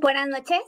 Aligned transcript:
Buenas 0.00 0.28
noches, 0.28 0.60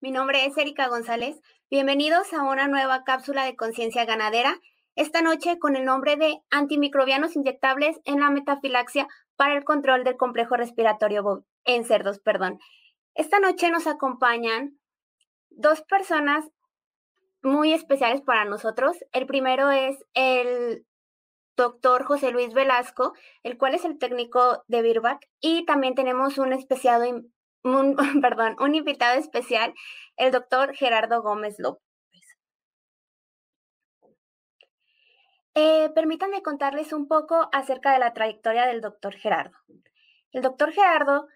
mi 0.00 0.10
nombre 0.10 0.46
es 0.46 0.56
Erika 0.56 0.88
González. 0.88 1.38
Bienvenidos 1.70 2.32
a 2.32 2.42
una 2.42 2.66
nueva 2.66 3.04
cápsula 3.04 3.44
de 3.44 3.54
conciencia 3.54 4.06
ganadera. 4.06 4.58
Esta 4.96 5.20
noche 5.20 5.58
con 5.58 5.76
el 5.76 5.84
nombre 5.84 6.16
de 6.16 6.40
antimicrobianos 6.48 7.36
inyectables 7.36 8.00
en 8.04 8.20
la 8.20 8.30
metafilaxia 8.30 9.06
para 9.36 9.54
el 9.54 9.64
control 9.64 10.02
del 10.02 10.16
complejo 10.16 10.56
respiratorio 10.56 11.44
en 11.66 11.84
cerdos, 11.84 12.20
perdón. 12.20 12.58
Esta 13.14 13.38
noche 13.38 13.70
nos 13.70 13.86
acompañan 13.86 14.80
dos 15.50 15.82
personas 15.82 16.48
muy 17.42 17.74
especiales 17.74 18.22
para 18.22 18.46
nosotros. 18.46 18.96
El 19.12 19.26
primero 19.26 19.70
es 19.70 20.02
el 20.14 20.86
doctor 21.54 22.04
José 22.04 22.30
Luis 22.30 22.54
Velasco, 22.54 23.12
el 23.42 23.58
cual 23.58 23.74
es 23.74 23.84
el 23.84 23.98
técnico 23.98 24.64
de 24.68 24.80
Birbac, 24.80 25.28
y 25.38 25.66
también 25.66 25.94
tenemos 25.94 26.38
un 26.38 26.54
especiado 26.54 27.04
un, 27.62 27.96
perdón, 28.22 28.56
un 28.60 28.74
invitado 28.74 29.18
especial, 29.18 29.74
el 30.16 30.32
doctor 30.32 30.74
Gerardo 30.74 31.22
Gómez 31.22 31.58
López. 31.58 31.84
Eh, 35.54 35.90
permítanme 35.94 36.42
contarles 36.42 36.92
un 36.92 37.08
poco 37.08 37.48
acerca 37.52 37.92
de 37.92 37.98
la 37.98 38.12
trayectoria 38.12 38.66
del 38.66 38.80
doctor 38.80 39.14
Gerardo. 39.14 39.58
El 40.32 40.42
doctor 40.42 40.72
Gerardo 40.72 41.28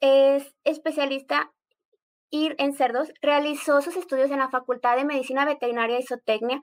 es 0.00 0.54
especialista 0.64 1.52
en 2.30 2.72
cerdos, 2.72 3.12
realizó 3.22 3.80
sus 3.80 3.96
estudios 3.96 4.30
en 4.32 4.38
la 4.38 4.50
Facultad 4.50 4.96
de 4.96 5.04
Medicina 5.04 5.44
Veterinaria 5.44 6.00
y 6.00 6.02
Zootecnia 6.02 6.60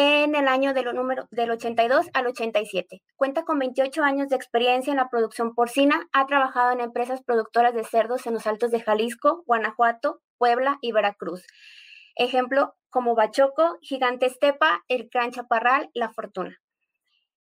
en 0.00 0.36
el 0.36 0.46
año 0.46 0.74
del, 0.74 0.94
número, 0.94 1.26
del 1.32 1.50
82 1.50 2.06
al 2.14 2.28
87. 2.28 3.02
Cuenta 3.16 3.44
con 3.44 3.58
28 3.58 4.04
años 4.04 4.28
de 4.28 4.36
experiencia 4.36 4.92
en 4.92 4.96
la 4.96 5.08
producción 5.08 5.56
porcina. 5.56 6.08
Ha 6.12 6.24
trabajado 6.26 6.70
en 6.70 6.80
empresas 6.80 7.20
productoras 7.24 7.74
de 7.74 7.82
cerdos 7.82 8.24
en 8.28 8.34
los 8.34 8.46
altos 8.46 8.70
de 8.70 8.80
Jalisco, 8.80 9.42
Guanajuato, 9.44 10.20
Puebla 10.36 10.78
y 10.82 10.92
Veracruz. 10.92 11.44
Ejemplo 12.14 12.76
como 12.90 13.16
Bachoco, 13.16 13.76
Gigante 13.80 14.26
Estepa, 14.26 14.84
El 14.86 15.10
Cran 15.10 15.32
Chaparral, 15.32 15.90
La 15.94 16.10
Fortuna. 16.10 16.56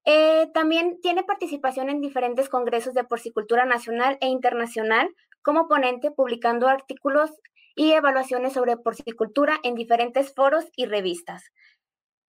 Eh, 0.06 0.48
también 0.54 0.98
tiene 1.02 1.24
participación 1.24 1.90
en 1.90 2.00
diferentes 2.00 2.48
congresos 2.48 2.94
de 2.94 3.04
porcicultura 3.04 3.66
nacional 3.66 4.16
e 4.22 4.28
internacional 4.28 5.10
como 5.42 5.68
ponente, 5.68 6.10
publicando 6.10 6.68
artículos 6.68 7.32
y 7.76 7.92
evaluaciones 7.92 8.54
sobre 8.54 8.78
porcicultura 8.78 9.58
en 9.62 9.74
diferentes 9.74 10.34
foros 10.34 10.64
y 10.74 10.86
revistas. 10.86 11.50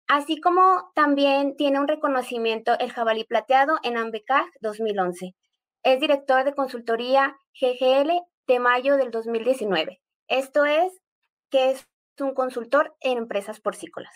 Así 0.08 0.40
como 0.42 0.92
también 0.96 1.56
tiene 1.56 1.80
un 1.80 1.88
reconocimiento 1.88 2.78
el 2.80 2.92
jabalí 2.92 3.24
plateado 3.24 3.78
en 3.84 3.98
AMBECAG 3.98 4.46
2011. 4.62 5.36
Es 5.84 6.00
director 6.00 6.44
de 6.44 6.54
consultoría 6.54 7.38
GGL 7.60 8.12
de 8.48 8.60
mayo 8.60 8.98
del 8.98 9.12
2019. 9.12 10.02
Esto 10.28 10.66
es 10.66 11.02
que 11.50 11.72
es 11.72 11.88
un 12.20 12.34
consultor 12.34 12.96
en 13.02 13.18
empresas 13.18 13.60
porcícolas. 13.60 14.14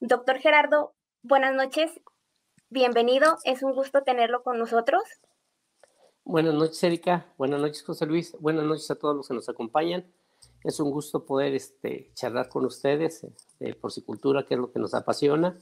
Doctor 0.00 0.38
Gerardo, 0.38 0.94
buenas 1.22 1.54
noches. 1.54 1.90
Bienvenido. 2.70 3.36
Es 3.44 3.62
un 3.62 3.74
gusto 3.74 4.02
tenerlo 4.02 4.42
con 4.42 4.58
nosotros. 4.58 5.02
Buenas 6.24 6.54
noches, 6.54 6.82
Erika. 6.82 7.26
Buenas 7.36 7.60
noches, 7.60 7.82
José 7.84 8.06
Luis. 8.06 8.36
Buenas 8.40 8.64
noches 8.64 8.90
a 8.90 8.98
todos 8.98 9.16
los 9.16 9.28
que 9.28 9.34
nos 9.34 9.48
acompañan. 9.48 10.12
Es 10.64 10.78
un 10.78 10.90
gusto 10.90 11.24
poder 11.24 11.54
este, 11.54 12.10
charlar 12.14 12.48
con 12.48 12.64
ustedes 12.64 13.24
eh, 13.24 13.32
de 13.58 13.74
porcicultura, 13.74 14.44
que 14.44 14.54
es 14.54 14.60
lo 14.60 14.70
que 14.70 14.78
nos 14.78 14.94
apasiona. 14.94 15.58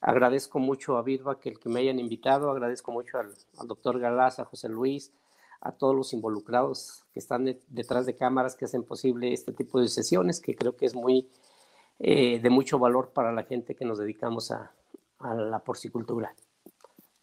Agradezco 0.00 0.60
mucho 0.60 0.96
a 0.96 1.02
Virba 1.02 1.40
que 1.40 1.54
que 1.54 1.68
me 1.68 1.80
hayan 1.80 1.98
invitado, 1.98 2.50
agradezco 2.50 2.92
mucho 2.92 3.18
al, 3.18 3.34
doctor 3.66 3.98
Galás, 3.98 4.38
a 4.38 4.44
José 4.44 4.68
Luis, 4.68 5.12
a 5.60 5.72
todos 5.72 5.94
los 5.94 6.12
involucrados 6.12 7.04
que 7.12 7.18
están 7.18 7.58
detrás 7.66 8.06
de 8.06 8.16
cámaras 8.16 8.54
que 8.54 8.64
hacen 8.64 8.84
posible 8.84 9.32
este 9.32 9.52
tipo 9.52 9.80
de 9.80 9.88
sesiones, 9.88 10.40
que 10.40 10.54
creo 10.54 10.76
que 10.76 10.86
es 10.86 10.94
muy 10.94 11.28
eh, 11.98 12.38
de 12.38 12.50
mucho 12.50 12.78
valor 12.78 13.10
para 13.10 13.32
la 13.32 13.42
gente 13.42 13.74
que 13.74 13.84
nos 13.84 13.98
dedicamos 13.98 14.52
a, 14.52 14.70
a 15.18 15.34
la 15.34 15.58
porcicultura. 15.58 16.32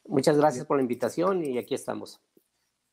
Muchas 0.07 0.37
gracias 0.37 0.65
por 0.65 0.75
la 0.75 0.83
invitación 0.83 1.45
y 1.45 1.57
aquí 1.57 1.75
estamos. 1.75 2.19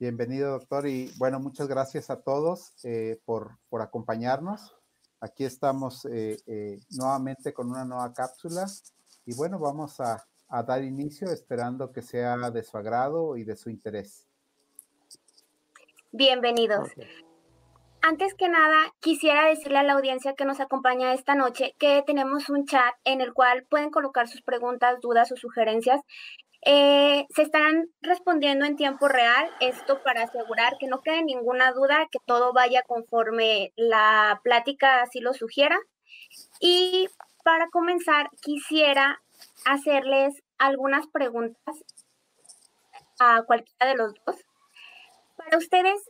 Bienvenido, 0.03 0.51
doctor. 0.51 0.89
Y 0.89 1.13
bueno, 1.17 1.39
muchas 1.39 1.69
gracias 1.69 2.11
a 2.11 2.21
todos 2.21 2.73
eh, 2.83 3.21
por, 3.25 3.59
por, 3.69 3.83
acompañarnos. 3.83 4.75
Aquí 5.21 5.45
estamos 5.45 6.05
eh, 6.07 6.39
eh, 6.49 6.81
nuevamente 6.91 7.55
con 7.55 7.71
una 7.71 7.85
nueva 7.85 8.13
cápsula. 8.13 8.67
Y 9.25 9.37
bueno, 9.37 9.61
vamos 9.61 10.01
a, 10.01 10.27
a, 10.49 10.63
dar 10.65 10.83
inicio 10.83 11.31
esperando 11.31 11.93
que 11.93 12.03
sea 12.03 12.37
de 12.51 12.65
su 12.65 12.77
agrado 12.77 13.37
y 13.37 13.45
de 13.45 13.55
su 13.55 13.71
interés. 13.71 14.27
Bienvenidos. 16.11 16.91
Antes 18.01 18.35
que 18.35 18.49
nada, 18.49 18.93
quisiera 18.99 19.47
decirle 19.47 19.79
a 19.79 19.85
la 19.85 19.93
audiencia 19.93 20.35
que 20.35 20.45
nos 20.45 20.59
acompaña 20.59 21.15
esta 21.15 21.37
noche 21.37 21.77
que 21.79 22.03
tenemos 22.05 22.49
un 22.49 22.67
chat 22.67 22.93
en 23.05 23.21
el 23.21 23.33
cual 23.33 23.67
pueden 23.71 23.91
colocar 23.91 24.27
sus 24.27 24.43
preguntas, 24.43 24.99
dudas 25.01 25.31
o 25.31 25.37
sugerencias 25.37 26.01
eh, 26.65 27.27
se 27.35 27.43
estarán 27.43 27.89
respondiendo 28.03 28.65
en 28.65 28.77
tiempo 28.77 29.09
real, 29.09 29.51
esto 29.59 30.01
para 30.03 30.23
asegurar 30.23 30.79
que 30.79 30.87
no 30.87 31.03
quede 31.03 31.25
ninguna 31.25 31.73
duda, 31.73 32.09
que 32.11 32.21
todo 32.25 32.53
vaya 32.53 32.83
conforme 32.83 33.73
la 33.75 34.41
plática 34.45 35.03
así 35.03 35.21
lo 35.21 35.35
sugiera. 35.35 35.77
Y 36.61 37.09
para 37.43 37.69
comenzar, 37.71 38.31
quisiera 38.41 39.21
hacerles 39.65 40.41
algunas 40.57 41.09
preguntas 41.09 41.77
a 43.19 43.43
cualquiera 43.43 43.87
de 43.87 43.97
los 43.97 44.15
dos. 44.25 44.37
Para 45.37 45.59
ustedes, 45.59 46.01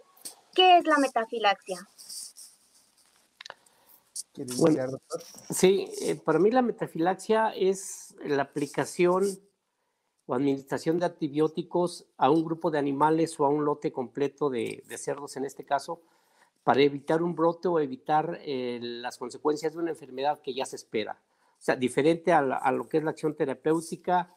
¿qué 0.54 0.76
es 0.76 0.84
la 0.84 0.98
metafilaxia? 0.98 1.78
sí, 5.50 5.90
eh, 6.02 6.14
para 6.16 6.38
mí 6.38 6.50
la 6.50 6.62
metafilaxia 6.62 7.50
es 7.54 8.14
la 8.24 8.42
aplicación 8.42 9.24
administración 10.34 10.98
de 10.98 11.06
antibióticos 11.06 12.06
a 12.16 12.30
un 12.30 12.44
grupo 12.44 12.70
de 12.70 12.78
animales 12.78 13.38
o 13.38 13.44
a 13.44 13.48
un 13.48 13.64
lote 13.64 13.92
completo 13.92 14.50
de, 14.50 14.82
cerdos 14.96 15.36
en 15.36 15.44
este 15.44 15.64
caso, 15.64 16.00
para 16.64 16.80
evitar 16.82 17.22
un 17.22 17.34
brote 17.34 17.68
o 17.68 17.80
evitar 17.80 18.38
eh, 18.42 18.78
las 18.80 19.18
consecuencias 19.18 19.72
de 19.72 19.78
una 19.78 19.90
enfermedad 19.90 20.40
que 20.40 20.54
ya 20.54 20.64
se 20.64 20.76
espera. 20.76 21.18
O 21.58 21.64
sea, 21.64 21.76
diferente 21.76 22.32
a, 22.32 22.42
lo 22.72 22.88
que 22.88 22.98
es 22.98 23.04
la 23.04 23.10
acción 23.10 23.36
terapéutica, 23.36 24.34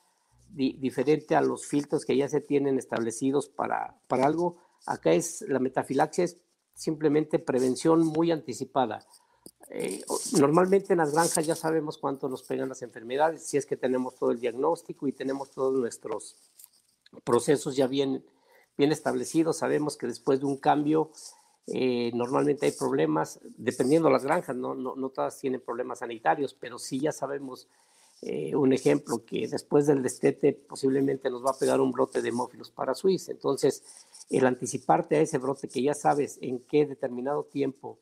diferente 0.49 1.35
a 1.35 1.41
los 1.41 1.65
filtros 1.65 2.05
que 2.05 2.15
ya 2.15 2.29
se 2.29 2.39
tienen 2.39 2.77
establecidos 2.77 3.49
para, 3.49 3.97
para 4.07 4.25
algo, 4.25 4.57
acá 4.85 5.11
es 5.11 5.41
la 5.47 5.59
metafilaxia 5.59 6.23
es 6.23 6.37
simplemente 6.75 7.39
prevención 7.39 8.05
muy 8.05 8.31
anticipada. 8.31 9.05
Eh, 9.69 10.03
normalmente 10.33 10.93
en 10.93 10.99
las 10.99 11.13
granjas 11.13 11.45
ya 11.45 11.55
sabemos 11.55 11.97
cuánto 11.97 12.29
nos 12.29 12.43
pegan 12.43 12.69
las 12.69 12.81
enfermedades, 12.81 13.43
si 13.43 13.57
es 13.57 13.65
que 13.65 13.75
tenemos 13.75 14.15
todo 14.15 14.31
el 14.31 14.39
diagnóstico 14.39 15.07
y 15.07 15.11
tenemos 15.11 15.51
todos 15.51 15.73
nuestros 15.73 16.35
procesos 17.23 17.75
ya 17.75 17.87
bien, 17.87 18.23
bien 18.77 18.91
establecidos, 18.91 19.57
sabemos 19.57 19.97
que 19.97 20.07
después 20.07 20.39
de 20.39 20.45
un 20.45 20.57
cambio 20.57 21.11
eh, 21.67 22.11
normalmente 22.13 22.67
hay 22.67 22.73
problemas, 22.73 23.39
dependiendo 23.57 24.07
de 24.07 24.13
las 24.13 24.23
granjas, 24.23 24.55
no, 24.55 24.75
no, 24.75 24.95
no, 24.95 25.09
todas 25.09 25.39
tienen 25.39 25.61
problemas 25.61 25.99
sanitarios, 25.99 26.53
pero 26.53 26.77
sí 26.77 26.99
ya 26.99 27.11
sabemos 27.11 27.67
eh, 28.21 28.55
un 28.55 28.71
ejemplo 28.71 29.25
que 29.25 29.47
después 29.47 29.87
del 29.87 30.03
destete 30.03 30.53
posiblemente 30.53 31.29
nos 31.29 31.43
va 31.43 31.51
a 31.51 31.57
pegar 31.57 31.81
un 31.81 31.91
brote 31.91 32.21
de 32.21 32.29
hemófilos 32.29 32.69
para 32.69 32.93
Suiza. 32.93 33.31
Entonces, 33.31 33.83
el 34.29 34.45
anticiparte 34.45 35.15
a 35.15 35.21
ese 35.21 35.39
brote 35.39 35.67
que 35.67 35.81
ya 35.81 35.93
sabes 35.93 36.37
en 36.41 36.59
qué 36.59 36.85
determinado 36.85 37.45
tiempo 37.45 37.99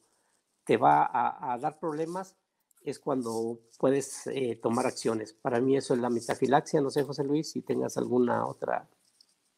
te 0.66 0.78
va 0.78 1.10
a, 1.12 1.58
dar 1.58 1.80
problemas 1.80 2.36
es 2.84 3.00
cuando 3.00 3.60
puedes 3.80 4.28
eh, 4.28 4.60
tomar 4.62 4.86
acciones. 4.86 5.34
Para 5.34 5.62
mí 5.62 5.78
eso 5.78 5.94
es 5.94 6.00
la 6.02 6.10
metafilaxia. 6.10 6.82
No 6.82 6.90
sé, 6.90 7.04
José 7.04 7.24
Luis, 7.24 7.52
si 7.52 7.62
tengas 7.62 7.98
alguna 7.98 8.46
otra. 8.46 8.90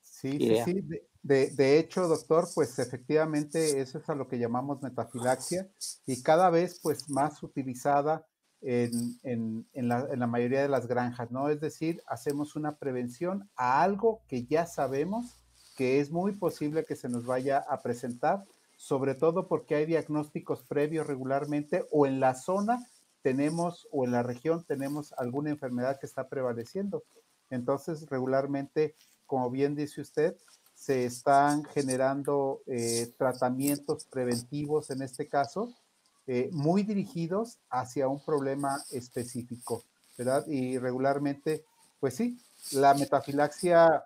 Sí, 0.02 0.38
sí, 0.40 0.58
sí. 0.64 0.84
De, 1.24 1.50
de, 1.50 1.80
hecho, 1.80 2.08
doctor, 2.08 2.48
pues 2.54 2.78
efectivamente 2.78 3.82
eso 3.82 3.98
es 3.98 4.08
a 4.10 4.16
lo 4.16 4.28
que 4.28 4.38
llamamos 4.38 4.84
metafilaxia 4.84 5.68
y 6.06 6.22
cada 6.22 6.52
vez 6.52 6.80
pues 6.84 7.10
más 7.10 7.42
utilizada 7.42 8.28
en, 8.62 9.20
en, 9.24 9.68
en, 9.74 9.88
la, 9.88 10.08
en 10.12 10.20
la 10.20 10.28
mayoría 10.28 10.62
de 10.62 10.70
las 10.70 10.88
granjas, 10.88 11.32
¿no? 11.32 11.50
Es 11.50 11.60
decir, 11.60 12.04
hacemos 12.06 12.56
una 12.56 12.78
prevención 12.78 13.50
a 13.56 13.82
algo 13.82 14.22
que 14.28 14.46
ya 14.46 14.68
sabemos 14.68 15.40
que 15.76 16.00
es 16.00 16.12
muy 16.12 16.34
posible 16.34 16.86
que 16.86 16.96
se 16.96 17.10
nos 17.10 17.26
vaya 17.26 17.58
a 17.58 17.82
presentar 17.82 18.46
sobre 18.76 19.16
todo 19.16 19.48
porque 19.48 19.76
hay 19.76 19.86
diagnósticos 19.86 20.64
previos 20.64 21.08
regularmente 21.08 21.88
o 21.92 22.06
en 22.06 22.20
la 22.20 22.36
zona 22.36 22.86
tenemos 23.22 23.88
o 23.92 24.06
en 24.06 24.12
la 24.12 24.22
región 24.22 24.64
tenemos 24.64 25.14
alguna 25.18 25.50
enfermedad 25.50 26.00
que 26.00 26.06
está 26.06 26.28
prevaleciendo. 26.30 27.04
Entonces, 27.50 28.08
regularmente, 28.10 28.96
como 29.26 29.50
bien 29.50 29.76
dice 29.76 30.02
usted, 30.02 30.38
se 30.76 31.06
están 31.06 31.64
generando 31.64 32.62
eh, 32.68 33.12
tratamientos 33.18 34.06
preventivos 34.06 34.92
en 34.92 35.02
este 35.02 35.28
caso, 35.28 35.74
eh, 36.28 36.50
muy 36.52 36.84
dirigidos 36.84 37.60
hacia 37.70 38.08
un 38.08 38.24
problema 38.24 38.84
específico, 38.92 39.84
¿verdad? 40.18 40.46
Y 40.48 40.78
regularmente, 40.78 41.64
pues 42.00 42.16
sí, 42.16 42.38
la 42.72 42.94
metafilaxia 42.94 44.06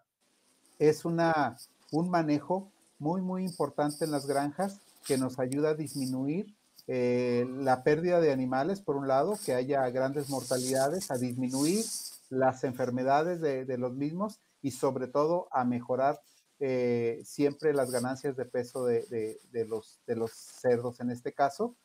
es 0.78 1.06
una, 1.06 1.58
un 1.92 2.10
manejo 2.10 2.72
muy, 3.00 3.22
muy 3.22 3.44
importante 3.44 4.06
en 4.06 4.12
las 4.12 4.28
granjas 4.28 4.80
que 5.06 5.18
nos 5.18 5.40
ayuda 5.40 5.70
a 5.70 5.76
disminuir 5.76 6.54
eh, 6.92 7.46
la 7.48 7.84
pérdida 7.84 8.20
de 8.20 8.32
animales, 8.32 8.82
por 8.82 8.96
un 8.96 9.08
lado, 9.08 9.38
que 9.46 9.54
haya 9.54 9.88
grandes 9.92 10.28
mortalidades, 10.30 11.12
a 11.12 11.18
disminuir 11.18 11.86
las 12.30 12.64
enfermedades 12.64 13.40
de, 13.40 13.78
los 13.78 13.94
mismos 13.94 14.40
y 14.64 14.72
sobre 14.72 15.08
todo 15.08 15.48
a 15.52 15.66
mejorar 15.66 16.20
eh, 16.60 17.22
siempre 17.24 17.74
las 17.74 17.92
ganancias 17.92 18.36
de 18.36 18.46
peso 18.46 18.86
de, 18.86 19.40
los, 19.68 20.00
de 20.08 20.16
los 20.16 20.32
cerdos 20.32 21.00
en 21.00 21.12
este 21.12 21.32
caso, 21.32 21.76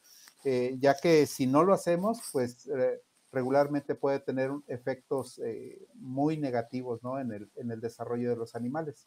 eh, 0.42 0.76
ya 0.80 0.96
que 0.98 1.26
si 1.26 1.46
no 1.46 1.64
lo 1.64 1.74
hacemos, 1.74 2.20
pues 2.32 2.66
regularmente 3.30 3.94
puede 3.94 4.20
tener 4.20 4.52
efectos 4.68 5.38
muy 5.94 6.38
negativos 6.38 7.02
¿no? 7.02 7.20
en, 7.20 7.30
el, 7.30 7.50
en 7.56 7.70
el 7.70 7.80
desarrollo 7.82 8.30
de 8.30 8.36
los 8.36 8.54
animales. 8.54 9.06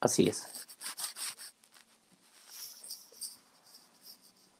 Así 0.00 0.28
es. 0.28 0.46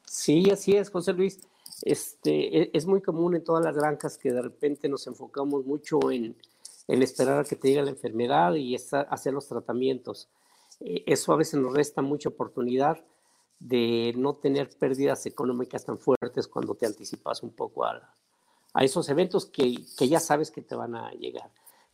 Sí, 0.05 0.51
así 0.51 0.75
es, 0.75 0.91
José 0.91 1.13
Luis. 1.13 1.39
Este, 1.81 2.61
e, 2.61 2.71
es 2.73 2.85
muy 2.85 3.01
común 3.01 3.35
en 3.35 3.43
todas 3.43 3.65
las 3.65 3.75
granjas 3.75 4.19
que 4.19 4.31
de 4.31 4.41
repente 4.41 4.87
nos 4.87 5.07
enfocamos 5.07 5.65
mucho 5.65 6.11
en, 6.11 6.35
esperar 6.87 7.39
a 7.39 7.43
que 7.43 7.55
te 7.55 7.69
llegue 7.69 7.81
la 7.83 7.89
enfermedad 7.89 8.53
y 8.53 8.75
hacer 8.75 9.33
los 9.33 9.47
tratamientos. 9.47 10.29
E, 10.79 11.03
eso 11.07 11.33
a 11.33 11.37
veces 11.37 11.59
nos 11.59 11.73
resta 11.73 12.03
mucha 12.03 12.29
oportunidad 12.29 13.03
de 13.59 14.13
no 14.15 14.35
tener 14.35 14.69
pérdidas 14.69 15.25
económicas 15.25 15.85
tan 15.85 15.97
fuertes 15.97 16.47
cuando 16.47 16.75
te 16.75 16.85
anticipas 16.85 17.41
un 17.41 17.51
poco 17.51 17.85
a, 17.85 18.13
a 18.73 18.83
esos 18.83 19.09
eventos 19.09 19.45
que, 19.47 19.75
que, 19.97 20.07
ya 20.07 20.19
sabes 20.19 20.51
que 20.51 20.61
te 20.61 20.75
van 20.75 20.95
a 20.95 21.11
llegar. 21.13 21.51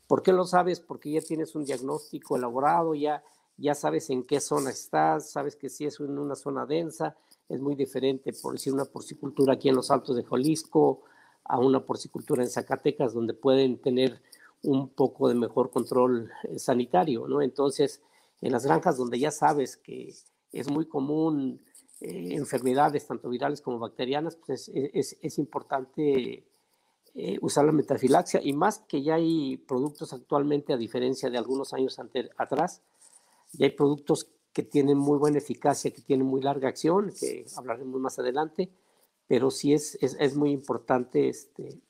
¿Por 0.08 0.22
qué 0.22 0.32
lo 0.32 0.46
sabes? 0.46 0.80
Porque 0.80 1.12
ya 1.12 1.22
tienes 1.22 1.56
un 1.56 1.66
diagnóstico 1.66 2.38
elaborado, 2.38 2.96
ya, 2.96 3.24
ya 3.58 3.74
sabes 3.76 4.10
en 4.10 4.24
qué 4.24 4.40
zona 4.40 4.70
estás, 4.70 5.32
sabes 5.32 5.56
que 5.56 5.70
si 5.70 5.86
es 5.86 6.00
en 6.00 6.18
una 6.18 6.36
zona 6.36 6.66
densa, 6.66 7.16
es 7.50 7.60
muy 7.60 7.76
diferente, 7.76 8.34
por 8.42 8.54
decir, 8.54 8.74
una 8.74 8.86
porcicultura 8.86 9.54
aquí 9.54 9.70
en 9.70 9.76
los 9.76 9.90
Altos 9.90 10.16
de 10.16 10.24
Jalisco 10.24 11.02
a 11.44 11.60
una 11.60 11.86
porcicultura 11.86 12.44
en 12.44 12.50
Zacatecas, 12.50 13.14
donde 13.14 13.34
pueden 13.34 13.80
tener 13.80 14.22
un 14.64 14.90
poco 14.90 15.30
de 15.30 15.36
mejor 15.36 15.72
control 15.72 16.32
eh, 16.44 16.60
sanitario, 16.60 17.28
¿no? 17.28 17.42
Entonces, 17.42 18.02
en 18.42 18.52
las 18.52 18.66
granjas 18.66 18.98
donde 18.98 19.18
ya 19.18 19.32
sabes 19.32 19.78
que 19.78 20.14
es 20.52 20.70
muy 20.70 20.86
común 20.88 21.62
eh, 22.02 22.36
enfermedades, 22.36 23.08
tanto 23.08 23.30
virales 23.30 23.62
como 23.62 23.80
bacterianas, 23.80 24.36
pues 24.36 24.70
es, 24.74 25.18
es, 25.22 25.38
importante 25.40 26.46
eh, 27.16 27.38
usar 27.42 27.66
la 27.66 27.72
metafilaxia 27.72 28.42
y 28.44 28.54
más 28.54 28.80
que 28.80 29.02
ya 29.02 29.16
hay 29.16 29.58
productos 29.58 30.14
actualmente, 30.14 30.74
a 30.74 30.78
diferencia 30.78 31.30
de 31.30 31.38
algunos 31.38 31.74
años 31.74 31.98
atrás, 32.38 32.84
ya 33.54 33.66
hay 33.66 33.72
productos 33.72 34.30
que 34.54 34.64
tienen 34.64 34.98
muy 34.98 35.18
buena 35.18 35.38
eficacia, 35.38 35.92
que 35.92 36.02
tienen 36.02 36.26
muy 36.26 36.42
larga 36.42 36.70
acción, 36.70 37.14
que 37.20 37.46
hablaremos 37.56 38.02
más 38.02 38.18
adelante, 38.18 38.72
pero 39.28 39.52
sí 39.52 39.74
es, 39.74 39.98
es, 40.02 40.18
es 40.20 40.36
muy 40.36 40.52
importante 40.52 41.30
este, 41.30 41.82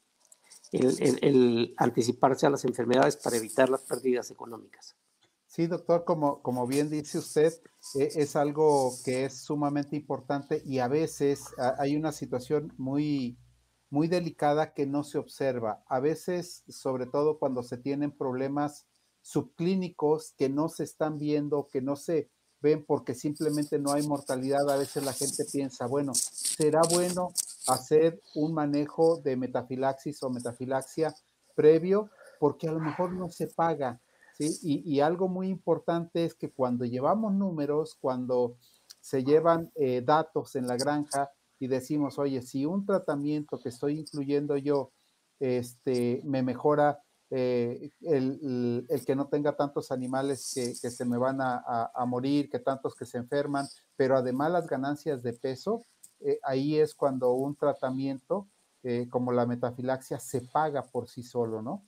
el, 0.72 1.20
el, 1.22 1.74
anticiparse 1.78 2.46
a 2.46 2.50
las 2.50 2.66
enfermedades 2.66 3.16
para 3.18 3.38
evitar 3.38 3.70
las 3.70 3.82
pérdidas 3.82 4.32
económicas. 4.32 4.96
Sí, 5.46 5.68
doctor, 5.68 6.04
como, 6.04 6.42
como 6.42 6.68
bien 6.68 6.90
dice 6.90 7.20
usted, 7.20 7.54
e, 7.96 8.10
es 8.16 8.36
algo 8.36 8.94
que 9.06 9.26
es 9.26 9.40
sumamente 9.42 9.96
importante 9.96 10.62
y 10.66 10.80
a 10.80 10.88
veces 10.88 11.46
hay 11.80 11.96
una 11.96 12.12
situación 12.12 12.74
muy, 12.78 13.40
muy 13.90 14.08
delicada 14.08 14.74
que 14.74 14.86
no 14.86 15.04
se 15.04 15.18
observa. 15.18 15.84
A 15.88 16.00
veces, 16.00 16.64
sobre 16.68 17.06
todo 17.06 17.40
cuando 17.40 17.64
se 17.64 17.78
tienen 17.78 18.12
problemas 18.12 18.86
subclínicos 19.28 20.34
que 20.38 20.48
no 20.48 20.70
se 20.70 20.86
están 20.86 21.20
viendo, 21.20 21.68
que 21.68 21.82
no 21.82 21.98
se 21.98 22.30
ven 22.62 22.86
porque 22.86 23.14
simplemente 23.14 23.78
no 23.78 23.92
hay 23.92 24.08
mortalidad, 24.08 24.70
a 24.70 24.78
veces 24.78 25.04
la 25.04 25.12
gente 25.12 25.44
piensa, 25.52 25.86
bueno, 25.86 26.14
será 26.14 26.80
bueno 26.90 27.34
hacer 27.68 28.22
un 28.36 28.54
manejo 28.54 29.18
de 29.18 29.36
metafilaxis 29.36 30.24
o 30.24 30.30
metafilaxia 30.30 31.14
previo 31.56 32.10
porque 32.40 32.70
a 32.70 32.72
lo 32.72 32.80
mejor 32.80 33.12
no 33.12 33.28
se 33.28 33.48
paga, 33.48 34.00
¿sí? 34.38 34.58
Y, 34.64 35.02
algo 35.02 35.28
muy 35.28 35.50
importante 35.50 36.24
es 36.24 36.34
que 36.34 36.50
cuando 36.50 36.86
llevamos 36.86 37.34
números, 37.34 37.98
cuando 38.00 38.56
se 39.02 39.26
llevan 39.26 39.70
eh, 39.76 40.02
datos 40.06 40.56
en 40.56 40.68
la 40.68 40.78
granja 40.78 41.30
y 41.60 41.68
decimos, 41.68 42.18
oye, 42.18 42.42
si 42.42 42.66
un 42.66 42.86
tratamiento 42.86 43.60
que 43.60 43.70
estoy 43.70 44.00
incluyendo 44.00 44.56
yo 44.56 44.94
este, 45.40 46.22
me 46.24 46.44
mejora 46.44 47.04
eh, 47.30 47.92
el, 48.04 48.88
que 49.06 49.16
no 49.16 49.28
tenga 49.28 49.54
tantos 49.56 49.92
animales 49.92 50.52
que, 50.54 50.90
se 50.90 51.06
me 51.06 51.18
van 51.18 51.40
a, 51.42 52.06
morir, 52.06 52.50
que 52.50 52.60
tantos 52.60 52.96
que 52.96 53.06
se 53.06 53.18
enferman, 53.18 53.68
pero 53.98 54.16
además 54.16 54.52
las 54.52 54.68
ganancias 54.68 55.22
de 55.24 55.34
peso, 55.34 55.84
eh, 56.22 56.40
ahí 56.44 56.78
es 56.78 56.96
cuando 56.96 57.34
un 57.34 57.56
tratamiento 57.56 58.48
eh, 58.84 59.08
como 59.10 59.34
la 59.34 59.46
metafilaxia 59.46 60.20
se 60.20 60.42
paga 60.42 60.84
por 60.84 61.10
sí 61.10 61.22
solo, 61.22 61.62
¿no? 61.62 61.84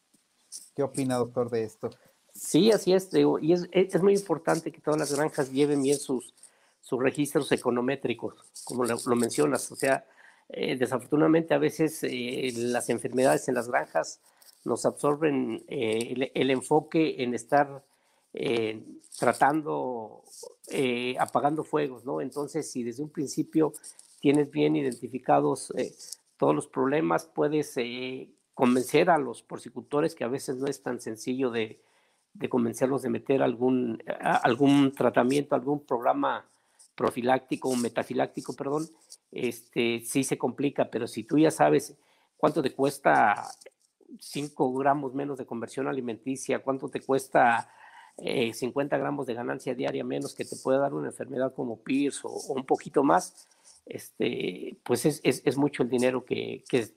¿Qué 0.75 0.83
opina, 0.83 1.15
doctor, 1.15 1.49
de 1.49 1.63
esto? 1.63 1.89
Sí, 2.33 2.71
así 2.71 2.93
es, 2.93 3.09
y 3.13 3.53
es, 3.53 3.67
es, 3.71 4.01
muy 4.01 4.15
importante 4.15 4.71
que 4.71 4.81
todas 4.81 4.99
las 4.99 5.13
granjas 5.13 5.51
lleven 5.51 5.81
bien 5.81 5.97
sus, 5.97 6.33
sus 6.81 7.01
registros 7.01 7.51
econométricos, 7.51 8.35
como 8.65 8.83
lo, 8.83 9.15
mencionas, 9.15 9.71
o 9.71 9.75
sea, 9.75 10.05
desafortunadamente 10.47 11.53
a 11.53 11.59
veces 11.59 12.01
las 12.55 12.89
enfermedades 12.89 13.47
en 13.47 13.55
las 13.55 13.67
granjas 13.67 14.19
nos 14.65 14.85
absorben 14.85 15.63
eh, 15.67 16.31
el, 16.33 16.51
enfoque 16.51 17.23
en 17.23 17.33
estar 17.33 17.83
eh, 18.33 18.83
tratando, 19.17 20.23
eh, 20.69 21.15
apagando 21.19 21.63
fuegos, 21.63 22.05
¿no? 22.05 22.21
Entonces, 22.21 22.69
si 22.69 22.83
desde 22.83 23.03
un 23.03 23.09
principio 23.09 23.73
tienes 24.19 24.51
bien 24.51 24.75
identificados 24.75 25.73
todos 26.37 26.53
los 26.53 26.67
problemas, 26.67 27.25
puedes 27.25 27.75
convencer 28.53 29.09
a 29.09 29.17
los 29.17 29.41
porcicultores, 29.41 30.13
que 30.13 30.25
a 30.25 30.27
veces 30.27 30.57
no 30.57 30.67
es 30.67 30.83
tan 30.83 30.99
sencillo 30.99 31.49
de, 31.51 31.81
convencerlos 32.49 33.01
de 33.01 33.09
meter 33.09 33.41
algún, 33.41 34.03
algún 34.19 34.91
tratamiento, 34.91 35.55
algún 35.55 35.85
programa 35.85 36.45
profiláctico 36.95 37.69
o 37.69 37.75
metafiláctico, 37.77 38.53
perdón, 38.53 38.89
este, 39.31 40.01
sí 40.01 40.25
se 40.25 40.37
complica, 40.37 40.89
pero 40.89 41.07
si 41.07 41.23
tú 41.23 41.37
ya 41.37 41.49
sabes 41.49 41.95
cuánto 42.35 42.61
te 42.61 42.73
cuesta 42.73 43.49
5 44.19 44.73
gramos 44.73 45.13
menos 45.13 45.37
de 45.37 45.45
conversión 45.45 45.87
alimenticia, 45.87 46.59
cuánto 46.59 46.89
te 46.89 47.01
cuesta 47.01 47.69
50 48.17 48.95
eh, 48.95 48.99
gramos 48.99 49.27
de 49.27 49.33
ganancia 49.33 49.73
diaria 49.75 50.03
menos 50.03 50.35
que 50.35 50.45
te 50.45 50.55
puede 50.57 50.79
dar 50.79 50.93
una 50.93 51.07
enfermedad 51.07 51.53
como 51.53 51.77
PIRS 51.77 52.25
o, 52.25 52.29
un 52.53 52.65
poquito 52.65 53.03
más, 53.03 53.47
este, 53.85 54.77
pues 54.83 55.05
es, 55.05 55.21
es, 55.23 55.41
es 55.45 55.57
mucho 55.57 55.83
el 55.83 55.89
dinero 55.89 56.25
que, 56.25 56.63
que, 56.69 56.89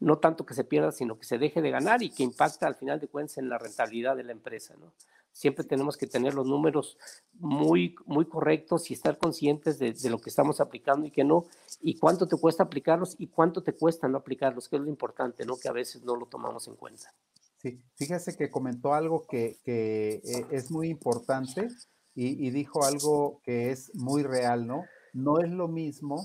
no 0.00 0.18
tanto 0.18 0.44
que 0.44 0.54
se 0.54 0.64
pierda, 0.64 0.92
sino 0.92 1.18
que 1.18 1.24
se 1.24 1.38
deje 1.38 1.62
de 1.62 1.70
ganar 1.70 2.02
y 2.02 2.10
que 2.10 2.22
impacta 2.22 2.66
al 2.66 2.74
final 2.74 3.00
de 3.00 3.08
cuentas 3.08 3.38
en 3.38 3.48
la 3.48 3.58
rentabilidad 3.58 4.16
de 4.16 4.24
la 4.24 4.32
empresa. 4.32 4.74
¿no? 4.78 4.92
Siempre 5.36 5.64
tenemos 5.64 5.98
que 5.98 6.06
tener 6.06 6.32
los 6.32 6.46
números 6.46 6.96
muy, 7.34 7.94
muy 8.06 8.24
correctos 8.24 8.90
y 8.90 8.94
estar 8.94 9.18
conscientes 9.18 9.78
de, 9.78 9.94
lo 10.08 10.18
que 10.18 10.30
estamos 10.30 10.62
aplicando 10.62 11.06
y 11.06 11.10
que 11.10 11.24
no, 11.24 11.44
y 11.82 11.98
cuánto 11.98 12.26
te 12.26 12.38
cuesta 12.38 12.62
aplicarlos 12.62 13.14
y 13.18 13.26
cuánto 13.26 13.62
te 13.62 13.74
cuesta 13.74 14.08
no 14.08 14.16
aplicarlos, 14.16 14.66
que 14.66 14.76
es 14.76 14.82
lo 14.82 14.88
importante, 14.88 15.44
¿no? 15.44 15.58
Que 15.58 15.68
a 15.68 15.72
veces 15.72 16.02
no 16.04 16.16
lo 16.16 16.24
tomamos 16.24 16.66
en 16.68 16.76
cuenta. 16.76 17.12
Sí, 17.58 17.82
fíjese 17.96 18.34
que 18.34 18.50
comentó 18.50 18.94
algo 18.94 19.26
que, 19.26 19.58
que 19.62 20.22
eh, 20.24 20.46
es 20.50 20.70
muy 20.70 20.88
importante 20.88 21.68
y, 22.14 22.48
dijo 22.48 22.82
algo 22.82 23.42
que 23.44 23.70
es 23.70 23.94
muy 23.94 24.22
real, 24.22 24.66
¿no? 24.66 24.84
No 25.12 25.38
es 25.40 25.50
lo 25.50 25.68
mismo 25.68 26.24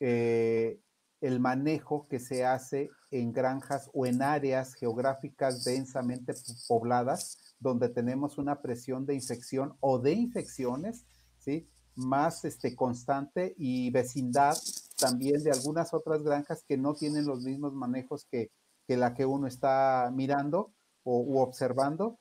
eh, 0.00 0.80
el 1.20 1.38
manejo 1.38 2.08
que 2.08 2.18
se 2.18 2.46
hace 2.46 2.88
en 3.10 3.32
granjas 3.32 3.90
o 3.94 4.06
en 4.06 4.22
áreas 4.22 4.74
geográficas 4.74 5.64
densamente 5.64 6.34
pobladas 6.66 7.38
donde 7.60 7.88
tenemos 7.88 8.38
una 8.38 8.60
presión 8.60 9.06
de 9.06 9.14
infección 9.14 9.76
o 9.80 9.98
de 9.98 10.12
infecciones, 10.12 11.04
¿sí? 11.38 11.68
Más 11.94 12.44
este, 12.44 12.76
constante 12.76 13.54
y 13.58 13.90
vecindad 13.90 14.56
también 14.98 15.42
de 15.42 15.50
algunas 15.50 15.92
otras 15.92 16.22
granjas 16.22 16.62
que 16.66 16.76
no 16.76 16.94
tienen 16.94 17.26
los 17.26 17.42
mismos 17.42 17.72
manejos 17.74 18.26
que, 18.30 18.50
la 18.86 19.14
que 19.14 19.26
uno 19.26 19.46
está 19.46 20.10
mirando 20.14 20.72
o 21.02 21.20
u 21.20 21.38
observando. 21.38 22.18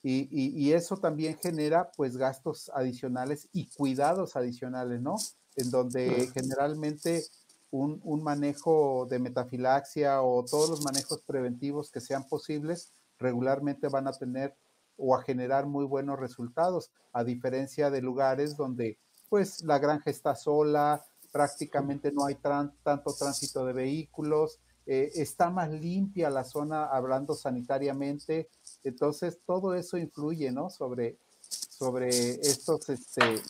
Y, 0.00 0.28
y, 0.30 0.72
eso 0.72 0.96
también 0.96 1.36
genera 1.42 1.90
pues 1.96 2.16
gastos 2.16 2.70
adicionales 2.72 3.48
y 3.52 3.68
cuidados 3.68 4.36
adicionales, 4.36 5.02
¿no? 5.02 5.16
En 5.56 5.70
donde 5.70 6.30
generalmente 6.32 7.24
un, 7.70 8.00
un, 8.04 8.22
manejo 8.22 9.06
de 9.10 9.18
metafilaxia 9.18 10.22
o 10.22 10.44
todos 10.44 10.70
los 10.70 10.84
manejos 10.84 11.22
preventivos 11.22 11.90
que 11.90 12.00
sean 12.00 12.26
posibles 12.26 12.92
regularmente 13.18 13.88
van 13.88 14.08
a 14.08 14.12
tener 14.12 14.54
o 14.96 15.14
a 15.14 15.22
generar 15.22 15.66
muy 15.66 15.84
buenos 15.84 16.18
resultados, 16.18 16.90
a 17.12 17.24
diferencia 17.24 17.90
de 17.90 18.02
lugares 18.02 18.56
donde 18.56 18.98
pues 19.28 19.62
la 19.62 19.78
granja 19.78 20.10
está 20.10 20.34
sola, 20.34 21.04
prácticamente 21.30 22.10
no 22.10 22.24
hay 22.24 22.36
tanto 22.36 23.14
tránsito 23.14 23.64
de 23.64 23.72
vehículos, 23.72 24.58
eh, 24.86 25.12
está 25.14 25.50
más 25.50 25.70
limpia 25.70 26.30
la 26.30 26.44
zona 26.44 26.86
hablando 26.86 27.34
sanitariamente, 27.34 28.48
entonces 28.82 29.38
todo 29.44 29.74
eso 29.74 29.98
influye, 29.98 30.50
¿no? 30.50 30.70
Sobre, 30.70 31.18
sobre 31.40 32.08
estos, 32.08 32.88
este, 32.88 33.42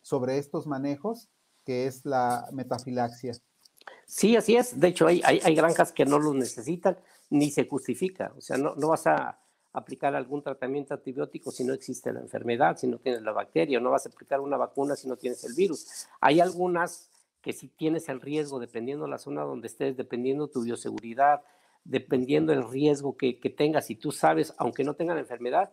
sobre 0.00 0.38
estos 0.38 0.66
manejos, 0.66 1.28
que 1.68 1.86
es 1.86 2.06
la 2.06 2.48
metafilaxia. 2.50 3.34
Sí, 4.06 4.36
así 4.36 4.56
es. 4.56 4.80
De 4.80 4.88
hecho, 4.88 5.06
hay, 5.06 5.20
hay, 5.22 5.54
granjas 5.54 5.92
que 5.92 6.06
no 6.06 6.18
lo 6.18 6.32
necesitan 6.32 6.96
ni 7.28 7.50
se 7.50 7.68
justifica. 7.68 8.32
O 8.38 8.40
sea, 8.40 8.56
no, 8.56 8.74
no 8.76 8.88
vas 8.88 9.06
a 9.06 9.38
aplicar 9.74 10.14
algún 10.14 10.42
tratamiento 10.42 10.94
antibiótico 10.94 11.50
si 11.50 11.64
no 11.64 11.74
existe 11.74 12.10
la 12.10 12.20
enfermedad, 12.20 12.78
si 12.78 12.86
no 12.86 12.96
tienes 12.96 13.20
la 13.20 13.32
bacteria, 13.32 13.80
no 13.80 13.90
vas 13.90 14.06
a 14.06 14.08
aplicar 14.08 14.40
una 14.40 14.56
vacuna 14.56 14.96
si 14.96 15.08
no 15.08 15.18
tienes 15.18 15.44
el 15.44 15.52
virus. 15.52 16.06
Hay 16.22 16.40
algunas 16.40 17.10
que 17.42 17.52
si 17.52 17.68
tienes 17.68 18.08
el 18.08 18.22
riesgo, 18.22 18.58
dependiendo 18.58 19.04
de 19.04 19.10
la 19.10 19.18
zona 19.18 19.42
donde 19.42 19.66
estés, 19.66 19.94
dependiendo 19.94 20.48
tu 20.48 20.62
bioseguridad, 20.62 21.42
dependiendo 21.84 22.54
del 22.54 22.66
riesgo 22.66 23.14
que, 23.14 23.38
que 23.38 23.50
tengas, 23.50 23.90
y 23.90 23.96
tú 23.96 24.10
sabes, 24.10 24.54
aunque 24.56 24.84
no 24.84 24.94
tengan 24.94 25.16
la 25.16 25.20
enfermedad, 25.20 25.70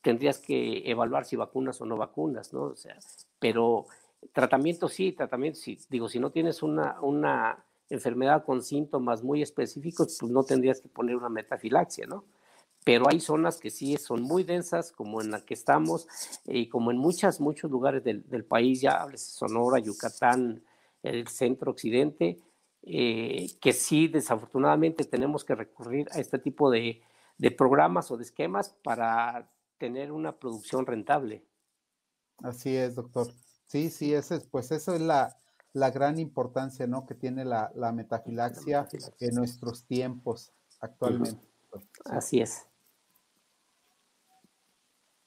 tendrías 0.00 0.38
que 0.38 0.88
evaluar 0.88 1.24
si 1.24 1.34
vacunas 1.34 1.80
o 1.80 1.86
no 1.86 1.96
vacunas, 1.96 2.52
¿no? 2.52 2.66
O 2.66 2.76
sea, 2.76 2.96
pero 3.40 3.86
tratamiento 4.32 4.88
sí, 4.88 5.12
tratamiento 5.12 5.58
sí. 5.58 5.78
Digo, 5.88 6.08
si 6.08 6.18
no 6.18 6.30
tienes 6.30 6.62
una, 6.62 7.00
una 7.00 7.64
enfermedad 7.88 8.44
con 8.44 8.62
síntomas 8.62 9.22
muy 9.22 9.42
específicos, 9.42 10.16
pues 10.18 10.32
no 10.32 10.44
tendrías 10.44 10.80
que 10.80 10.88
poner 10.88 11.16
una 11.16 11.28
metafilaxia, 11.28 12.06
¿no? 12.06 12.24
Pero 12.84 13.08
hay 13.08 13.18
zonas 13.20 13.58
que 13.58 13.70
sí 13.70 13.96
son 13.96 14.22
muy 14.22 14.44
densas, 14.44 14.92
como 14.92 15.22
en 15.22 15.30
la 15.30 15.40
que 15.40 15.54
estamos, 15.54 16.06
y 16.44 16.68
como 16.68 16.90
en 16.90 16.98
muchas, 16.98 17.40
muchos 17.40 17.70
lugares 17.70 18.04
del, 18.04 18.28
del 18.28 18.44
país, 18.44 18.82
ya 18.82 19.02
hables 19.02 19.22
Sonora, 19.22 19.78
Yucatán, 19.78 20.62
el 21.02 21.28
centro 21.28 21.70
occidente, 21.70 22.38
eh, 22.82 23.46
que 23.60 23.72
sí, 23.72 24.08
desafortunadamente, 24.08 25.04
tenemos 25.04 25.44
que 25.44 25.54
recurrir 25.54 26.08
a 26.12 26.20
este 26.20 26.38
tipo 26.38 26.70
de, 26.70 27.00
de 27.38 27.50
programas 27.50 28.10
o 28.10 28.18
de 28.18 28.24
esquemas 28.24 28.74
para 28.82 29.50
tener 29.78 30.12
una 30.12 30.36
producción 30.36 30.84
rentable. 30.84 31.42
Así 32.42 32.76
es, 32.76 32.94
doctor. 32.94 33.28
Sí, 33.66 33.90
sí, 33.90 34.14
ese, 34.14 34.40
pues 34.40 34.70
eso 34.70 34.94
es 34.94 35.00
la, 35.00 35.36
la 35.72 35.90
gran 35.90 36.18
importancia 36.18 36.86
¿no? 36.86 37.06
que 37.06 37.14
tiene 37.14 37.44
la, 37.44 37.70
la, 37.74 37.92
metafilaxia, 37.92 38.88
en 39.20 39.34
nuestros 39.34 39.84
tiempos 39.84 40.52
actualmente. 40.80 41.40
Así 42.04 42.40
es. 42.40 42.66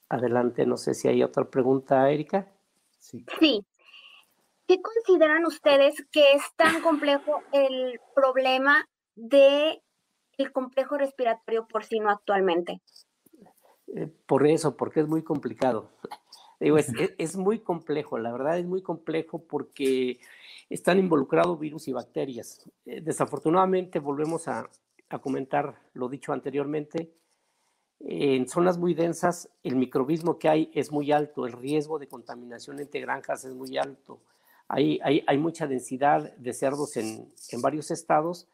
Adelante, 0.08 0.64
no 0.64 0.78
sé 0.78 0.94
si 0.94 1.08
hay 1.08 1.22
otra 1.22 1.44
pregunta, 1.44 2.10
Erika. 2.10 2.50
Sí. 2.98 3.24
sí. 3.38 3.64
¿Qué 4.66 4.80
consideran 4.80 5.44
ustedes 5.46 5.94
que 6.10 6.32
es 6.32 6.42
tan 6.56 6.82
complejo 6.82 7.42
el 7.52 8.00
problema 8.14 8.86
de 9.14 9.82
el 10.36 10.52
complejo 10.52 10.96
respiratorio 10.96 11.66
porcino 11.66 12.10
actualmente? 12.10 12.80
Eh, 13.96 14.08
por 14.26 14.46
eso, 14.46 14.76
porque 14.76 15.00
es 15.00 15.08
muy 15.08 15.22
complicado. 15.22 15.90
Digo, 16.60 16.76
es, 16.76 17.36
muy 17.36 17.60
complejo, 17.60 18.18
la 18.18 18.32
verdad 18.32 18.58
es 18.58 18.66
muy 18.66 18.82
complejo 18.82 19.44
porque 19.44 20.18
están 20.68 20.98
involucrados 20.98 21.58
virus 21.58 21.86
y 21.86 21.92
bacterias. 21.92 22.68
Eh, 22.84 23.00
desafortunadamente, 23.00 24.00
volvemos 24.00 24.48
a, 24.48 24.68
comentar 25.22 25.80
lo 25.94 26.08
dicho 26.08 26.32
anteriormente, 26.32 27.10
en 28.00 28.46
zonas 28.46 28.76
muy 28.76 28.92
densas 28.92 29.48
el 29.62 29.74
microbismo 29.74 30.38
que 30.38 30.48
hay 30.48 30.70
es 30.74 30.92
muy 30.92 31.12
alto, 31.12 31.46
el 31.46 31.52
riesgo 31.52 31.98
de 31.98 32.08
contaminación 32.08 32.78
entre 32.78 33.00
granjas 33.00 33.44
es 33.44 33.54
muy 33.54 33.78
alto. 33.78 34.20
Hay, 34.68 35.00
hay, 35.02 35.38
mucha 35.38 35.66
densidad 35.66 36.36
de 36.36 36.52
cerdos 36.52 36.98
en, 36.98 37.32
en, 37.50 37.62
varios 37.62 37.90
estados 37.90 38.46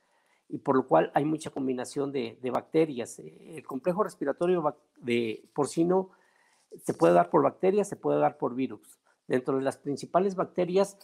y 0.48 0.58
por 0.58 0.76
lo 0.76 0.86
cual 0.86 1.10
hay 1.12 1.24
mucha 1.24 1.50
combinación 1.50 2.12
de, 2.12 2.38
de 2.40 2.50
bacterias. 2.52 3.18
El 3.18 3.66
complejo 3.66 4.04
respiratorio 4.04 4.76
de 4.98 5.42
porcino 5.52 6.10
se 6.82 6.94
puede 6.94 7.14
dar 7.14 7.30
por 7.30 7.42
bacterias, 7.42 7.88
se 7.88 7.96
puede 7.96 8.18
dar 8.18 8.36
por 8.36 8.54
virus. 8.54 8.98
Dentro 9.26 9.56
de 9.56 9.62
las 9.62 9.76
principales 9.76 10.34
bacterias 10.34 10.98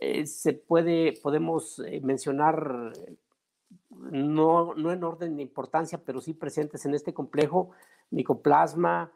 eh, 0.00 0.26
se 0.26 0.52
puede, 0.52 1.14
podemos 1.22 1.78
eh, 1.80 2.00
mencionar, 2.02 2.92
no, 3.90 4.74
no 4.74 4.92
en 4.92 5.04
orden 5.04 5.36
de 5.36 5.42
importancia, 5.42 5.98
pero 6.04 6.20
sí 6.20 6.34
presentes 6.34 6.84
en 6.84 6.94
este 6.94 7.14
complejo, 7.14 7.70
micoplasma, 8.10 9.12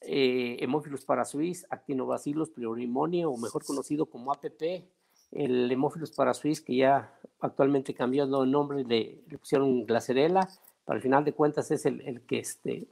eh, 0.00 0.56
Hemophilus 0.60 1.04
parasuis, 1.04 1.66
Actinobacillus 1.70 2.50
pleurimoniae, 2.50 3.26
o 3.26 3.36
mejor 3.36 3.64
conocido 3.64 4.06
como 4.06 4.32
APP, 4.32 4.84
el 5.32 5.70
Hemophilus 5.70 6.12
parasuis, 6.12 6.60
que 6.60 6.76
ya 6.76 7.18
actualmente 7.40 7.94
cambió 7.94 8.24
el 8.24 8.50
nombre, 8.50 8.84
le, 8.84 9.22
le 9.26 9.38
pusieron 9.38 9.84
Glacerella, 9.86 10.48
para 10.84 10.96
el 10.96 11.02
final 11.02 11.24
de 11.24 11.32
cuentas 11.32 11.70
es 11.70 11.86
el, 11.86 12.00
el 12.02 12.20
que 12.22 12.38
este, 12.38 12.86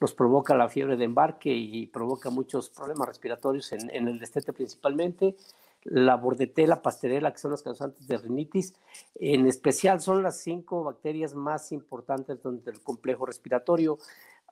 nos 0.00 0.14
provoca 0.14 0.56
la 0.56 0.68
fiebre 0.68 0.96
de 0.96 1.04
embarque 1.04 1.50
y 1.50 1.86
provoca 1.86 2.30
muchos 2.30 2.70
problemas 2.70 3.08
respiratorios 3.08 3.72
en, 3.72 4.08
el 4.08 4.18
destete 4.18 4.52
principalmente. 4.52 5.36
La 5.84 6.16
bordetela, 6.16 6.82
pasterela, 6.82 7.32
que 7.32 7.38
son 7.38 7.52
las 7.52 7.62
causantes 7.62 8.06
de 8.06 8.18
rinitis, 8.18 8.74
en 9.14 9.46
especial 9.46 10.00
son 10.00 10.22
las 10.22 10.38
cinco 10.40 10.84
bacterias 10.84 11.34
más 11.34 11.72
importantes 11.72 12.38
del 12.42 12.80
complejo 12.80 13.26
respiratorio. 13.26 13.98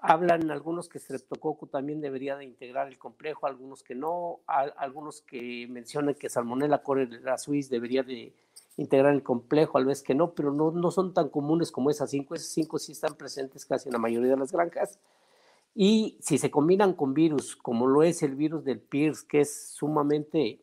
Hablan 0.00 0.50
algunos 0.50 0.88
que 0.88 0.98
Streptococcus 0.98 1.70
también 1.70 2.00
debería 2.00 2.36
de 2.36 2.44
integrar 2.44 2.88
el 2.88 2.98
complejo, 2.98 3.46
algunos 3.46 3.82
que 3.82 3.94
no, 3.94 4.40
algunos 4.46 5.22
que 5.22 5.66
mencionan 5.68 6.14
que 6.14 6.28
Salmonella 6.28 6.82
la 7.22 7.38
Suisse 7.38 7.70
debería 7.70 8.02
de 8.02 8.32
integrar 8.76 9.12
el 9.12 9.22
complejo, 9.22 9.78
al 9.78 9.86
vez 9.86 10.02
que 10.02 10.14
no, 10.14 10.32
pero 10.32 10.52
no, 10.52 10.70
no 10.70 10.90
son 10.90 11.14
tan 11.14 11.28
comunes 11.28 11.72
como 11.72 11.90
esas 11.90 12.10
cinco. 12.10 12.34
Esas 12.34 12.48
cinco 12.48 12.78
sí 12.78 12.92
están 12.92 13.14
presentes 13.14 13.64
casi 13.64 13.88
en 13.88 13.94
la 13.94 13.98
mayoría 13.98 14.32
de 14.32 14.36
las 14.36 14.52
granjas. 14.52 14.98
Y 15.78 16.16
si 16.22 16.38
se 16.38 16.50
combinan 16.50 16.94
con 16.94 17.12
virus, 17.12 17.54
como 17.54 17.86
lo 17.86 18.02
es 18.02 18.22
el 18.22 18.34
virus 18.34 18.64
del 18.64 18.80
PIRS, 18.80 19.22
que 19.22 19.40
es 19.40 19.68
sumamente 19.74 20.62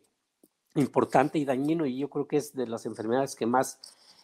importante 0.74 1.38
y 1.38 1.44
dañino, 1.44 1.86
y 1.86 1.96
yo 1.96 2.10
creo 2.10 2.26
que 2.26 2.36
es 2.36 2.52
de 2.52 2.66
las 2.66 2.84
enfermedades 2.84 3.36
que 3.36 3.46
más 3.46 3.78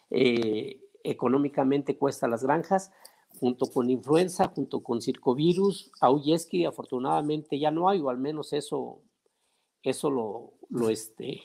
eh, 0.09 0.81
económicamente 1.05 1.97
cuesta 1.97 2.25
a 2.25 2.29
las 2.29 2.43
granjas, 2.43 2.91
junto 3.39 3.67
con 3.67 3.89
influenza, 3.89 4.49
junto 4.49 4.83
con 4.83 5.01
circovirus, 5.01 5.93
Auyeski 6.01 6.65
afortunadamente 6.65 7.57
ya 7.57 7.71
no 7.71 7.87
hay, 7.87 8.01
o 8.01 8.09
al 8.09 8.17
menos 8.17 8.51
eso, 8.51 8.99
eso 9.83 10.09
lo, 10.09 10.51
lo 10.69 10.89
este, 10.89 11.41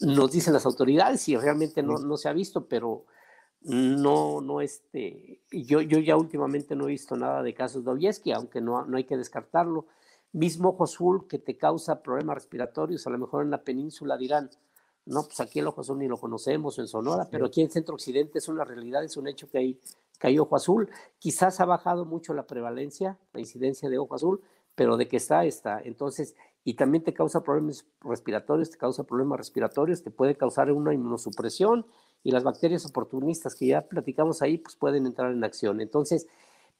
nos 0.00 0.32
dicen 0.32 0.54
las 0.54 0.64
autoridades 0.64 1.28
y 1.28 1.36
realmente 1.36 1.82
no, 1.82 1.98
no 1.98 2.16
se 2.16 2.30
ha 2.30 2.32
visto, 2.32 2.66
pero 2.66 3.04
no, 3.62 4.40
no, 4.40 4.60
este, 4.60 5.40
yo, 5.50 5.80
yo 5.80 5.98
ya 5.98 6.16
últimamente 6.16 6.76
no 6.76 6.84
he 6.84 6.92
visto 6.92 7.16
nada 7.16 7.42
de 7.42 7.54
casos 7.54 7.84
de 7.84 7.90
Oyeski, 7.90 8.32
aunque 8.32 8.60
no, 8.60 8.84
no 8.84 8.96
hay 8.96 9.04
que 9.04 9.16
descartarlo. 9.16 9.86
Mismo 10.32 10.70
ojo 10.70 10.84
azul 10.84 11.26
que 11.26 11.38
te 11.38 11.56
causa 11.56 12.02
problemas 12.02 12.36
respiratorios, 12.36 13.06
a 13.06 13.10
lo 13.10 13.18
mejor 13.18 13.44
en 13.44 13.50
la 13.50 13.62
península 13.62 14.16
dirán, 14.16 14.50
no, 15.06 15.24
pues 15.24 15.40
aquí 15.40 15.58
el 15.58 15.66
ojo 15.66 15.80
azul 15.80 15.98
ni 15.98 16.06
lo 16.06 16.18
conocemos 16.18 16.78
en 16.78 16.86
Sonora, 16.86 17.28
pero 17.30 17.46
aquí 17.46 17.62
en 17.62 17.70
Centro 17.70 17.94
Occidente 17.94 18.38
es 18.38 18.48
una 18.48 18.64
realidad, 18.64 19.02
es 19.02 19.16
un 19.16 19.26
hecho 19.26 19.48
que 19.48 19.58
hay, 19.58 19.80
que 20.18 20.26
hay 20.26 20.38
ojo 20.38 20.54
azul. 20.54 20.90
Quizás 21.18 21.60
ha 21.60 21.64
bajado 21.64 22.04
mucho 22.04 22.34
la 22.34 22.46
prevalencia, 22.46 23.18
la 23.32 23.40
incidencia 23.40 23.88
de 23.88 23.98
ojo 23.98 24.14
azul, 24.14 24.42
pero 24.74 24.96
de 24.96 25.08
que 25.08 25.16
está, 25.16 25.44
está. 25.46 25.80
Entonces, 25.82 26.36
y 26.64 26.74
también 26.74 27.04
te 27.04 27.14
causa 27.14 27.42
problemas 27.42 27.86
respiratorios, 28.00 28.70
te 28.70 28.78
causa 28.78 29.04
problemas 29.04 29.38
respiratorios, 29.38 30.02
te 30.02 30.10
puede 30.10 30.36
causar 30.36 30.70
una 30.72 30.92
inmunosupresión, 30.92 31.86
y 32.24 32.32
las 32.32 32.44
bacterias 32.44 32.84
oportunistas 32.84 33.54
que 33.54 33.68
ya 33.68 33.82
platicamos 33.82 34.42
ahí, 34.42 34.58
pues 34.58 34.76
pueden 34.76 35.06
entrar 35.06 35.32
en 35.32 35.44
acción. 35.44 35.80
Entonces, 35.80 36.26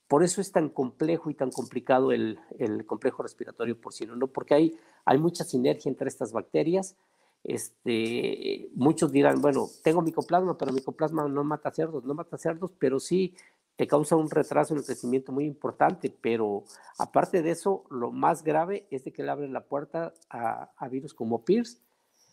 por 0.08 0.25
eso 0.25 0.40
es 0.40 0.52
tan 0.52 0.68
complejo 0.68 1.30
y 1.30 1.35
tan 1.35 1.50
complicado 1.50 2.12
el, 2.12 2.38
el 2.58 2.87
complejo 2.87 3.23
respiratorio 3.23 3.80
porcino, 3.80 4.16
¿no? 4.16 4.26
Porque 4.26 4.54
hay, 4.54 4.78
hay 5.04 5.18
mucha 5.18 5.44
sinergia 5.44 5.88
entre 5.88 6.08
estas 6.08 6.32
bacterias. 6.32 6.97
Este, 7.44 8.68
muchos 8.75 9.12
dirán, 9.12 9.40
bueno, 9.40 9.68
tengo 9.82 10.02
micoplasma, 10.02 10.58
pero 10.58 10.73
micoplasma 10.73 11.28
no 11.28 11.44
mata 11.44 11.70
cerdos, 11.70 12.04
no 12.04 12.14
mata 12.14 12.37
cerdos, 12.37 12.73
pero 12.78 12.99
sí 12.99 13.35
te 13.78 13.87
causa 13.87 14.16
un 14.16 14.28
retraso 14.28 14.75
en 14.75 14.80
el 14.80 14.85
crecimiento 14.85 15.30
muy 15.30 15.44
importante. 15.44 16.11
Pero 16.11 16.64
aparte 16.99 17.42
de 17.42 17.52
eso, 17.52 17.85
lo 17.90 18.11
más 18.11 18.42
grave 18.42 18.88
es 18.90 19.04
de 19.04 19.12
que 19.12 19.23
le 19.23 19.30
abre 19.30 19.47
la 19.47 19.64
puerta 19.66 20.12
a, 20.28 20.73
a 20.76 20.88
virus 20.88 21.14
como 21.14 21.44
PIRS, 21.44 21.80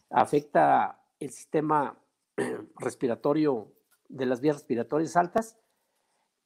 afecta 0.09 0.99
el 1.19 1.29
sistema 1.29 1.99
respiratorio 2.79 3.71
de 4.09 4.25
las 4.25 4.41
vías 4.41 4.55
respiratorias 4.55 5.15
altas 5.15 5.55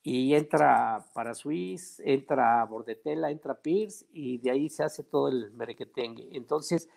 y 0.04 0.34
entra 0.34 1.06
para 1.14 1.34
Suiz, 1.34 2.02
entra 2.02 2.66
Bordetela, 2.66 3.32
entra 3.32 3.56
Pierce 3.56 4.06
y 4.12 4.40
de 4.40 4.52
ahí 4.52 4.70
se 4.70 4.84
hace 4.84 5.04
todo 5.04 5.30
el 5.30 5.52
merequetengue. 5.52 6.28
Entonces, 6.34 6.90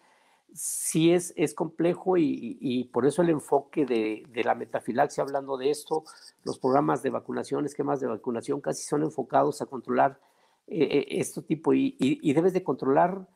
sí 0.55 1.13
es, 1.13 1.33
es 1.37 1.55
complejo 1.55 2.17
y, 2.17 2.89
por 2.93 3.07
eso 3.07 3.23
el 3.23 3.31
enfoque 3.31 3.87
de, 3.87 4.43
la 4.45 4.55
metafilaxia, 4.55 5.23
hablando 5.23 5.57
de 5.57 5.71
esto, 5.71 6.05
los 6.45 6.59
programas 6.59 7.03
de 7.03 7.11
vacunación, 7.11 7.65
esquemas 7.65 8.01
de 8.01 8.07
vacunación 8.07 8.61
casi 8.61 8.85
son 8.85 9.03
enfocados 9.03 9.63
a 9.63 9.67
controlar 9.67 10.21
eh, 10.67 11.07
este 11.11 11.43
tipo 11.43 11.75
y, 11.75 11.97
y, 11.99 12.33
debes 12.33 12.53
de 12.53 12.63
controlar 12.63 13.27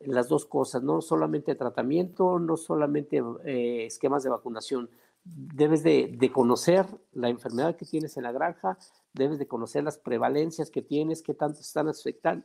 las 0.00 0.28
dos 0.28 0.46
cosas, 0.46 0.82
no 0.82 1.00
solamente 1.00 1.54
tratamiento, 1.54 2.38
no 2.38 2.56
solamente 2.56 3.22
eh, 3.44 3.86
esquemas 3.86 4.22
de 4.22 4.30
vacunación, 4.30 4.90
debes 5.24 5.82
de, 5.82 6.30
conocer 6.32 6.86
la 7.12 7.28
enfermedad 7.28 7.76
que 7.76 7.86
tienes 7.86 8.16
en 8.16 8.24
la 8.24 8.32
granja, 8.32 8.78
debes 9.14 9.38
de 9.38 9.46
conocer 9.46 9.82
las 9.82 9.98
prevalencias 9.98 10.70
que 10.70 10.82
tienes, 10.82 11.22
qué 11.22 11.34
tanto 11.34 11.60
están 11.60 11.88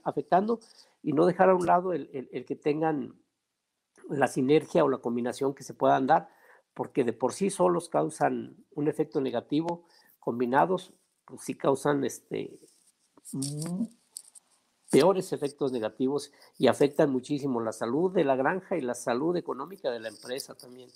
afectando 0.03 0.59
y 1.03 1.13
no 1.13 1.25
dejar 1.25 1.50
a 1.50 1.55
un 1.55 1.65
lado 1.65 1.93
el, 1.93 2.07
que 2.48 2.55
tengan 2.55 3.15
la 4.10 4.28
sinergia 4.28 4.84
o 4.84 4.89
la 4.89 4.98
combinación 4.98 5.54
que 5.54 5.63
se 5.63 5.74
puedan 5.74 6.08
dar, 6.08 6.30
porque 6.74 7.04
de 7.04 7.13
por 7.13 7.34
sí 7.34 7.50
solos 7.50 7.89
causan 7.89 8.56
un 8.72 8.88
efecto 8.88 9.22
negativo, 9.22 9.86
combinados, 10.20 10.94
pues 11.25 11.42
sí 11.42 11.56
causan 11.56 12.04
este, 12.04 12.60
peores 14.89 15.34
efectos 15.34 15.72
negativos 15.72 16.32
y 16.58 16.68
afectan 16.68 17.12
muchísimo 17.12 17.62
la 17.62 17.72
salud 17.72 18.12
de 18.12 18.24
la 18.24 18.36
granja 18.36 18.78
y 18.78 18.82
la 18.82 18.96
salud 18.96 19.36
económica 19.38 19.92
de 19.92 20.00
la 20.00 20.10
empresa 20.10 20.56
también. 20.56 20.89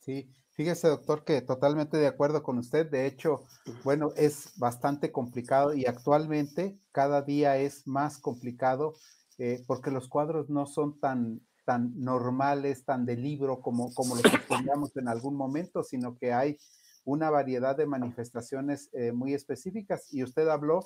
Sí, 0.00 0.28
fíjese 0.50 0.88
doctor 0.88 1.24
que 1.24 1.40
totalmente 1.40 1.96
de 1.96 2.06
acuerdo 2.06 2.42
con 2.42 2.58
usted. 2.58 2.90
De 2.90 3.06
hecho, 3.06 3.44
bueno, 3.84 4.12
es 4.16 4.52
bastante 4.56 5.12
complicado 5.12 5.74
y 5.74 5.86
actualmente 5.86 6.78
cada 6.90 7.22
día 7.22 7.56
es 7.56 7.86
más 7.86 8.18
complicado 8.18 8.94
eh, 9.38 9.64
porque 9.66 9.90
los 9.90 10.08
cuadros 10.08 10.50
no 10.50 10.66
son 10.66 10.98
tan, 11.00 11.40
tan 11.64 11.92
normales, 12.00 12.84
tan 12.84 13.06
de 13.06 13.16
libro 13.16 13.60
como, 13.60 13.92
como 13.94 14.14
los 14.14 14.22
teníamos 14.48 14.96
en 14.96 15.08
algún 15.08 15.36
momento, 15.36 15.82
sino 15.82 16.16
que 16.16 16.32
hay 16.32 16.58
una 17.04 17.30
variedad 17.30 17.76
de 17.76 17.86
manifestaciones 17.86 18.88
eh, 18.92 19.12
muy 19.12 19.34
específicas. 19.34 20.12
Y 20.12 20.22
usted 20.22 20.48
habló 20.48 20.84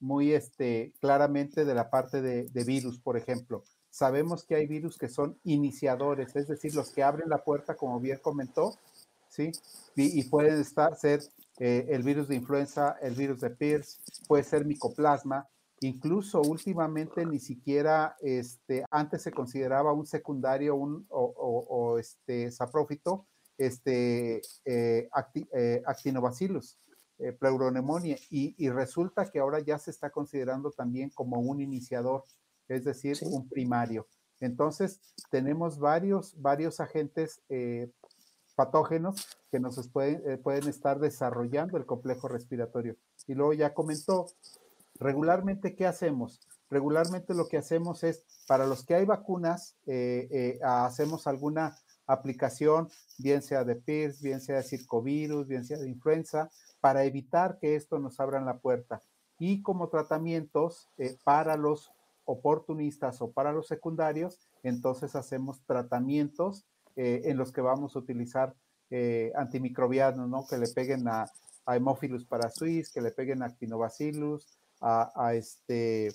muy 0.00 0.32
este, 0.32 0.92
claramente 1.00 1.64
de 1.64 1.74
la 1.74 1.90
parte 1.90 2.22
de, 2.22 2.64
virus, 2.64 3.00
por 3.00 3.16
ejemplo. 3.16 3.64
Sabemos 3.90 4.44
que 4.44 4.56
hay 4.56 4.66
virus 4.66 4.98
que 4.98 5.08
son 5.08 5.38
iniciadores, 5.44 6.36
es 6.36 6.48
decir, 6.48 6.74
los 6.74 6.90
que 6.90 7.02
abren 7.02 7.30
la 7.30 7.42
puerta, 7.44 7.76
como 7.76 7.98
bien 7.98 8.18
comentó, 8.20 8.76
¿sí? 9.28 9.52
Y, 9.94 10.22
pueden 10.24 10.60
estar, 10.60 10.94
ser 10.96 11.20
eh, 11.58 11.86
el 11.88 12.02
virus 12.02 12.28
de 12.28 12.36
influenza, 12.36 12.96
el 13.00 13.14
virus 13.14 13.40
de 13.40 13.50
Pierce, 13.50 13.98
puede 14.28 14.44
ser 14.44 14.66
micoplasma, 14.66 15.48
incluso 15.80 16.40
últimamente 16.40 17.26
ni 17.26 17.38
siquiera, 17.38 18.16
este, 18.20 18.84
antes 18.90 19.22
se 19.22 19.32
consideraba 19.32 19.92
un 19.92 20.06
secundario 20.06 20.76
un, 20.76 21.06
o, 21.10 21.24
o 21.68 21.98
este, 21.98 22.50
saprófito, 22.50 23.26
este, 23.58 24.42
eh, 24.64 25.08
eh, 25.52 25.82
actinobacillus, 25.86 26.78
eh, 27.18 27.32
pleuronemonia, 27.32 28.18
y, 28.30 28.68
resulta 28.68 29.30
que 29.30 29.38
ahora 29.38 29.60
ya 29.60 29.78
se 29.78 29.90
está 29.90 30.10
considerando 30.10 30.70
también 30.70 31.10
como 31.10 31.40
un 31.40 31.60
iniciador, 31.60 32.24
es 32.68 32.84
decir, 32.84 33.16
un 33.22 33.48
primario. 33.48 34.06
Entonces, 34.40 35.00
tenemos 35.30 35.78
varios, 35.78 36.34
varios 36.40 36.80
agentes 36.80 37.40
eh, 37.48 37.90
patógenos 38.54 39.26
que 39.50 39.60
nos 39.60 39.88
pueden, 39.88 40.42
pueden 40.42 40.68
estar 40.68 40.98
desarrollando 40.98 41.78
el 41.78 41.86
complejo 41.86 42.28
respiratorio. 42.28 42.96
Y 43.26 43.34
luego 43.34 43.54
ya 43.54 43.72
comentó, 43.72 44.26
regularmente, 44.98 45.74
¿qué 45.74 45.86
hacemos? 45.86 46.40
Regularmente 46.70 47.34
lo 47.34 47.48
que 47.48 47.58
hacemos 47.58 48.02
es, 48.04 48.24
para 48.46 48.66
los 48.66 48.84
que 48.84 48.94
hay 48.94 49.04
vacunas, 49.04 49.76
hacemos 50.62 51.26
alguna 51.26 51.76
aplicación, 52.06 52.88
bien 53.18 53.42
sea 53.42 53.64
de 53.64 53.76
PIRS, 53.76 54.22
bien 54.22 54.40
sea 54.40 54.56
de 54.56 54.62
circovirus, 54.62 55.46
bien 55.46 55.64
sea 55.64 55.78
de 55.78 55.88
influenza, 55.88 56.50
para 56.80 57.04
evitar 57.04 57.58
que 57.58 57.74
esto 57.74 57.98
nos 57.98 58.20
abra 58.20 58.40
la 58.40 58.58
puerta. 58.58 59.02
Y 59.38 59.62
como 59.62 59.88
tratamientos 59.88 60.88
eh, 60.98 61.18
para 61.24 61.56
los 61.56 61.90
oportunistas 62.24 63.20
o 63.20 63.32
para 63.32 63.52
los 63.52 63.66
secundarios, 63.66 64.40
entonces 64.62 65.14
hacemos 65.14 65.62
tratamientos 65.66 66.64
eh, 66.96 67.22
en 67.24 67.36
los 67.36 67.52
que 67.52 67.60
vamos 67.60 67.94
a 67.94 67.98
utilizar 67.98 68.54
eh, 68.90 69.32
antimicrobianos, 69.36 70.28
¿no? 70.28 70.46
Que 70.46 70.58
le 70.58 70.68
peguen 70.68 71.06
a, 71.08 71.26
a 71.66 71.76
Hemophilus 71.76 72.24
parasuis, 72.24 72.90
que 72.90 73.00
le 73.00 73.10
peguen 73.10 73.42
a 73.42 73.46
Actinobacillus, 73.46 74.46
a, 74.80 75.12
a 75.14 75.34
este 75.34 76.12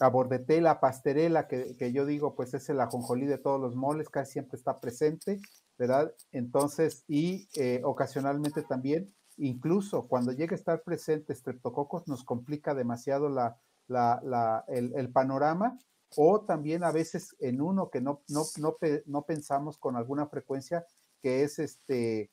la 0.00 0.08
bordetela, 0.08 0.80
pasterela, 0.80 1.46
que, 1.46 1.76
que, 1.76 1.92
yo 1.92 2.06
digo, 2.06 2.34
pues 2.34 2.54
es 2.54 2.70
el 2.70 2.80
ajonjolí 2.80 3.26
de 3.26 3.36
todos 3.36 3.60
los 3.60 3.76
moles, 3.76 4.08
casi 4.08 4.32
siempre 4.32 4.56
está 4.56 4.80
presente, 4.80 5.40
¿verdad? 5.78 6.14
Entonces, 6.32 7.04
y 7.06 7.48
eh, 7.54 7.82
ocasionalmente 7.84 8.62
también, 8.62 9.14
incluso 9.36 10.08
cuando 10.08 10.32
llega 10.32 10.52
a 10.52 10.58
estar 10.58 10.82
presente 10.82 11.34
streptococos, 11.34 12.08
nos 12.08 12.24
complica 12.24 12.74
demasiado 12.74 13.28
la, 13.28 13.60
la, 13.88 14.20
la, 14.24 14.64
el, 14.68 14.94
el, 14.96 15.12
panorama, 15.12 15.78
o 16.16 16.40
también 16.40 16.82
a 16.82 16.92
veces 16.92 17.36
en 17.38 17.60
uno 17.60 17.90
que 17.90 18.00
no, 18.00 18.22
no, 18.28 18.44
no, 18.56 18.76
no 19.04 19.22
pensamos 19.22 19.76
con 19.76 19.96
alguna 19.96 20.26
frecuencia, 20.28 20.86
que 21.22 21.42
es 21.42 21.58
este 21.58 22.30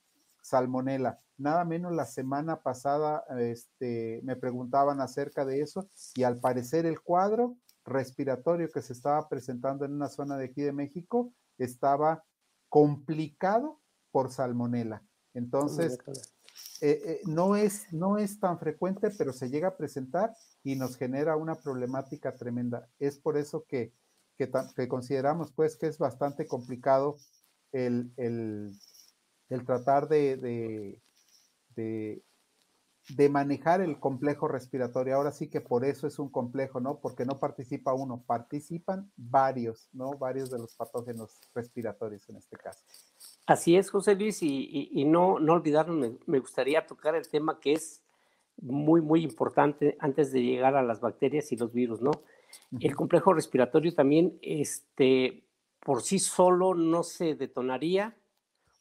salmonela. 0.47 1.19
Nada 1.37 1.65
menos 1.65 1.93
la 1.93 2.05
semana 2.05 2.61
pasada 2.61 3.23
este, 3.37 4.21
me 4.23 4.35
preguntaban 4.35 5.01
acerca 5.01 5.45
de 5.45 5.61
eso 5.61 5.89
y 6.15 6.23
al 6.23 6.39
parecer 6.39 6.85
el 6.85 7.01
cuadro 7.01 7.57
respiratorio 7.83 8.69
que 8.71 8.81
se 8.81 8.93
estaba 8.93 9.27
presentando 9.27 9.85
en 9.85 9.93
una 9.93 10.07
zona 10.07 10.37
de 10.37 10.45
aquí 10.45 10.61
de 10.61 10.71
México 10.71 11.33
estaba 11.57 12.23
complicado 12.69 13.81
por 14.11 14.31
salmonela. 14.31 15.03
Entonces, 15.33 15.99
eh, 16.81 17.01
eh, 17.05 17.21
no, 17.25 17.55
es, 17.55 17.91
no 17.91 18.17
es 18.17 18.39
tan 18.39 18.57
frecuente, 18.57 19.11
pero 19.17 19.33
se 19.33 19.49
llega 19.49 19.69
a 19.69 19.77
presentar 19.77 20.33
y 20.63 20.75
nos 20.75 20.95
genera 20.95 21.35
una 21.35 21.55
problemática 21.55 22.35
tremenda. 22.35 22.87
Es 22.99 23.19
por 23.19 23.37
eso 23.37 23.65
que, 23.67 23.93
que, 24.37 24.87
consideramos 24.87 25.51
pues 25.51 25.75
que 25.75 25.87
es 25.87 25.97
bastante 25.97 26.47
complicado 26.47 27.17
el, 27.71 28.11
el, 28.17 28.73
el 29.49 29.65
tratar 29.65 30.07
de, 30.07 30.37
de, 31.75 32.21
de, 33.09 33.29
manejar 33.29 33.81
el 33.81 33.99
complejo 33.99 34.47
respiratorio. 34.47 35.15
Ahora 35.15 35.31
sí 35.31 35.49
que 35.49 35.61
por 35.61 35.85
eso 35.85 36.07
es 36.07 36.19
un 36.19 36.29
complejo, 36.29 36.79
¿no? 36.79 36.99
Porque 36.99 37.25
no 37.25 37.39
participa 37.39 37.93
uno, 37.93 38.23
participan 38.25 39.11
varios, 39.15 39.89
¿no? 39.93 40.11
Varios 40.11 40.49
de 40.49 40.59
los 40.59 40.75
patógenos 40.75 41.39
respiratorios 41.53 42.27
en 42.29 42.37
este 42.37 42.57
caso. 42.57 42.83
Así 43.45 43.77
es, 43.77 43.89
José 43.89 44.15
Luis, 44.15 44.43
y, 44.43 44.89
y, 44.91 45.05
no, 45.05 45.39
no 45.39 45.53
olvidar, 45.53 45.87
me, 45.89 46.39
gustaría 46.39 46.85
tocar 46.85 47.15
el 47.15 47.29
tema 47.29 47.59
que 47.61 47.73
es 47.73 48.03
muy, 48.57 49.01
muy 49.01 49.23
importante 49.23 49.95
antes 49.99 50.31
de 50.33 50.41
llegar 50.41 50.75
a 50.75 50.83
las 50.83 50.99
bacterias 50.99 51.51
y 51.51 51.55
los 51.55 51.71
virus, 51.71 52.01
¿no? 52.01 52.11
El 52.79 52.95
complejo 52.95 53.33
respiratorio 53.33 53.93
también, 53.93 54.37
este, 54.41 55.45
por 55.79 56.01
sí 56.01 56.19
solo 56.19 56.73
no 56.73 57.03
se 57.03 57.35
detonaría 57.35 58.17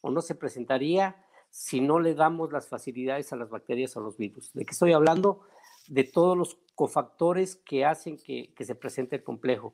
o 0.01 0.11
no 0.11 0.21
se 0.21 0.35
presentaría 0.35 1.15
si 1.49 1.81
no 1.81 1.99
le 1.99 2.13
damos 2.13 2.51
las 2.51 2.67
facilidades 2.67 3.33
a 3.33 3.35
las 3.35 3.49
bacterias 3.49 3.95
o 3.95 3.99
a 3.99 4.03
los 4.03 4.17
virus. 4.17 4.51
¿De 4.53 4.65
qué 4.65 4.71
estoy 4.71 4.93
hablando? 4.93 5.41
De 5.87 6.03
todos 6.03 6.37
los 6.37 6.57
cofactores 6.75 7.55
que 7.55 7.85
hacen 7.85 8.17
que, 8.17 8.53
se 8.59 8.75
presente 8.75 9.15
el 9.15 9.23
complejo. 9.23 9.73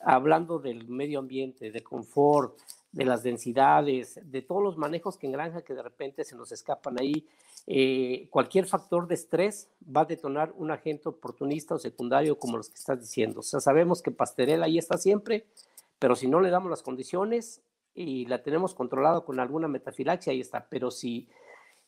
Hablando 0.00 0.58
del 0.58 0.86
medio 0.88 1.18
ambiente, 1.18 1.70
de 1.70 1.82
confort, 1.82 2.58
de 2.92 3.04
las 3.04 3.22
densidades, 3.22 4.20
de 4.22 4.42
todos 4.42 4.62
los 4.62 4.76
manejos 4.76 5.18
que 5.18 5.26
en 5.26 5.32
granja 5.32 5.62
que 5.62 5.74
de 5.74 5.82
repente 5.82 6.22
se 6.24 6.36
nos 6.36 6.52
escapan 6.52 7.00
ahí. 7.00 7.26
Eh, 7.66 8.28
cualquier 8.30 8.66
factor 8.66 9.08
de 9.08 9.14
estrés 9.14 9.70
va 9.84 10.02
a 10.02 10.04
detonar 10.04 10.52
un 10.56 10.70
agente 10.70 11.08
oportunista 11.08 11.74
o 11.74 11.78
secundario 11.78 12.38
como 12.38 12.58
los 12.58 12.68
que 12.68 12.76
estás 12.76 13.00
diciendo. 13.00 13.40
O 13.40 13.42
sabemos 13.42 14.02
que 14.02 14.12
Pasterela 14.12 14.66
ahí 14.66 14.78
está 14.78 14.98
siempre, 14.98 15.46
pero 15.98 16.14
si 16.14 16.28
no 16.28 16.40
le 16.40 16.50
damos 16.50 16.70
las 16.70 16.82
condiciones, 16.82 17.62
y 17.94 18.26
la 18.26 18.42
tenemos 18.42 18.74
controlada 18.74 19.20
con 19.20 19.38
alguna 19.38 19.68
metafilaxia, 19.68 20.32
ahí 20.32 20.40
está. 20.40 20.68
Pero 20.68 20.90
si, 20.90 21.28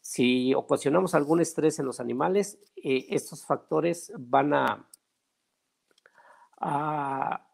si 0.01 0.55
ocasionamos 0.55 1.15
algún 1.15 1.41
estrés 1.41 1.79
en 1.79 1.87
los 1.87 1.99
animales, 1.99 2.59
eh, 2.77 3.07
estos 3.11 3.45
factores 3.45 4.13
van 4.17 4.55
a, 4.55 4.89
a 6.59 7.49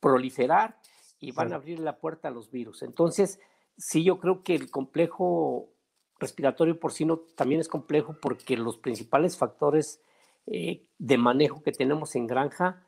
proliferar 0.00 0.80
y 1.20 1.30
van 1.30 1.52
a 1.52 1.56
abrir 1.56 1.78
la 1.78 1.98
puerta 1.98 2.28
a 2.28 2.32
los 2.32 2.50
virus. 2.50 2.82
Entonces, 2.82 3.38
sí, 3.76 4.02
yo 4.02 4.18
creo 4.18 4.42
que 4.42 4.56
el 4.56 4.70
complejo 4.70 5.68
respiratorio 6.18 6.78
porcino 6.80 7.20
también 7.36 7.60
es 7.60 7.68
complejo 7.68 8.16
porque 8.20 8.56
los 8.56 8.78
principales 8.78 9.36
factores 9.36 10.00
eh, 10.46 10.84
de 10.98 11.18
manejo 11.18 11.62
que 11.62 11.72
tenemos 11.72 12.16
en 12.16 12.26
granja 12.26 12.84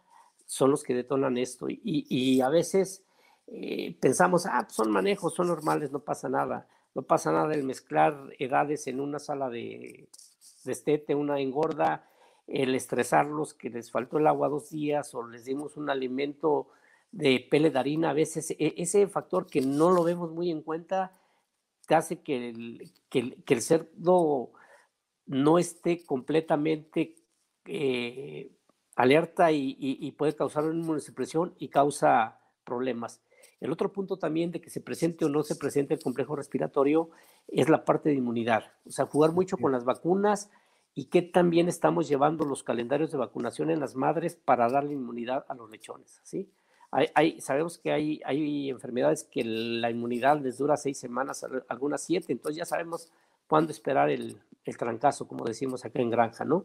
son 0.47 0.73
los 0.73 0.83
que 0.83 0.95
detonan 0.95 1.39
esto. 1.39 1.69
Y, 1.69 1.81
y 1.85 2.41
a 2.41 2.49
veces 2.49 3.05
eh, 3.47 3.97
pensamos, 4.01 4.47
ah, 4.47 4.63
pues, 4.65 4.75
son 4.75 4.91
manejos, 4.91 5.35
son 5.35 5.49
normales, 5.49 5.93
no 5.93 6.01
pasa 6.01 6.29
nada. 6.29 6.67
No 6.95 7.03
pasa 7.03 7.33
nada 7.33 7.55
el 7.55 7.65
mezclar 7.65 8.15
edades 8.39 8.87
en 8.87 9.01
una 9.01 9.19
sala 9.19 9.51
de 9.51 10.09
destete, 10.65 11.15
una 11.15 11.41
engorda, 11.41 12.09
el 12.47 12.75
estresarlos, 12.75 13.55
que 13.55 13.71
les 13.71 13.91
faltó 13.91 14.19
el 14.19 14.27
agua 14.27 14.49
dos 14.49 14.71
días 14.71 15.15
o 15.15 15.27
les 15.27 15.45
dimos 15.45 15.77
un 15.77 15.91
alimento 15.91 16.69
de 17.11 17.47
pele 17.51 17.71
de 17.71 17.79
harina, 17.79 18.11
a 18.11 18.13
veces 18.13 18.51
e, 18.53 18.75
ese 18.77 19.07
factor 19.09 19.47
que 19.47 19.61
no 19.61 19.91
lo 19.91 20.05
vemos 20.05 20.31
muy 20.33 20.51
en 20.51 20.63
cuenta 20.63 21.13
te 21.87 21.95
hace 21.95 22.21
que 22.21 22.51
el, 22.51 22.93
que 23.11 23.61
cerdo 23.61 24.53
no 25.27 25.59
esté 25.59 26.05
completamente 26.05 27.17
eh, 27.67 28.51
alerta 28.97 29.53
y, 29.53 29.77
y, 29.79 30.13
puede 30.13 30.35
causar 30.35 30.65
una 30.65 30.79
inmunosupresión 30.79 31.55
y 31.59 31.69
causa 31.69 32.41
problemas. 32.65 33.21
El 33.61 33.73
otro 33.73 33.93
punto 33.93 34.17
también 34.17 34.51
de 34.51 34.61
que 34.61 34.71
se 34.71 34.81
presente 34.81 35.25
o 35.25 35.29
no 35.29 35.43
se 35.43 35.57
presente 35.57 35.95
el 35.95 36.03
complejo 36.03 36.37
respiratorio 36.37 37.11
es 37.49 37.69
la 37.69 37.85
parte 37.85 38.11
de 38.11 38.17
inmunidad. 38.17 38.73
O 38.87 38.91
sea, 38.91 39.07
jugar 39.07 39.33
mucho 39.33 39.57
con 39.57 39.73
las 39.73 39.85
vacunas 39.85 40.51
y 40.95 41.07
que 41.07 41.23
también 41.23 41.69
estamos 41.69 42.09
llevando 42.09 42.45
los 42.45 42.63
calendarios 42.63 43.11
de 43.11 43.19
vacunación 43.19 43.71
en 43.71 43.81
las 43.81 43.97
madres 43.97 44.37
para 44.37 44.69
darle 44.69 44.93
inmunidad 44.93 45.45
a 45.49 45.55
los 45.55 45.71
lechones. 45.71 46.21
¿sí? 46.23 46.51
Hay, 46.91 47.41
sabemos 47.41 47.79
que 47.79 47.91
hay, 47.91 48.21
hay 48.25 48.71
enfermedades 48.71 49.25
que 49.25 49.43
la 49.45 49.91
inmunidad 49.91 50.41
les 50.41 50.59
dura 50.59 50.77
seis 50.77 50.99
semanas, 50.99 51.45
algunas 51.69 52.05
siete, 52.05 52.33
entonces 52.33 52.59
ya 52.59 52.65
sabemos 52.65 53.11
cuándo 53.49 53.73
esperar 53.73 54.11
el, 54.11 54.41
el 54.65 54.77
trancazo, 54.77 55.27
como 55.27 55.45
decimos 55.45 55.85
acá 55.85 56.01
en 56.01 56.11
Granja, 56.11 56.45
¿no? 56.45 56.65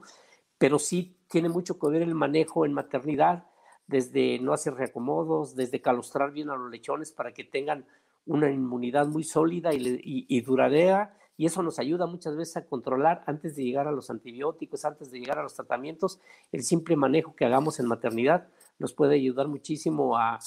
Pero 0.60 0.78
sí 0.78 1.18
tiene 1.28 1.50
mucho 1.50 1.80
que 1.80 1.88
ver 1.88 2.04
el 2.04 2.14
manejo 2.14 2.66
en 2.66 2.74
maternidad, 2.74 3.46
desde 3.90 4.38
no 4.40 4.54
hacer 4.54 4.76
reacomodos, 4.76 5.56
desde 5.56 5.82
calustrar 5.82 6.32
bien 6.32 6.52
a 6.52 6.56
los 6.56 6.70
lechones 6.70 7.12
para 7.12 7.34
que 7.34 7.44
tengan 7.44 7.86
una 8.26 8.52
inmunidad 8.52 9.08
muy 9.08 9.24
sólida 9.24 9.74
y, 9.74 10.02
y, 10.04 10.42
duradera, 10.42 11.18
y 11.38 11.48
eso 11.48 11.64
nos 11.64 11.80
ayuda 11.80 12.06
muchas 12.06 12.38
veces 12.38 12.58
a 12.58 12.66
controlar 12.66 13.24
antes 13.26 13.56
de 13.56 13.64
llegar 13.64 13.88
a 13.88 13.92
los 13.92 14.12
antibióticos, 14.12 14.86
antes 14.86 15.10
de 15.10 15.20
llegar 15.20 15.40
a 15.40 15.44
los 15.44 15.56
tratamientos, 15.56 16.20
el 16.52 16.62
simple 16.64 16.96
manejo 16.96 17.36
que 17.36 17.46
hagamos 17.46 17.80
en 17.80 17.88
maternidad 17.88 18.48
nos 18.78 18.94
puede 18.94 19.16
ayudar 19.16 19.48
muchísimo 19.48 20.16
a, 20.18 20.40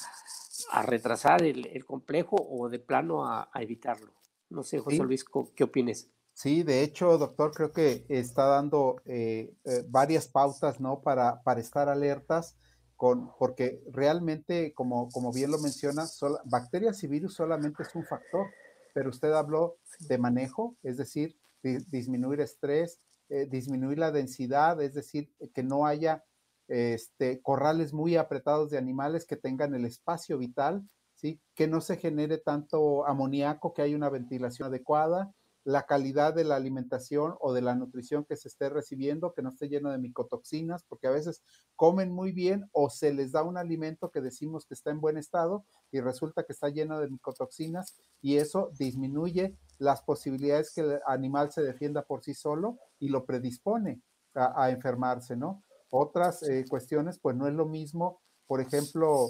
retrasar 0.86 1.42
el, 1.42 1.84
complejo 1.84 2.36
o 2.36 2.68
de 2.68 2.78
plano 2.78 3.26
a, 3.26 3.50
evitarlo. 3.56 4.12
No 4.50 4.62
sé, 4.62 4.78
José 4.78 5.02
Luis, 5.02 5.24
¿qué 5.56 5.64
opines? 5.64 6.08
Sí, 6.34 6.62
de 6.62 6.84
hecho, 6.84 7.18
doctor, 7.18 7.52
creo 7.52 7.72
que 7.72 8.04
está 8.08 8.46
dando 8.46 9.02
eh, 9.04 9.52
eh, 9.64 9.84
varias 9.88 10.28
pautas, 10.28 10.80
¿no? 10.80 11.00
Para, 11.00 11.42
para 11.42 11.60
estar 11.60 11.88
alertas, 11.88 12.56
con, 13.02 13.32
porque 13.36 13.82
realmente, 13.90 14.72
como, 14.74 15.08
como 15.08 15.32
bien 15.32 15.50
lo 15.50 15.58
menciona, 15.58 16.04
bacterias 16.44 17.02
y 17.02 17.08
virus 17.08 17.34
solamente 17.34 17.82
es 17.82 17.92
un 17.96 18.04
factor, 18.04 18.46
pero 18.94 19.10
usted 19.10 19.32
habló 19.32 19.78
de 19.98 20.18
manejo, 20.18 20.76
es 20.84 20.98
decir, 20.98 21.36
disminuir 21.64 22.38
estrés, 22.38 23.00
eh, 23.28 23.48
disminuir 23.50 23.98
la 23.98 24.12
densidad, 24.12 24.80
es 24.80 24.94
decir, 24.94 25.32
que 25.52 25.64
no 25.64 25.84
haya 25.84 26.24
este, 26.68 27.42
corrales 27.42 27.92
muy 27.92 28.14
apretados 28.14 28.70
de 28.70 28.78
animales 28.78 29.26
que 29.26 29.34
tengan 29.34 29.74
el 29.74 29.84
espacio 29.84 30.38
vital, 30.38 30.88
¿sí? 31.16 31.40
que 31.56 31.66
no 31.66 31.80
se 31.80 31.96
genere 31.96 32.38
tanto 32.38 33.04
amoníaco, 33.04 33.74
que 33.74 33.82
haya 33.82 33.96
una 33.96 34.10
ventilación 34.10 34.68
adecuada, 34.68 35.34
la 35.64 35.86
calidad 35.86 36.34
de 36.34 36.44
la 36.44 36.56
alimentación 36.56 37.34
o 37.40 37.52
de 37.52 37.62
la 37.62 37.74
nutrición 37.74 38.24
que 38.24 38.36
se 38.36 38.48
esté 38.48 38.68
recibiendo, 38.68 39.32
que 39.32 39.42
no 39.42 39.50
esté 39.50 39.68
lleno 39.68 39.90
de 39.90 39.98
micotoxinas, 39.98 40.84
porque 40.84 41.06
a 41.06 41.12
veces 41.12 41.42
comen 41.76 42.10
muy 42.12 42.32
bien 42.32 42.68
o 42.72 42.90
se 42.90 43.12
les 43.12 43.32
da 43.32 43.42
un 43.42 43.56
alimento 43.56 44.10
que 44.10 44.20
decimos 44.20 44.66
que 44.66 44.74
está 44.74 44.90
en 44.90 45.00
buen 45.00 45.16
estado 45.16 45.64
y 45.90 46.00
resulta 46.00 46.42
que 46.44 46.52
está 46.52 46.68
lleno 46.68 46.98
de 46.98 47.08
micotoxinas 47.08 47.96
y 48.20 48.38
eso 48.38 48.70
disminuye 48.78 49.56
las 49.78 50.02
posibilidades 50.02 50.72
que 50.72 50.80
el 50.80 51.00
animal 51.06 51.52
se 51.52 51.62
defienda 51.62 52.02
por 52.02 52.22
sí 52.22 52.34
solo 52.34 52.78
y 52.98 53.08
lo 53.08 53.24
predispone 53.24 54.00
a, 54.34 54.70
enfermarse, 54.70 55.36
¿no? 55.36 55.62
Otras 55.90 56.42
eh, 56.42 56.64
cuestiones, 56.68 57.18
pues 57.18 57.36
no 57.36 57.46
es 57.46 57.54
lo 57.54 57.66
mismo, 57.66 58.22
por 58.46 58.60
ejemplo, 58.60 59.28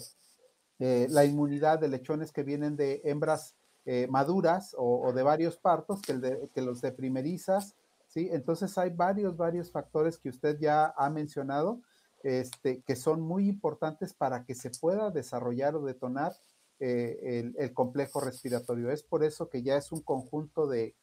eh, 0.79 1.07
la 1.11 1.25
inmunidad 1.25 1.79
de 1.79 1.89
lechones 1.89 2.33
que 2.33 2.43
vienen 2.43 2.77
de 2.77 3.01
hembras 3.05 3.57
eh, 3.85 4.07
maduras 4.09 4.77
o, 4.79 5.13
de 5.13 5.23
varios 5.25 5.57
partos 5.57 6.01
que, 6.03 6.61
los 6.61 6.81
de 6.81 6.93
primerizas, 6.93 7.75
¿sí? 8.07 8.29
Entonces 8.31 8.79
hay 8.79 8.91
varios, 8.91 9.37
varios 9.37 9.73
factores 9.73 10.19
que 10.19 10.29
usted 10.29 10.57
ya 10.61 10.95
ha 10.97 11.11
mencionado, 11.11 11.81
este, 12.23 12.83
que 12.83 12.95
son 12.95 13.21
muy 13.21 13.49
importantes 13.49 14.15
para 14.15 14.45
que 14.45 14.55
se 14.55 14.71
pueda 14.71 15.11
desarrollar 15.11 15.75
o 15.75 15.85
detonar 15.85 16.33
eh, 16.79 17.53
el, 17.57 17.73
complejo 17.75 18.21
respiratorio. 18.21 18.91
Es 18.91 19.03
por 19.03 19.25
eso 19.25 19.49
que 19.49 19.63
ya 19.63 19.77
es 19.77 19.91
un 19.91 20.03
conjunto 20.03 20.69
de, 20.69 20.95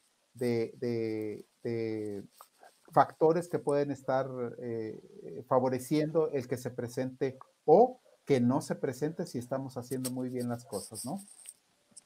factores 2.94 3.50
que 3.50 3.60
pueden 3.60 3.92
estar 3.92 4.28
eh, 4.60 5.44
favoreciendo 5.48 6.32
el 6.32 6.48
que 6.48 6.58
se 6.58 6.72
presente 6.72 7.38
o 7.66 8.00
que 8.26 8.40
no 8.40 8.62
se 8.62 8.76
presente 8.76 9.26
si 9.26 9.38
estamos 9.38 9.76
haciendo 9.76 10.12
muy 10.12 10.30
bien 10.30 10.48
las 10.48 10.64
cosas, 10.64 11.04
¿no? 11.04 11.20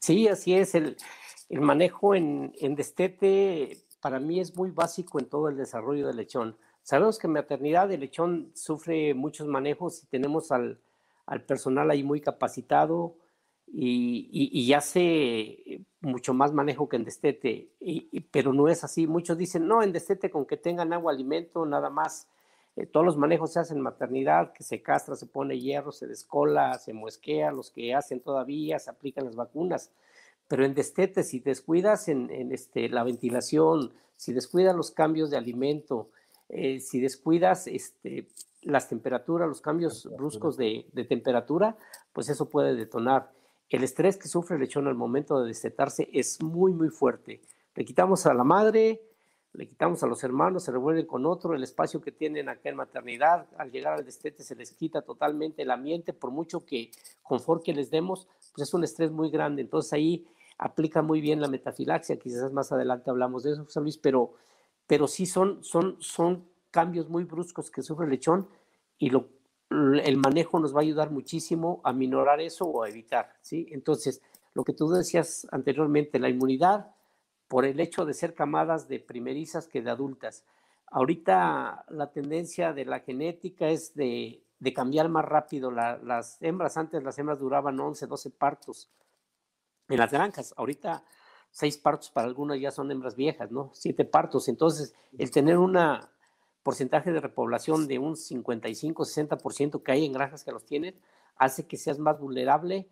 Sí, 0.04 0.28
así 0.28 0.54
es. 0.54 0.76
El, 0.76 0.98
manejo 1.50 2.13
en, 2.13 2.52
destete 2.76 3.86
para 4.02 4.20
mí 4.20 4.42
es 4.42 4.54
muy 4.58 4.70
básico 4.70 5.18
en 5.18 5.30
todo 5.30 5.48
el 5.48 5.56
desarrollo 5.56 6.08
del 6.08 6.18
lechón. 6.18 6.58
Sabemos 6.82 7.18
que 7.18 7.28
en 7.28 7.34
maternidad 7.34 7.89
el 7.89 8.02
lechón 8.02 8.52
sufre 8.54 9.13
muchos 9.13 9.48
manejos 9.48 10.04
y 10.04 10.08
tenemos 10.08 10.52
al, 10.52 10.82
personal 11.48 11.89
ahí 11.89 12.04
muy 12.04 12.20
capacitado 12.20 13.16
y, 13.66 14.28
y, 14.30 14.74
hace 14.74 15.86
mucho 16.02 16.34
más 16.34 16.52
manejo 16.52 16.89
que 16.89 16.98
en 16.98 17.06
destete, 17.06 17.70
pero 18.30 18.52
no 18.52 18.68
es 18.68 18.84
así. 18.84 19.08
Muchos 19.08 19.38
dicen, 19.38 19.70
no, 19.70 19.84
en 19.84 19.94
destete 19.94 20.30
con 20.30 20.46
que 20.46 20.58
tengan 20.58 20.92
agua, 20.92 21.13
alimento, 21.13 21.66
nada 21.66 21.89
más 21.89 22.28
eh, 22.76 22.88
todos 22.88 23.06
los 23.06 23.18
manejos 23.18 23.54
se 23.54 23.60
hacen 23.60 23.78
en 23.78 23.84
maternidad, 23.84 24.52
que 24.54 24.64
se 24.64 24.82
castra, 24.82 25.16
se 25.16 25.28
pone 25.28 25.60
hierro, 25.60 25.92
se 25.92 26.08
descola, 26.08 26.80
se 26.80 26.94
muesquea, 26.94 27.52
los 27.52 27.70
que 27.70 27.94
hacen 27.94 28.20
todavía, 28.20 28.80
se 28.80 28.90
aplican 28.90 29.26
las 29.26 29.36
vacunas. 29.36 29.92
Pero 30.48 30.66
en 30.66 30.74
destete, 30.74 31.24
si 31.24 31.40
descuidas 31.40 32.08
en, 32.08 32.30
este, 32.52 32.90
la 32.90 33.04
ventilación, 33.04 33.94
si 34.18 34.34
descuidas 34.34 34.76
los 34.76 34.92
cambios 34.92 35.30
de 35.30 35.38
alimento, 35.38 36.10
eh, 36.50 36.80
si 36.80 37.00
descuidas 37.00 37.68
este, 37.68 38.28
las 38.62 38.90
temperaturas, 38.90 39.48
los 39.48 39.62
cambios 39.62 40.10
bruscos 40.18 40.58
de, 40.58 40.86
de, 40.92 41.06
temperatura, 41.06 41.78
pues 42.12 42.30
eso 42.30 42.50
puede 42.50 42.76
detonar. 42.76 43.32
El 43.70 43.84
estrés 43.84 44.18
que 44.18 44.28
sufre 44.28 44.56
el 44.56 44.62
lechón 44.62 44.88
al 44.88 44.96
momento 44.96 45.40
de 45.42 45.48
destetarse 45.48 46.10
es 46.12 46.42
muy, 46.42 46.74
muy 46.74 46.90
fuerte. 46.90 47.42
Le 47.76 47.86
quitamos 47.86 48.26
a 48.26 48.34
la 48.34 48.44
madre, 48.44 49.02
le 49.54 49.68
quitamos 49.68 50.02
a 50.02 50.08
los 50.08 50.24
hermanos, 50.24 50.63
se 50.63 50.72
revuelven 50.72 51.06
con 51.06 51.26
otro, 51.26 51.54
el 51.54 51.63
espacio 51.63 52.02
que 52.02 52.12
tienen 52.12 52.50
acá 52.50 52.70
en 52.70 52.76
maternidad, 52.76 53.46
al 53.58 53.72
llegar 53.72 53.94
al 53.94 54.06
destete 54.06 54.44
se 54.44 54.56
les 54.56 54.72
quita 54.72 55.04
totalmente 55.04 55.62
el 55.62 55.70
ambiente, 55.70 56.12
por 56.12 56.32
mucho 56.32 56.66
que 56.66 56.89
confort 57.22 57.63
que 57.63 57.74
les 57.74 57.92
demos, 57.92 58.28
pues 58.56 58.68
es 58.68 58.74
un 58.74 58.84
estrés 58.84 59.12
muy 59.12 59.30
grande. 59.30 59.62
Entonces 59.62 59.94
ahí 59.94 60.26
aplica 60.58 61.04
muy 61.04 61.22
bien 61.22 61.39
la 61.39 61.48
metafilaxia, 61.48 62.18
quizás 62.18 62.52
más 62.52 62.72
adelante 62.72 63.12
hablamos 63.12 63.44
de 63.44 63.52
eso, 63.52 63.66
José 63.66 63.82
Luis, 63.82 63.98
pero, 63.98 64.34
pero 64.88 65.08
sí 65.08 65.28
son, 65.28 65.63
son, 65.63 65.98
son 66.00 66.48
cambios 66.72 67.08
muy 67.08 67.24
bruscos 67.24 67.70
que 67.70 67.84
sufre 67.84 68.06
el 68.06 68.12
lechón 68.12 68.48
y 68.98 69.12
lo, 69.12 69.30
el 69.70 70.18
manejo 70.18 70.60
nos 70.60 70.76
va 70.76 70.80
a 70.80 70.84
ayudar 70.84 71.12
muchísimo 71.12 71.80
a 71.84 71.94
minorar 71.94 72.42
eso 72.42 72.66
o 72.66 72.84
a 72.84 72.89
evitar, 72.89 73.34
¿sí? 73.42 73.68
Entonces, 73.72 74.22
lo 74.56 74.63
que 74.63 74.74
tú 74.74 74.89
decías 74.89 75.48
anteriormente, 75.52 76.20
la 76.20 76.30
inmunidad, 76.30 76.92
por 77.54 77.66
el 77.66 77.80
hecho 77.80 78.04
de 78.04 78.16
ser 78.16 78.34
camadas 78.34 78.88
de 78.88 79.00
primerizas 79.00 79.68
que 79.68 79.84
de 79.84 79.92
adultas. 79.92 80.44
Ahorita 80.88 81.86
la 81.88 82.10
tendencia 82.10 82.74
de 82.74 82.84
la 82.84 83.02
genética 83.02 83.70
es 83.70 83.94
de, 83.94 84.44
cambiar 84.74 85.08
más 85.08 85.24
rápido. 85.24 85.70
las 85.70 86.42
hembras, 86.42 86.78
antes 86.78 87.04
las 87.04 87.16
hembras 87.20 87.38
duraban 87.38 87.80
11, 87.80 88.08
12 88.08 88.32
partos 88.32 88.89
en 89.88 90.00
las 90.00 90.12
granjas. 90.12 90.56
Ahorita 90.58 91.04
seis 91.52 91.78
partos 91.78 92.10
para 92.10 92.26
algunas 92.26 92.60
ya 92.60 92.72
son 92.72 92.89
hembras 92.89 93.16
viejas, 93.16 93.52
¿no? 93.52 93.70
Siete 93.76 94.04
partos. 94.04 94.48
Entonces, 94.48 94.96
el 95.20 95.30
tener 95.30 95.60
un 95.60 95.78
porcentaje 96.63 97.12
de 97.12 97.20
repoblación 97.20 97.86
de 97.86 98.00
un 98.00 98.18
55, 98.18 99.06
60% 99.06 99.84
que 99.84 99.92
hay 99.92 100.08
en 100.08 100.13
granjas 100.13 100.44
que 100.44 100.52
los 100.52 100.66
tienen, 100.66 101.00
hace 101.36 101.68
que 101.68 101.78
seas 101.78 102.00
más 102.00 102.20
vulnerable 102.20 102.89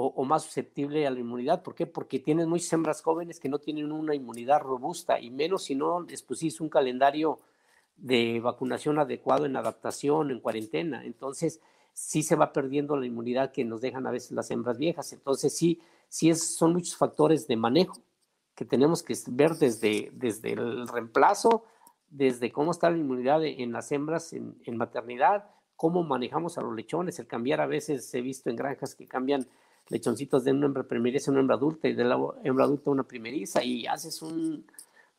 o, 0.00 0.24
más 0.24 0.44
susceptible 0.44 1.08
a 1.08 1.10
la 1.10 1.18
inmunidad. 1.18 1.64
¿Por 1.64 1.74
qué? 1.74 1.84
Porque 1.84 2.20
tienes 2.20 2.46
muchas 2.46 2.72
hembras 2.72 3.02
jóvenes 3.02 3.40
que 3.40 3.48
no 3.48 3.58
tienen 3.58 3.90
una 3.90 4.14
inmunidad 4.14 4.60
robusta 4.60 5.18
y 5.18 5.30
menos 5.30 5.64
si 5.64 5.74
no 5.74 6.02
les 6.02 6.22
pusiste 6.22 6.62
un 6.62 6.68
calendario 6.68 7.40
de 7.96 8.38
vacunación 8.38 9.00
adecuado 9.00 9.44
en 9.44 9.56
adaptación, 9.56 10.30
en 10.30 10.38
cuarentena. 10.38 11.04
Entonces, 11.04 11.60
sí 11.92 12.22
se 12.22 12.36
va 12.36 12.52
perdiendo 12.52 12.96
la 12.96 13.06
inmunidad 13.06 13.50
que 13.50 13.64
nos 13.64 13.80
dejan 13.80 14.06
a 14.06 14.12
veces 14.12 14.30
las 14.30 14.48
hembras 14.52 14.78
viejas. 14.78 15.12
Entonces, 15.12 15.56
sí, 15.56 15.80
sí 16.08 16.30
es, 16.30 16.54
son 16.54 16.74
muchos 16.74 16.96
factores 16.96 17.48
de 17.48 17.56
manejo 17.56 17.98
que 18.54 18.64
tenemos 18.64 19.02
que 19.02 19.16
ver 19.26 19.56
desde, 19.56 20.10
desde 20.12 20.52
el 20.52 20.86
reemplazo, 20.86 21.64
desde 22.08 22.52
cómo 22.52 22.70
está 22.70 22.88
la 22.88 22.98
inmunidad 22.98 23.44
en 23.44 23.72
las 23.72 23.90
hembras 23.90 24.32
en, 24.32 24.54
en 24.64 24.76
maternidad, 24.76 25.50
cómo 25.74 26.04
manejamos 26.04 26.56
a 26.56 26.62
los 26.62 26.74
lechones, 26.76 27.18
el 27.18 27.26
cambiar 27.26 27.60
a 27.60 27.66
veces 27.66 28.14
he 28.14 28.20
visto 28.20 28.48
en 28.48 28.54
granjas 28.54 28.94
que 28.94 29.06
cambian 29.06 29.44
lechoncitos 29.88 30.44
de 30.44 30.52
una 30.52 30.66
hembra 30.66 30.82
primeriza 30.84 31.30
a 31.30 31.32
una 31.32 31.40
hembra 31.40 31.56
adulta 31.56 31.88
y 31.88 31.94
de 31.94 32.04
la 32.04 32.18
hembra 32.44 32.64
adulta 32.64 32.90
a 32.90 32.92
una 32.92 33.04
primeriza 33.04 33.64
y 33.64 33.86
haces 33.86 34.22
un 34.22 34.66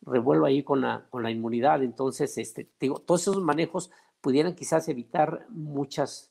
revuelo 0.01 0.45
ahí 0.45 0.63
con 0.63 0.81
la, 0.81 1.05
con 1.09 1.23
la 1.23 1.31
inmunidad. 1.31 1.83
Entonces, 1.83 2.37
este, 2.37 2.67
digo, 2.79 2.99
todos 2.99 3.21
esos 3.21 3.41
manejos 3.41 3.91
pudieran 4.21 4.55
quizás 4.55 4.87
evitar 4.89 5.45
muchas, 5.49 6.29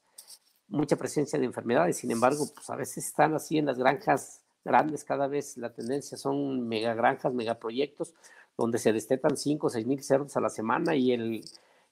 mucha 0.69 0.97
presencia 0.97 1.39
de 1.39 1.45
enfermedades. 1.45 1.97
Sin 1.97 2.11
embargo, 2.11 2.45
pues 2.55 2.71
a 2.71 2.77
veces 2.77 3.07
están 3.07 3.35
así 3.35 3.59
en 3.59 3.67
las 3.67 3.79
granjas 3.79 4.43
grandes, 4.65 5.05
cada 5.05 5.29
vez 5.29 5.57
la 5.57 5.73
tendencia 5.73 6.19
son 6.19 6.69
mega 6.69 6.95
granjas, 6.95 7.33
megaproyectos, 7.33 8.15
donde 8.57 8.79
se 8.79 8.93
destetan 8.93 9.37
5 9.37 9.67
o 9.67 9.71
6 9.71 9.87
mil 9.87 10.03
cerdos 10.03 10.37
a 10.37 10.41
la 10.41 10.51
semana 10.51 10.95
y 10.95 11.13
el, 11.13 11.45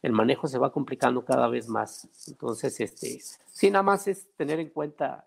el 0.03 0.13
manejo 0.13 0.49
se 0.49 0.59
va 0.59 0.73
complicando 0.73 1.25
cada 1.25 1.49
vez 1.49 1.69
más. 1.69 2.09
Entonces, 2.29 2.79
este, 2.81 3.21
sí, 3.51 3.71
nada 3.71 3.83
más 3.83 4.09
es 4.09 4.27
tener 4.37 4.61
en 4.61 4.71
cuenta 4.71 5.27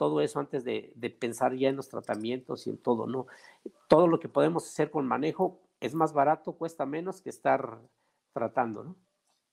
todo 0.00 0.22
eso 0.22 0.40
antes 0.40 0.64
de, 0.64 0.94
pensar 1.20 1.54
ya 1.54 1.68
en 1.68 1.76
los 1.76 1.90
tratamientos 1.90 2.66
y 2.66 2.70
en 2.70 2.78
todo, 2.78 3.06
¿no? 3.06 3.26
Todo 3.86 4.06
lo 4.06 4.18
que 4.18 4.30
podemos 4.30 4.66
hacer 4.66 4.90
con 4.90 5.06
manejo 5.06 5.60
es 5.78 5.94
más 5.94 6.14
barato, 6.14 6.54
cuesta 6.54 6.86
menos 6.86 7.20
que 7.20 7.28
estar 7.28 7.78
tratando, 8.32 8.82
¿no? 8.82 8.96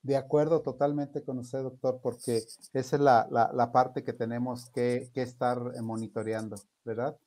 De 0.00 0.16
acuerdo 0.16 0.62
totalmente 0.62 1.22
con 1.22 1.38
usted, 1.38 1.58
doctor, 1.58 2.00
porque 2.02 2.38
esa 2.72 2.96
es 2.96 2.98
la, 3.02 3.70
parte 3.74 4.02
que 4.02 4.14
tenemos 4.14 4.70
que, 4.70 5.10
que 5.12 5.20
estar 5.20 5.58
monitoreando, 5.82 6.56
¿verdad? 6.82 7.18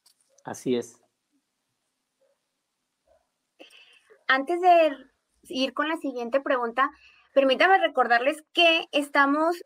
Así 0.43 0.75
es. 0.75 0.99
Antes 4.27 4.62
de 4.62 4.97
ir 5.43 5.75
con 5.75 5.89
la 5.89 5.97
siguiente 5.97 6.41
pregunta, 6.41 6.89
permítame 7.36 7.77
recordarles 7.77 8.43
que 8.51 8.88
estamos 8.91 9.63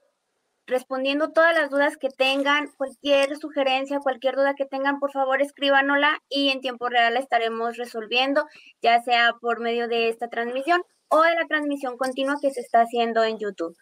respondiendo 0.68 1.32
todas 1.32 1.56
las 1.56 1.70
dudas 1.70 1.98
que 1.98 2.10
tengan, 2.10 2.72
cualquier 2.78 3.38
sugerencia, 3.38 4.00
cualquier 4.00 4.36
duda 4.36 4.56
que 4.56 4.66
tengan, 4.66 5.00
por 5.00 5.12
favor 5.12 5.42
escríbanosla 5.42 6.20
y 6.30 6.50
en 6.50 6.62
tiempo 6.62 6.90
real 6.90 7.14
la 7.14 7.20
estaremos 7.20 7.78
resolviendo, 7.78 8.46
ya 8.82 9.02
sea 9.02 9.34
por 9.40 9.60
medio 9.60 9.88
de 9.88 10.10
esta 10.10 10.28
transmisión 10.28 10.82
o 11.10 11.22
de 11.22 11.36
la 11.36 11.46
transmisión 11.46 11.98
continua 11.98 12.36
que 12.42 12.52
se 12.52 12.62
está 12.62 12.82
haciendo 12.82 13.24
en 13.24 13.38
YouTube. 13.38 13.76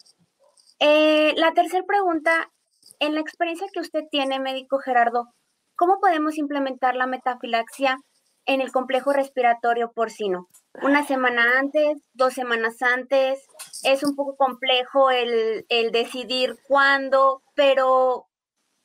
Eh, 0.79 1.33
la 1.37 1.53
tercera 1.53 1.85
pregunta, 1.85 2.51
en 2.99 3.15
la 3.15 3.21
experiencia 3.21 3.67
que 3.71 3.79
usted 3.79 4.01
tiene, 4.11 4.39
médico 4.39 4.79
Gerardo, 4.79 5.29
¿cómo 5.75 5.99
podemos 5.99 6.37
implementar 6.37 6.95
la 6.95 7.07
metafilaxia 7.07 7.97
en 8.45 8.59
el 8.59 8.71
complejo 8.71 9.13
respiratorio 9.13 9.91
porcino? 9.93 10.47
Una 10.81 11.05
semana 11.05 11.59
antes, 11.59 12.01
dos 12.13 12.33
semanas 12.33 12.81
antes, 12.81 13.45
es 13.83 14.03
un 14.03 14.15
poco 14.15 14.35
complejo 14.35 15.11
el, 15.11 15.65
decidir 15.91 16.57
cuándo, 16.67 17.41
pero 17.55 18.27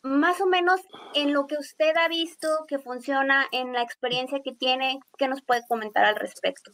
más 0.02 0.40
o 0.40 0.46
menos 0.46 0.80
en 1.14 1.32
lo 1.32 1.46
que 1.46 1.56
usted 1.56 1.96
ha 1.96 2.08
visto 2.08 2.48
que 2.68 2.78
funciona, 2.78 3.46
en 3.52 3.72
la 3.72 3.82
experiencia 3.82 4.40
que 4.42 4.52
tiene, 4.52 5.00
¿qué 5.16 5.28
nos 5.28 5.42
puede 5.42 5.62
comentar 5.68 6.04
al 6.04 6.16
respecto? 6.16 6.70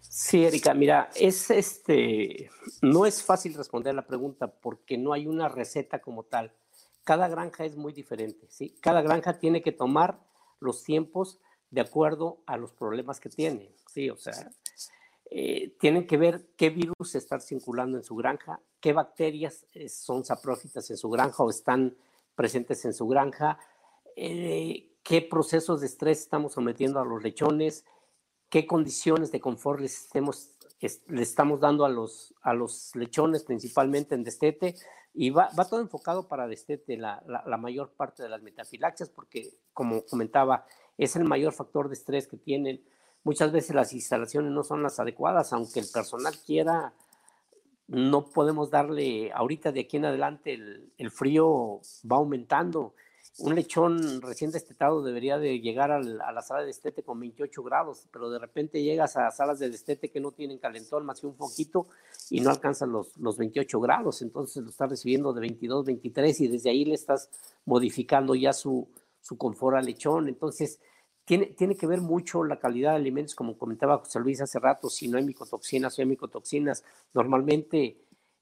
Sí, 0.00 0.44
Erika, 0.44 0.74
mira, 0.74 1.10
es 1.14 1.50
este, 1.50 2.50
no 2.82 3.06
es 3.06 3.22
fácil 3.22 3.54
responder 3.54 3.94
la 3.94 4.06
pregunta 4.06 4.48
porque 4.48 4.98
no 4.98 5.12
hay 5.12 5.26
una 5.26 5.48
receta 5.48 6.00
como 6.00 6.24
tal. 6.24 6.52
Cada 7.04 7.28
granja 7.28 7.64
es 7.64 7.76
muy 7.76 7.92
diferente, 7.92 8.46
¿sí? 8.50 8.76
Cada 8.80 9.00
granja 9.00 9.38
tiene 9.38 9.62
que 9.62 9.72
tomar 9.72 10.20
los 10.58 10.82
tiempos 10.82 11.40
de 11.70 11.80
acuerdo 11.80 12.42
a 12.46 12.56
los 12.56 12.72
problemas 12.72 13.20
que 13.20 13.28
tiene, 13.28 13.74
¿sí? 13.92 14.10
O 14.10 14.16
sea, 14.16 14.50
eh, 15.30 15.74
tienen 15.80 16.06
que 16.06 16.16
ver 16.16 16.46
qué 16.56 16.70
virus 16.70 17.14
está 17.14 17.40
circulando 17.40 17.96
en 17.96 18.04
su 18.04 18.14
granja, 18.14 18.60
qué 18.80 18.92
bacterias 18.92 19.66
eh, 19.72 19.88
son 19.88 20.24
saprófitas 20.24 20.88
en 20.90 20.96
su 20.96 21.10
granja 21.10 21.42
o 21.42 21.50
están 21.50 21.96
presentes 22.36 22.84
en 22.84 22.94
su 22.94 23.08
granja, 23.08 23.58
eh, 24.14 24.92
qué 25.02 25.22
procesos 25.22 25.80
de 25.80 25.86
estrés 25.86 26.20
estamos 26.20 26.52
sometiendo 26.52 27.00
a 27.00 27.04
los 27.04 27.22
lechones, 27.22 27.84
qué 28.48 28.66
condiciones 28.66 29.32
de 29.32 29.40
confort 29.40 29.80
les, 29.80 30.08
estamos 30.80 31.60
dando 31.60 31.84
a 31.84 31.88
los, 31.88 32.34
a 32.42 32.54
los 32.54 32.94
lechones, 32.94 33.42
principalmente 33.42 34.14
en 34.14 34.22
destete, 34.22 34.76
y 35.12 35.30
va, 35.30 35.50
todo 35.68 35.80
enfocado 35.80 36.28
para 36.28 36.46
destete, 36.46 36.96
la, 36.98 37.22
la, 37.26 37.56
mayor 37.56 37.90
parte 37.96 38.22
de 38.22 38.28
las 38.28 38.42
metafilaxias, 38.42 39.08
porque 39.08 39.54
como 39.72 40.04
comentaba, 40.04 40.66
es 40.98 41.16
el 41.16 41.24
mayor 41.24 41.52
factor 41.52 41.88
de 41.88 41.94
estrés 41.94 42.28
que 42.28 42.36
tienen. 42.36 42.84
Muchas 43.26 43.50
veces 43.50 43.74
las 43.74 43.92
instalaciones 43.92 44.52
no 44.52 44.62
son 44.62 44.84
las 44.84 45.00
adecuadas, 45.00 45.52
aunque 45.52 45.80
el 45.80 45.88
personal 45.92 46.32
quiera 46.46 46.92
no 47.88 48.26
podemos 48.26 48.70
darle, 48.70 49.32
ahorita 49.32 49.72
de 49.72 49.80
aquí 49.80 49.96
en 49.96 50.04
adelante 50.04 50.54
el, 50.54 51.10
frío 51.10 51.80
va 52.08 52.18
aumentando. 52.18 52.94
Un 53.38 53.56
lechón 53.56 54.22
recién 54.22 54.52
destetado 54.52 55.02
debería 55.02 55.38
de 55.38 55.58
llegar 55.58 55.90
a 55.90 56.00
la 56.00 56.42
sala 56.42 56.60
de 56.60 56.66
destete 56.66 57.02
con 57.02 57.18
28 57.18 57.64
grados, 57.64 58.06
pero 58.12 58.30
de 58.30 58.38
repente 58.38 58.80
llegas 58.80 59.16
a 59.16 59.28
salas 59.32 59.58
de 59.58 59.70
destete 59.70 60.08
que 60.08 60.20
no 60.20 60.30
tienen 60.30 60.58
calentón 60.58 61.04
más 61.04 61.20
que 61.20 61.26
un 61.26 61.36
poquito 61.36 61.88
y 62.30 62.40
no 62.40 62.50
alcanzan 62.50 62.92
los, 62.92 63.16
los 63.16 63.38
28 63.38 63.80
grados, 63.80 64.22
entonces 64.22 64.62
lo 64.62 64.70
estás 64.70 64.88
recibiendo 64.88 65.32
de 65.32 65.40
22, 65.40 65.84
23 65.84 66.40
y 66.42 66.46
desde 66.46 66.70
ahí 66.70 66.84
le 66.84 66.94
estás 66.94 67.28
modificando 67.64 68.36
ya 68.36 68.52
su, 68.52 68.88
su 69.20 69.36
confort 69.36 69.78
al 69.78 69.86
lechón. 69.86 70.28
Entonces, 70.28 70.78
tiene, 71.26 71.46
tiene, 71.46 71.76
que 71.76 71.86
ver 71.86 72.00
mucho 72.00 72.44
la 72.44 72.58
calidad 72.58 72.92
de 72.92 72.96
alimentos, 72.96 73.34
como 73.34 73.58
comentaba 73.58 73.98
José 73.98 74.20
Luis 74.20 74.40
hace 74.40 74.58
rato, 74.58 74.88
si 74.88 75.08
no 75.08 75.18
hay 75.18 75.24
micotoxinas, 75.24 75.94
si 75.94 76.02
hay 76.02 76.08
micotoxinas. 76.08 76.84
Normalmente, 77.12 77.98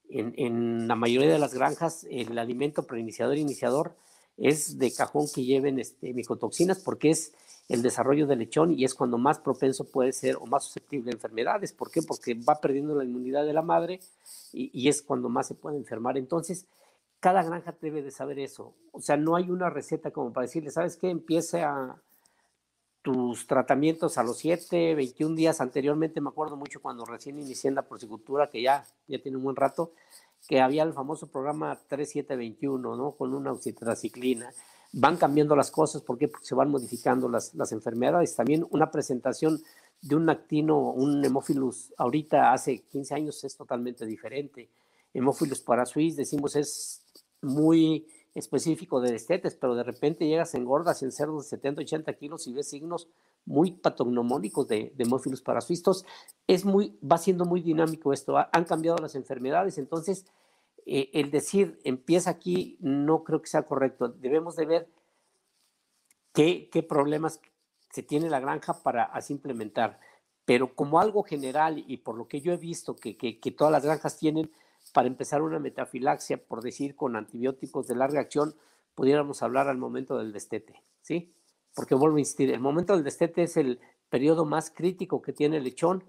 en, 0.07 0.33
en 0.37 0.87
la 0.87 0.95
mayoría 0.95 1.33
de 1.33 1.39
las 1.39 1.53
granjas, 1.53 2.05
el 2.09 2.37
alimento 2.37 2.83
preiniciador 2.83 3.35
e 3.35 3.39
iniciador 3.39 3.95
es 4.37 4.77
de 4.77 4.93
cajón 4.93 5.25
que 5.33 5.43
lleven 5.43 5.79
este, 5.79 6.13
micotoxinas 6.13 6.79
porque 6.79 7.09
es 7.09 7.33
el 7.69 7.81
desarrollo 7.81 8.27
del 8.27 8.39
lechón 8.39 8.77
y 8.77 8.85
es 8.85 8.93
cuando 8.93 9.17
más 9.17 9.39
propenso 9.39 9.85
puede 9.85 10.13
ser 10.13 10.35
o 10.35 10.45
más 10.45 10.65
susceptible 10.65 11.09
a 11.09 11.13
enfermedades. 11.13 11.73
¿Por 11.73 11.89
qué? 11.89 12.03
Porque 12.03 12.35
va 12.35 12.61
perdiendo 12.61 12.95
la 12.95 13.03
inmunidad 13.03 13.45
de 13.45 13.53
la 13.53 13.63
madre 13.63 13.99
y, 14.53 14.69
y 14.79 14.89
es 14.89 15.01
cuando 15.01 15.27
más 15.27 15.47
se 15.47 15.55
puede 15.55 15.77
enfermar. 15.77 16.17
Entonces, 16.17 16.67
cada 17.19 17.41
granja 17.41 17.75
debe 17.81 18.03
de 18.03 18.11
saber 18.11 18.37
eso. 18.37 18.75
O 18.91 19.01
sea, 19.01 19.17
no 19.17 19.35
hay 19.35 19.49
una 19.49 19.71
receta 19.71 20.11
como 20.11 20.31
para 20.31 20.45
decirle, 20.45 20.69
¿sabes 20.69 20.97
qué? 20.97 21.09
Empiece 21.09 21.63
a, 21.63 21.99
tus 23.05 23.45
tratamientos 23.45 24.17
a 24.17 24.23
los 24.23 24.39
7, 24.39 24.95
21 24.95 25.35
días 25.35 25.61
anteriormente, 25.61 26.21
me 26.21 26.29
acuerdo 26.29 26.57
mucho 26.57 26.81
cuando 26.81 27.05
recién 27.05 27.37
inicié 27.37 27.67
en 27.67 27.75
la 27.75 27.83
porcicultura, 27.83 28.49
que 28.49 28.63
ya, 28.63 28.83
ya 29.07 29.21
tiene 29.21 29.37
un 29.37 29.43
buen 29.43 29.55
rato, 29.55 29.91
que 30.47 30.59
había 30.59 30.81
el 30.81 30.91
famoso 30.91 31.27
programa 31.27 31.79
3721, 31.87 32.95
¿no? 32.95 33.11
Con 33.11 33.35
una 33.35 33.51
oxitetraciclina. 33.51 34.51
Van 34.91 35.17
cambiando 35.17 35.55
las 35.55 35.69
cosas. 35.69 36.01
Porque 36.01 36.31
se 36.41 36.55
van 36.55 36.71
modificando 36.71 37.29
las, 37.29 37.53
las 37.53 37.71
enfermedades. 37.71 38.35
También 38.35 38.65
una 38.71 38.89
presentación 38.89 39.61
de 40.01 40.15
un 40.15 40.27
actino, 40.27 40.79
un 40.79 41.23
hemófilus, 41.23 41.93
ahorita 41.97 42.53
hace 42.53 42.79
15 42.79 43.13
años 43.13 43.43
es 43.43 43.55
totalmente 43.55 44.07
diferente. 44.07 44.67
Hemófilus 45.13 45.61
parasuis, 45.61 46.15
decimos, 46.15 46.55
es 46.55 47.03
muy 47.41 48.07
específico 48.35 48.99
de 48.99 49.13
destetes, 49.13 49.55
pero 49.55 49.75
de 49.75 49.83
repente 49.83 50.27
llegas 50.27 50.53
engordas 50.55 51.01
en 51.01 51.13
cerdos 51.13 51.45
de 51.45 51.49
70, 51.51 51.81
80 51.81 52.13
kilos 52.13 52.45
y 52.47 52.53
ves 52.53 52.69
signos 52.69 53.07
muy 53.45 53.71
patognomónicos 53.71 54.67
de, 54.67 54.91
de 54.93 55.03
hemófilos 55.03 55.41
parasuistos. 55.41 56.05
Es 56.45 56.65
muy, 56.65 56.99
va 56.99 57.17
siendo 57.17 57.45
muy 57.45 57.61
dinámico 57.61 58.11
esto. 58.11 58.37
han 58.37 58.65
cambiado 58.65 58.97
las 58.97 59.15
enfermedades, 59.15 59.77
entonces 59.77 60.25
eh, 60.85 61.09
el 61.13 61.31
decir 61.31 61.79
empieza 61.83 62.29
aquí 62.29 62.77
no 62.81 63.23
creo 63.23 63.41
que 63.41 63.47
sea 63.47 63.63
correcto. 63.63 64.09
Debemos 64.09 64.57
de 64.57 64.65
ver 64.65 64.89
qué, 66.33 66.85
problemas 66.87 67.39
se 67.89 68.03
tiene 68.03 68.29
la 68.29 68.41
granja 68.41 68.83
para 68.83 69.03
así 69.03 69.31
implementar. 69.31 69.99
Pero 70.43 70.75
como 70.75 70.99
algo 70.99 71.23
general 71.23 71.83
y 71.87 71.97
por 71.97 72.17
lo 72.17 72.27
que 72.27 72.41
yo 72.41 72.51
he 72.51 72.57
visto 72.57 72.95
que, 72.95 73.15
que 73.17 73.51
todas 73.51 73.71
las 73.71 73.83
granjas 73.83 74.17
tienen, 74.17 74.51
para 74.95 75.09
empezar 75.09 75.41
una 75.41 75.59
metafilaxia, 75.59 76.37
por 76.37 76.61
decir, 76.61 76.95
con 76.95 77.17
antibióticos 77.17 77.85
de 77.85 77.95
larga 77.95 78.21
acción, 78.21 78.55
pudiéramos 78.95 79.43
hablar 79.43 79.67
al 79.67 79.77
momento 79.77 80.17
del 80.17 80.31
destete, 80.31 80.81
¿sí? 81.01 81.33
Porque 81.75 81.95
vuelvo 81.95 82.15
a 82.15 82.21
insistir, 82.21 82.49
el 82.49 82.61
momento 82.61 82.93
del 82.93 83.03
destete 83.03 83.43
es 83.43 83.57
el 83.57 83.81
periodo 84.09 84.45
más 84.45 84.71
crítico 84.71 85.21
que 85.21 85.33
tiene 85.33 85.57
el 85.57 85.65
lechón 85.65 86.05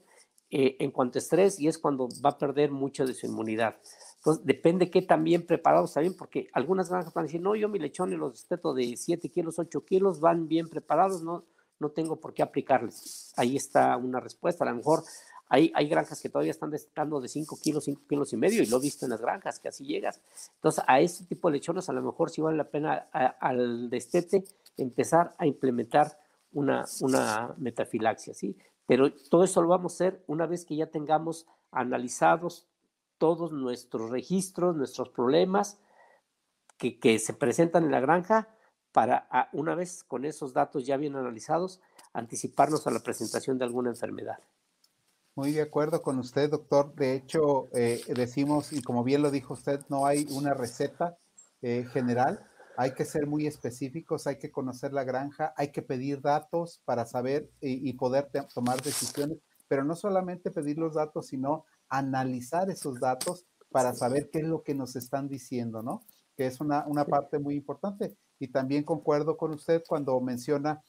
eh, 0.50 0.76
en 0.78 0.92
cuanto 0.92 1.18
a 1.18 1.20
estrés 1.20 1.58
y 1.58 1.66
es 1.66 1.78
cuando 1.78 2.08
va 2.24 2.30
a 2.30 2.38
perder 2.38 2.70
mucho 2.70 3.04
de 3.04 3.14
su 3.14 3.26
inmunidad. 3.26 3.74
Entonces, 4.18 4.46
depende 4.46 4.88
qué 4.88 5.02
tan 5.02 5.24
bien 5.24 5.44
preparados 5.44 5.94
también, 5.94 6.16
porque 6.16 6.46
algunas 6.52 6.88
granjas 6.88 7.12
van 7.12 7.24
a 7.24 7.26
decir, 7.26 7.40
no, 7.40 7.56
yo 7.56 7.68
mi 7.68 7.80
lechón 7.80 8.12
y 8.12 8.16
los 8.16 8.34
destetos 8.34 8.76
de 8.76 8.96
7 8.96 9.28
kilos, 9.30 9.58
8 9.58 9.84
kilos 9.84 10.20
van 10.20 10.46
bien 10.46 10.68
preparados, 10.68 11.24
no, 11.24 11.44
no 11.80 11.90
tengo 11.90 12.20
por 12.20 12.34
qué 12.34 12.44
aplicarles. 12.44 13.32
Ahí 13.36 13.56
está 13.56 13.96
una 13.96 14.20
respuesta. 14.20 14.62
A 14.64 14.70
lo 14.70 14.76
mejor 14.76 15.02
hay, 15.48 15.70
granjas 15.88 16.20
que 16.20 16.28
todavía 16.28 16.50
están 16.50 16.70
destetando 16.70 17.20
de 17.20 17.28
5 17.28 17.58
kilos, 17.62 17.84
5 17.84 18.02
kilos 18.08 18.32
y 18.32 18.36
medio, 18.36 18.62
y 18.62 18.66
lo 18.66 18.78
he 18.78 18.80
visto 18.80 19.06
en 19.06 19.10
las 19.10 19.20
granjas, 19.20 19.60
que 19.60 19.68
así 19.68 19.84
llegas. 19.84 20.20
Entonces, 20.56 20.82
a 20.86 21.00
este 21.00 21.24
tipo 21.24 21.48
de 21.48 21.58
lechones 21.58 21.88
a 21.88 21.92
lo 21.92 22.02
mejor 22.02 22.30
sí 22.30 22.40
vale 22.40 22.56
la 22.56 22.68
pena 22.68 23.08
al 23.12 23.88
destete 23.88 24.44
empezar 24.76 25.34
a 25.38 25.46
implementar 25.46 26.18
una, 26.52 26.84
una 27.00 27.54
metafilaxia, 27.58 28.34
¿sí? 28.34 28.56
Pero 28.86 29.12
todo 29.12 29.44
eso 29.44 29.62
lo 29.62 29.68
vamos 29.68 29.92
a 29.92 29.96
hacer 29.96 30.24
una 30.26 30.46
vez 30.46 30.64
que 30.64 30.76
ya 30.76 30.86
tengamos 30.86 31.46
analizados 31.70 32.66
todos 33.18 33.52
nuestros 33.52 34.10
registros, 34.10 34.76
nuestros 34.76 35.08
problemas 35.10 35.78
que, 36.76 36.98
que 36.98 37.18
se 37.18 37.32
presentan 37.32 37.84
en 37.84 37.90
la 37.90 38.00
granja, 38.00 38.48
para 38.96 39.28
una 39.52 39.74
vez 39.74 40.04
con 40.04 40.24
esos 40.24 40.54
datos 40.54 40.86
ya 40.86 40.96
bien 40.96 41.16
analizados, 41.16 41.82
anticiparnos 42.14 42.86
a 42.86 42.90
la 42.90 43.00
presentación 43.00 43.58
de 43.58 43.66
alguna 43.66 43.90
enfermedad. 43.90 44.38
Muy 45.36 45.52
de 45.52 45.60
acuerdo 45.60 46.00
con 46.00 46.18
usted, 46.18 46.50
doctor. 46.50 46.94
De 46.94 47.14
hecho, 47.14 47.68
eh, 47.74 48.02
decimos, 48.16 48.72
y 48.72 48.80
como 48.80 49.04
bien 49.04 49.20
lo 49.20 49.30
dijo 49.30 49.52
usted, 49.52 49.82
no 49.90 50.06
hay 50.06 50.26
una 50.30 50.54
receta 50.54 51.18
eh, 51.60 51.86
general. 51.92 52.42
Hay 52.78 52.94
que 52.94 53.04
ser 53.04 53.26
muy 53.26 53.46
específicos, 53.46 54.26
hay 54.26 54.38
que 54.38 54.50
conocer 54.50 54.94
la 54.94 55.04
granja, 55.04 55.52
hay 55.58 55.72
que 55.72 55.82
pedir 55.82 56.22
datos 56.22 56.80
para 56.86 57.04
saber 57.04 57.50
y, 57.60 57.92
poder 57.92 58.30
tomar 58.54 58.80
decisiones, 58.80 59.36
pero 59.68 59.84
no 59.84 59.94
solamente 59.94 60.50
pedir 60.50 60.78
los 60.78 60.94
datos, 60.94 61.26
sino 61.26 61.66
analizar 61.90 62.70
esos 62.70 62.98
datos 62.98 63.44
para 63.70 63.92
saber 63.92 64.30
qué 64.30 64.38
es 64.38 64.46
lo 64.46 64.62
que 64.62 64.74
nos 64.74 64.96
están 64.96 65.28
diciendo, 65.28 65.82
¿no? 65.82 66.02
Que 66.34 66.46
es 66.46 66.60
una, 66.60 66.86
una 66.86 67.04
parte 67.04 67.38
muy 67.38 67.56
importante. 67.56 68.16
Y 68.38 68.48
también 68.48 68.84
concuerdo 68.84 69.36
con 69.36 69.52
usted 69.52 69.82
cuando 69.86 70.18
menciona 70.18 70.82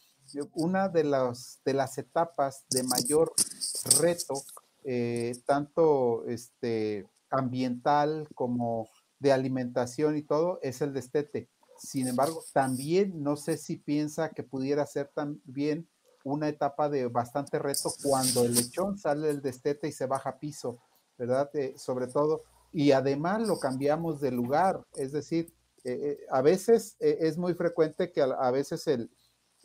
una 0.53 0.89
de, 0.89 1.03
las 1.03 1.61
de 1.65 1.73
las 1.73 1.97
etapas 1.97 2.65
de 2.69 2.83
mayor 2.83 3.33
reto, 3.91 4.43
eh, 4.83 5.35
tanto 5.45 6.25
este, 6.27 7.05
ambiental, 7.29 8.27
como 8.35 8.89
de 9.19 9.31
alimentación 9.31 10.17
y 10.17 10.21
todo, 10.21 10.59
es 10.61 10.81
el 10.81 10.93
destete. 10.93 11.49
Sin 11.77 12.07
embargo, 12.07 12.43
también 12.53 13.21
no 13.21 13.35
sé 13.35 13.57
si 13.57 13.77
piensa 13.77 14.29
que 14.29 14.43
pudiera 14.43 14.85
ser 14.85 15.11
también 15.13 15.87
una 16.23 16.49
etapa 16.49 16.89
de 16.89 17.07
bastante 17.07 17.59
reto 17.59 17.93
cuando 18.03 18.43
el 18.43 18.55
lechón 18.55 18.97
sale 18.97 19.27
del 19.27 19.41
destete 19.41 19.87
y 19.87 19.91
se 19.91 20.07
baja 20.07 20.31
a 20.31 20.39
piso, 20.39 20.79
¿verdad? 21.17 21.49
Eh, 21.53 21.73
sobre 21.77 22.07
todo, 22.07 22.43
y 22.71 22.91
además 22.91 23.47
lo 23.47 23.59
cambiamos 23.59 24.19
de 24.19 24.31
lugar, 24.31 24.83
es 24.95 25.11
decir, 25.11 25.53
eh, 25.83 26.19
a 26.29 26.41
veces 26.41 26.97
es 26.99 27.37
muy 27.37 27.53
frecuente 27.53 28.11
que 28.11 28.21
a, 28.21 28.51
veces 28.51 28.87
el, 28.87 29.09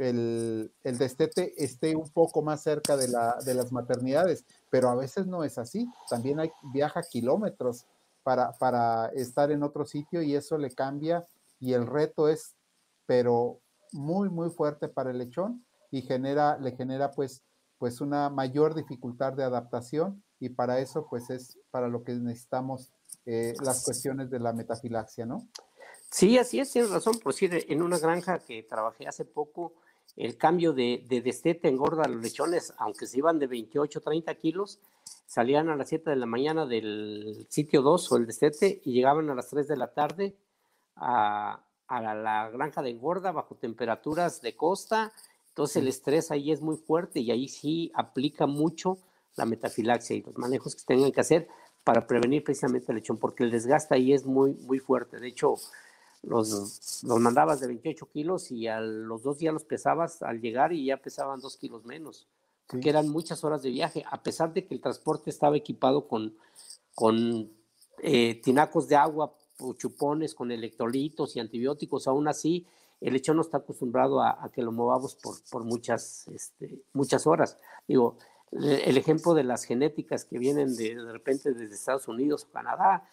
el, 0.03 0.73
destete 0.83 1.53
esté 1.63 1.95
un 1.97 2.09
poco 2.11 2.43
más 2.43 2.63
cerca 2.63 2.97
de, 2.97 3.09
la, 3.09 3.37
de 3.45 3.55
las 3.55 3.73
maternidades, 3.73 4.45
pero 4.71 4.91
a 4.91 4.95
veces 4.95 5.27
no 5.27 5.45
es 5.45 5.59
así, 5.59 5.89
también 6.09 6.41
hay, 6.41 6.51
viaja 6.73 7.03
kilómetros 7.03 7.87
para, 8.23 8.53
para 8.53 9.07
estar 9.09 9.51
en 9.51 9.63
otro 9.63 9.85
sitio 9.85 10.23
y 10.23 10.35
eso 10.35 10.59
le 10.59 10.71
cambia 10.71 11.27
y 11.61 11.73
el 11.75 11.87
reto 11.87 12.29
es, 12.29 12.55
pero 13.07 13.61
muy, 13.93 14.29
muy 14.29 14.51
fuerte 14.51 14.89
para 14.89 15.11
el 15.11 15.19
lechón 15.19 15.65
y 15.91 16.03
genera, 16.03 16.59
le 16.59 16.73
genera 16.73 17.11
pues, 17.13 17.43
pues 17.79 18.01
una 18.01 18.31
mayor 18.31 18.75
dificultad 18.75 19.33
de 19.33 19.45
adaptación 19.45 20.23
y 20.41 20.49
para 20.49 20.81
eso 20.81 21.07
pues 21.09 21.31
es 21.31 21.59
para 21.71 21.89
lo 21.89 22.03
que 22.03 22.15
necesitamos 22.15 22.91
eh, 23.27 23.55
las 23.63 23.85
cuestiones 23.85 24.31
de 24.31 24.41
la 24.41 24.53
metafilaxia, 24.53 25.27
¿no? 25.27 25.47
Sí, 26.11 26.37
así 26.37 26.61
es, 26.61 26.71
tienes 26.71 26.91
razón. 26.91 27.19
Por 27.23 27.33
decir, 27.33 27.65
en 27.69 27.81
una 27.81 27.99
granja 27.99 28.39
que 28.39 28.63
trabajé 28.63 29.07
hace 29.07 29.25
poco, 29.25 29.73
el 30.17 30.37
cambio 30.37 30.73
de, 30.73 31.05
de 31.09 31.21
destete 31.21 31.69
engorda 31.69 32.05
a 32.05 32.09
los 32.09 32.23
lechones, 32.23 32.75
aunque 32.79 33.07
se 33.07 33.19
iban 33.19 33.39
de 33.39 33.47
28, 33.47 34.01
30 34.01 34.35
kilos, 34.37 34.79
salían 35.27 35.71
a 35.71 35.77
las 35.77 35.89
7 35.89 36.11
de 36.11 36.17
la 36.17 36.27
mañana 36.27 36.67
del 36.67 37.47
sitio 37.49 37.81
2 37.81 38.13
o 38.13 38.17
el 38.19 38.27
destete 38.27 38.83
y 38.85 38.93
llegaban 38.93 39.31
a 39.31 39.35
las 39.35 39.49
3 39.49 39.67
de 39.67 39.77
la 39.79 39.93
tarde 39.95 40.37
a, 40.97 41.65
la, 41.89 42.51
granja 42.51 42.83
de 42.83 42.91
engorda 42.91 43.33
bajo 43.33 43.55
temperaturas 43.55 44.43
de 44.43 44.55
costa. 44.55 45.13
Entonces 45.49 45.77
el 45.77 45.89
estrés 45.89 46.31
ahí 46.31 46.53
es 46.53 46.61
muy 46.61 46.77
fuerte 46.77 47.21
y 47.21 47.31
ahí 47.31 47.49
sí 47.49 47.91
aplica 47.95 48.47
mucho 48.47 48.99
la 49.37 49.47
metafilaxia 49.47 50.17
y 50.17 50.23
los 50.23 50.37
manejos 50.37 50.77
que 50.77 50.83
tengan 50.85 51.13
que 51.13 51.23
hacer 51.23 51.49
para 51.83 52.07
prevenir 52.07 52.45
precisamente 52.45 52.93
el 52.93 52.97
lechón, 52.97 53.17
porque 53.17 53.43
el 53.45 53.51
desgaste 53.51 53.95
ahí 53.95 54.13
es 54.13 54.27
muy, 54.27 54.53
muy 54.53 54.79
fuerte. 54.79 55.19
De 55.19 55.29
hecho, 55.29 55.55
los, 56.23 57.03
los 57.05 57.21
mandabas 57.21 57.61
de 57.61 57.67
28 57.67 58.09
kilos 58.13 58.51
y 58.51 58.69
a 58.69 58.81
los 58.81 59.23
dos 59.23 59.39
días 59.39 59.53
los 59.53 59.65
pesabas 59.65 60.23
al 60.23 60.41
llegar 60.41 60.73
y 60.73 60.87
ya 60.87 60.97
pesaban 60.97 61.41
dos 61.41 61.57
kilos 61.57 61.85
menos, 61.85 62.27
que 62.67 62.89
eran 62.89 63.09
muchas 63.09 63.45
horas 63.45 63.63
de 63.63 63.71
viaje, 63.71 64.05
a 64.11 64.23
pesar 64.23 64.53
de 64.55 64.65
que 64.65 64.75
el 64.75 64.81
transporte 64.81 65.31
estaba 65.31 65.57
equipado 65.57 66.07
con, 66.09 66.35
con 66.95 67.51
eh, 68.03 68.41
tinacos 68.43 68.89
de 68.89 68.97
agua 68.97 69.35
chupones 69.77 70.35
con 70.35 70.51
electrolitos 70.51 71.37
y 71.37 71.41
antibióticos, 71.41 72.09
aún 72.09 72.27
así 72.27 72.67
el 73.01 73.13
lechón 73.15 73.37
no 73.37 73.43
está 73.43 73.59
acostumbrado 73.59 74.23
a, 74.23 74.51
que 74.53 74.63
lo 74.63 74.73
movamos 74.73 75.17
por, 75.17 75.35
por 75.51 75.65
muchas, 75.65 76.29
este, 76.29 76.83
muchas 76.93 77.27
horas. 77.27 77.59
Digo, 77.87 78.17
el 78.53 78.97
ejemplo 78.99 79.35
de 79.35 79.45
las 79.45 79.65
genéticas 79.65 80.25
que 80.25 80.39
vienen 80.39 80.77
de, 80.77 80.95
de 80.95 81.13
repente 81.13 81.53
desde 81.53 81.75
Estados 81.75 82.07
Unidos 82.07 82.45
o 82.45 82.53
Canadá, 82.53 83.09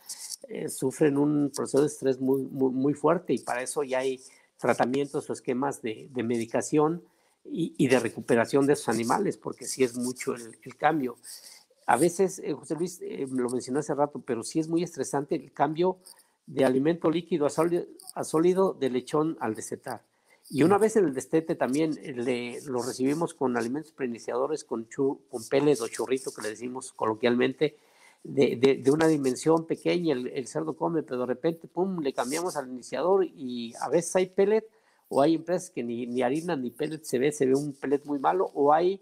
eh, 0.47 0.67
sufren 0.67 1.17
un 1.17 1.52
proceso 1.56 1.82
de 1.82 1.88
estrés 1.88 2.19
muy, 2.19 2.41
muy, 2.41 2.93
fuerte 2.93 3.34
y 3.34 3.39
para 3.39 3.62
eso 3.62 3.84
ya 3.84 3.99
hay 3.99 4.19
tratamientos 4.58 5.30
o 5.30 5.34
esquemas 5.34 5.82
de, 5.82 6.10
de 6.12 6.23
medicación 6.23 7.04
y, 7.45 7.73
y, 7.78 7.88
de 7.88 7.99
recuperación 7.99 8.67
de 8.67 8.73
esos 8.73 8.89
animales, 8.89 9.38
porque 9.38 9.65
sí 9.65 9.84
es 9.84 9.95
mucho 9.95 10.36
el, 10.36 10.58
el 10.62 10.75
cambio. 10.75 11.17
A 11.86 11.97
veces, 11.97 12.39
eh, 12.39 12.54
José 12.54 12.75
Luis, 12.75 12.99
eh, 13.02 13.25
lo 13.32 13.49
mencionó 13.49 13.80
hace 13.80 13.95
rato, 13.95 14.21
pero 14.21 14.43
sí 14.43 14.60
es 14.60 14.67
muy 14.67 14.84
estresante 14.84 15.36
el 15.36 15.52
cambio 15.54 15.97
de 16.45 16.65
alimento 16.65 17.10
líquido 17.10 17.45
a 17.45 17.49
sólido, 17.49 17.86
a 18.13 18.23
sólido 18.23 18.73
de 18.73 18.89
lechón 18.89 19.38
al 19.39 19.56
destetar. 19.56 20.04
Y 20.49 20.63
una 20.63 20.79
vez 20.79 20.95
en 20.95 21.05
el 21.05 21.13
destete 21.13 21.55
también 21.55 21.91
le, 22.01 22.59
lo 22.65 22.81
recibimos 22.81 23.35
con 23.35 23.55
alimentos 23.55 23.91
preiniciadores, 23.91 24.63
con, 24.63 24.88
con 24.95 25.43
pellet 25.47 25.79
o 25.81 25.88
churrito 25.88 26.31
que 26.31 26.41
le 26.41 26.49
decimos 26.49 26.91
coloquialmente, 26.93 27.77
de, 28.23 28.81
de, 28.83 28.91
una 28.91 29.07
dimensión 29.07 29.65
pequeña, 29.65 30.13
el, 30.13 30.47
cerdo 30.47 30.75
come, 30.75 31.03
pero 31.03 31.21
de 31.21 31.25
repente, 31.27 31.67
pum, 31.67 31.99
le 32.01 32.13
cambiamos 32.13 32.57
al 32.57 32.67
iniciador 32.69 33.25
y 33.25 33.73
a 33.79 33.89
veces 33.89 34.15
hay 34.15 34.25
pellet 34.27 34.65
o 35.07 35.21
hay 35.21 35.35
empresas 35.35 35.69
que 35.69 35.83
ni, 35.83 36.05
ni 36.05 36.21
harina 36.21 36.55
ni 36.55 36.69
pellet 36.71 37.03
se 37.03 37.17
ve, 37.17 37.31
se 37.31 37.45
ve 37.45 37.55
un 37.55 37.73
pellet 37.73 38.03
muy 38.05 38.19
malo, 38.19 38.51
o 38.53 38.73
hay 38.73 39.01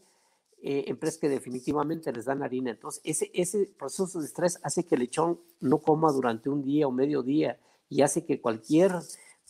eh, 0.61 0.85
empresas 0.87 1.19
que 1.19 1.29
definitivamente 1.29 2.11
les 2.11 2.25
dan 2.25 2.43
harina. 2.43 2.71
Entonces, 2.71 3.01
ese, 3.03 3.31
ese 3.33 3.69
proceso 3.77 4.19
de 4.19 4.25
estrés 4.25 4.59
hace 4.63 4.85
que 4.85 4.95
el 4.95 5.01
lechón 5.01 5.39
no 5.59 5.79
coma 5.79 6.11
durante 6.11 6.49
un 6.49 6.61
día 6.61 6.87
o 6.87 6.91
medio 6.91 7.23
día 7.23 7.59
y 7.89 8.01
hace 8.01 8.25
que 8.25 8.41
cualquier 8.41 8.91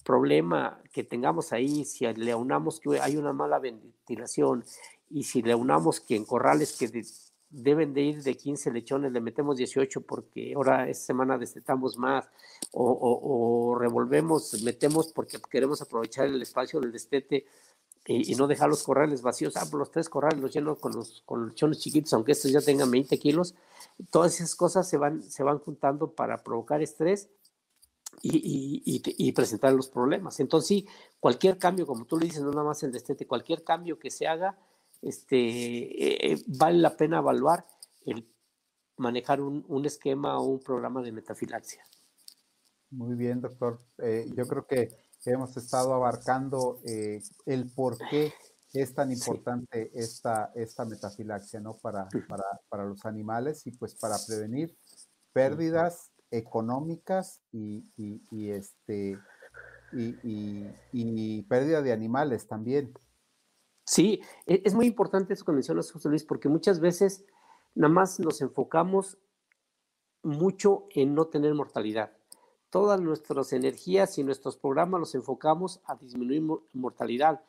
problema 0.07 0.81
que 0.93 1.03
tengamos 1.03 1.51
ahí, 1.51 1.83
si 1.83 2.05
le 2.05 2.31
aunamos 2.31 2.79
que 2.79 2.97
hay 3.01 3.17
una 3.17 3.33
mala 3.33 3.59
ventilación 3.59 4.63
y 5.09 5.23
si 5.23 5.41
le 5.41 5.51
aunamos 5.51 5.99
que 5.99 6.15
en 6.15 6.23
corrales 6.23 6.77
que 6.77 7.03
deben 7.49 7.93
de 7.93 8.01
ir 8.03 8.23
de 8.23 8.37
15 8.37 8.71
lechones, 8.71 9.11
le 9.11 9.19
metemos 9.19 9.57
18 9.57 9.99
porque 10.01 10.53
ahora 10.55 10.87
esta 10.87 11.07
semana 11.07 11.37
destetamos 11.37 11.97
más 11.97 12.25
o, 12.71 13.75
revolvemos, 13.77 14.63
metemos 14.63 15.11
porque 15.11 15.39
queremos 15.49 15.81
aprovechar 15.81 16.27
el 16.27 16.41
espacio 16.41 16.79
del 16.79 16.93
destete 16.93 17.45
y, 18.05 18.33
no 18.35 18.47
dejar 18.47 18.69
los 18.69 18.83
corrales 18.83 19.21
vacíos. 19.21 19.57
Ah, 19.57 19.63
pues 19.69 19.73
los 19.73 19.91
tres 19.91 20.07
corrales 20.07 20.39
los 20.39 20.53
lleno 20.53 20.77
con 20.77 20.93
los, 20.93 21.21
con 21.25 21.53
chones 21.53 21.79
chiquitos, 21.79 22.13
aunque 22.13 22.31
estos 22.31 22.49
ya 22.49 22.61
tengan 22.61 22.89
20 22.89 23.19
kilos. 23.19 23.55
Todas 24.09 24.35
esas 24.35 24.55
cosas 24.55 24.89
se 24.89 24.95
van, 24.95 25.21
se 25.21 25.43
van 25.43 25.59
juntando 25.59 26.13
para 26.13 26.37
provocar 26.37 26.81
estrés 26.81 27.27
y, 28.21 28.81
y, 28.85 29.01
y, 29.27 29.31
presentar 29.31 29.73
los 29.73 29.89
problemas. 29.89 30.39
Entonces, 30.39 30.67
sí, 30.67 30.87
cualquier 31.19 31.57
cambio, 31.57 31.85
como 31.85 32.05
tú 32.05 32.17
le 32.17 32.25
dices, 32.25 32.41
no 32.41 32.51
nada 32.51 32.63
más 32.63 32.81
el 32.83 32.91
destete, 32.91 33.27
cualquier 33.27 33.63
cambio 33.63 33.99
que 33.99 34.09
se 34.09 34.27
haga, 34.27 34.57
este, 35.01 35.37
eh, 35.37 36.33
eh, 36.33 36.43
vale 36.47 36.79
la 36.79 36.97
pena 36.97 37.19
evaluar 37.19 37.65
el 38.05 38.27
manejar 38.97 39.41
un, 39.41 39.63
un, 39.67 39.85
esquema 39.85 40.39
o 40.39 40.43
un 40.43 40.59
programa 40.59 41.01
de 41.03 41.11
metafilaxia. 41.11 41.83
Muy 42.89 43.15
bien, 43.15 43.41
doctor. 43.41 43.81
Eh, 43.99 44.25
yo 44.35 44.47
creo 44.47 44.65
que 44.65 44.97
hemos 45.25 45.55
estado 45.57 45.93
abarcando 45.93 46.79
eh, 46.85 47.21
el 47.45 47.69
por 47.71 47.97
qué 48.09 48.33
es 48.73 48.93
tan 48.93 49.11
importante 49.11 49.91
esta, 49.93 50.51
esta 50.55 50.85
metafilaxia, 50.85 51.59
¿no? 51.59 51.77
Para, 51.77 52.07
para, 52.27 52.43
para, 52.69 52.85
los 52.85 53.05
animales 53.05 53.65
y 53.65 53.71
pues 53.71 53.95
para 53.95 54.15
prevenir 54.25 54.77
pérdidas 55.33 56.11
económicas 56.31 57.41
y, 57.51 57.83
este, 58.49 59.17
y, 59.93 60.15
y, 60.91 61.41
pérdida 61.43 61.81
de 61.81 61.93
animales 61.93 62.47
también. 62.47 62.93
Sí, 63.85 64.21
e, 64.45 64.61
es 64.65 64.73
muy 64.73 64.87
importante 64.87 65.33
eso 65.33 65.45
que 65.45 65.51
mencionas, 65.51 65.91
José 65.91 66.09
Luis, 66.09 66.23
porque 66.23 66.49
muchas 66.49 66.79
veces 66.79 67.25
nada 67.75 67.93
más 67.93 68.19
nos 68.19 68.41
enfocamos 68.41 69.17
mucho 70.23 70.87
en 70.93 71.15
no 71.15 71.27
tener 71.27 71.53
mortalidad 71.53 72.11
todas 72.69 72.99
nuestras 73.01 73.53
energías 73.53 74.17
y 74.17 74.23
nuestros 74.23 74.57
programas 74.57 74.99
los 74.99 75.15
enfocamos 75.15 75.79
a 75.85 75.95
disminuir 75.95 76.43
mortalidad, 76.73 77.41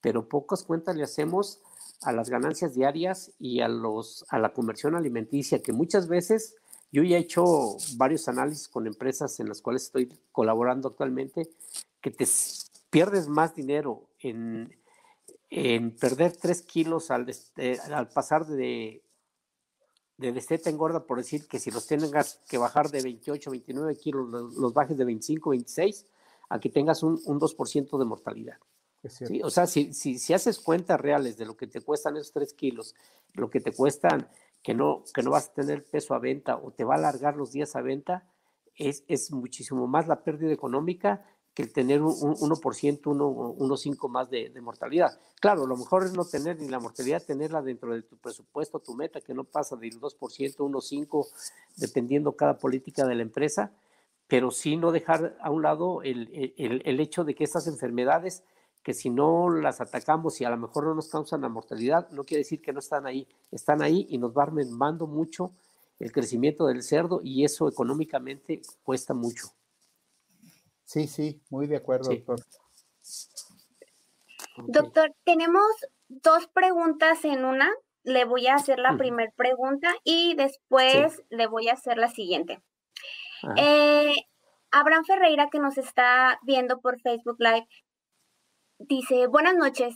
pero 0.00 0.28
pocas 0.28 0.64
cuentas 0.64 0.96
le 0.96 1.02
hacemos 1.02 1.60
a 2.02 2.12
las 2.12 2.30
ganancias 2.30 2.74
diarias 2.74 3.32
y 3.38 3.60
a, 3.60 3.68
los, 3.68 4.24
a 4.30 4.38
la 4.38 4.52
conversión 4.52 4.94
alimenticia, 4.94 5.62
que 5.62 5.72
muchas 5.72 6.08
veces 6.08 6.56
yo 6.92 7.02
ya 7.02 7.16
he 7.16 7.20
hecho 7.20 7.76
varios 7.96 8.28
análisis 8.28 8.68
con 8.68 8.86
empresas 8.86 9.38
en 9.40 9.48
las 9.48 9.62
cuales 9.62 9.84
estoy 9.84 10.12
colaborando 10.32 10.88
actualmente, 10.88 11.48
que 12.00 12.10
te 12.10 12.26
pierdes 12.90 13.28
más 13.28 13.54
dinero 13.54 14.08
en, 14.18 14.76
en 15.50 15.94
perder 15.96 16.36
3 16.36 16.62
kilos 16.62 17.10
al, 17.10 17.30
eh, 17.56 17.78
al 17.92 18.08
pasar 18.08 18.46
de 18.46 19.02
de 20.20 20.32
destete 20.32 20.68
engorda 20.68 21.06
por 21.06 21.16
decir 21.16 21.48
que 21.48 21.58
si 21.58 21.70
los 21.70 21.86
tengas 21.86 22.40
que 22.46 22.58
bajar 22.58 22.90
de 22.90 23.00
28, 23.00 23.50
29 23.50 23.96
kilos, 23.96 24.28
los, 24.28 24.74
bajes 24.74 24.98
de 24.98 25.06
25, 25.06 25.50
26, 25.50 26.06
a 26.50 26.60
que 26.60 26.68
tengas 26.68 27.02
un, 27.02 27.18
un 27.24 27.40
2% 27.40 27.98
de 27.98 28.04
mortalidad. 28.04 28.58
¿Sí? 29.08 29.40
O 29.42 29.48
sea, 29.48 29.66
si, 29.66 29.94
si, 29.94 30.18
si, 30.18 30.34
haces 30.34 30.58
cuentas 30.58 31.00
reales 31.00 31.38
de 31.38 31.46
lo 31.46 31.56
que 31.56 31.66
te 31.66 31.80
cuestan 31.80 32.18
esos 32.18 32.32
3 32.34 32.52
kilos, 32.52 32.94
lo 33.32 33.48
que 33.48 33.60
te 33.60 33.72
cuestan 33.72 34.28
que 34.62 34.74
no, 34.74 35.04
que 35.14 35.22
no 35.22 35.30
vas 35.30 35.48
a 35.48 35.52
tener 35.54 35.84
peso 35.84 36.14
a 36.14 36.18
venta 36.18 36.56
o 36.56 36.70
te 36.70 36.84
va 36.84 36.94
a 36.94 36.98
alargar 36.98 37.36
los 37.36 37.52
días 37.52 37.76
a 37.76 37.80
venta, 37.80 38.26
es, 38.74 39.04
es 39.08 39.32
muchísimo 39.32 39.86
más 39.86 40.08
la 40.08 40.22
pérdida 40.22 40.52
económica 40.52 41.24
que 41.54 41.62
el 41.62 41.72
tener 41.72 42.00
un, 42.02 42.12
1%, 42.12 43.00
1,5 43.00 44.08
más 44.08 44.30
de, 44.30 44.52
mortalidad. 44.60 45.18
Claro, 45.40 45.66
lo 45.66 45.76
mejor 45.76 46.04
es 46.04 46.12
no 46.12 46.24
tener 46.24 46.60
ni 46.60 46.68
la 46.68 46.78
mortalidad, 46.78 47.22
tenerla 47.24 47.60
dentro 47.60 47.92
de 47.92 48.02
tu 48.02 48.16
presupuesto, 48.18 48.78
tu 48.78 48.94
meta, 48.94 49.20
que 49.20 49.34
no 49.34 49.44
pasa 49.44 49.76
del 49.76 50.00
2%, 50.00 50.18
1,5%, 50.18 51.26
dependiendo 51.76 52.36
cada 52.36 52.58
política 52.58 53.04
de 53.06 53.16
la 53.16 53.22
empresa, 53.22 53.72
pero 54.28 54.52
sí 54.52 54.76
no 54.76 54.92
dejar 54.92 55.36
a 55.40 55.50
un 55.50 55.62
lado 55.62 56.02
el, 56.02 56.54
el, 56.56 56.82
el 56.84 57.00
hecho 57.00 57.24
de 57.24 57.34
que 57.34 57.42
estas 57.42 57.66
enfermedades, 57.66 58.44
que 58.82 58.94
si 58.94 59.10
no 59.10 59.50
las 59.50 59.80
atacamos 59.80 60.40
y 60.40 60.44
a 60.44 60.50
lo 60.50 60.56
mejor 60.56 60.84
no 60.84 60.94
nos 60.94 61.08
causan 61.08 61.42
la 61.42 61.48
mortalidad, 61.48 62.08
no 62.10 62.24
quiere 62.24 62.40
decir 62.40 62.62
que 62.62 62.72
no 62.72 62.78
están 62.78 63.06
ahí, 63.06 63.28
están 63.50 63.82
ahí 63.82 64.06
y 64.08 64.18
nos 64.18 64.36
va 64.36 64.46
mermando 64.46 65.06
mucho 65.06 65.52
el 65.98 66.12
crecimiento 66.12 66.66
del 66.66 66.82
cerdo 66.82 67.20
y 67.22 67.44
eso 67.44 67.68
económicamente 67.68 68.62
cuesta 68.82 69.12
mucho. 69.12 69.48
Sí, 70.84 71.06
sí, 71.06 71.40
muy 71.50 71.66
de 71.66 71.76
acuerdo, 71.76 72.10
doctor. 72.10 72.40
Doctor, 74.66 75.14
tenemos 75.24 75.62
dos 76.08 76.48
preguntas 76.48 77.24
en 77.24 77.44
una. 77.44 77.70
Le 78.02 78.24
voy 78.24 78.46
a 78.46 78.54
hacer 78.54 78.78
la 78.78 78.96
primera 78.96 79.30
pregunta 79.36 79.94
y 80.04 80.34
después 80.34 81.22
le 81.28 81.46
voy 81.46 81.68
a 81.68 81.74
hacer 81.74 81.98
la 81.98 82.08
siguiente. 82.08 82.62
Eh, 83.56 84.14
Abraham 84.70 85.04
Ferreira, 85.04 85.48
que 85.50 85.58
nos 85.58 85.78
está 85.78 86.38
viendo 86.42 86.80
por 86.80 87.00
Facebook 87.00 87.36
Live, 87.38 87.68
dice, 88.80 89.26
buenas 89.26 89.54
noches. 89.54 89.94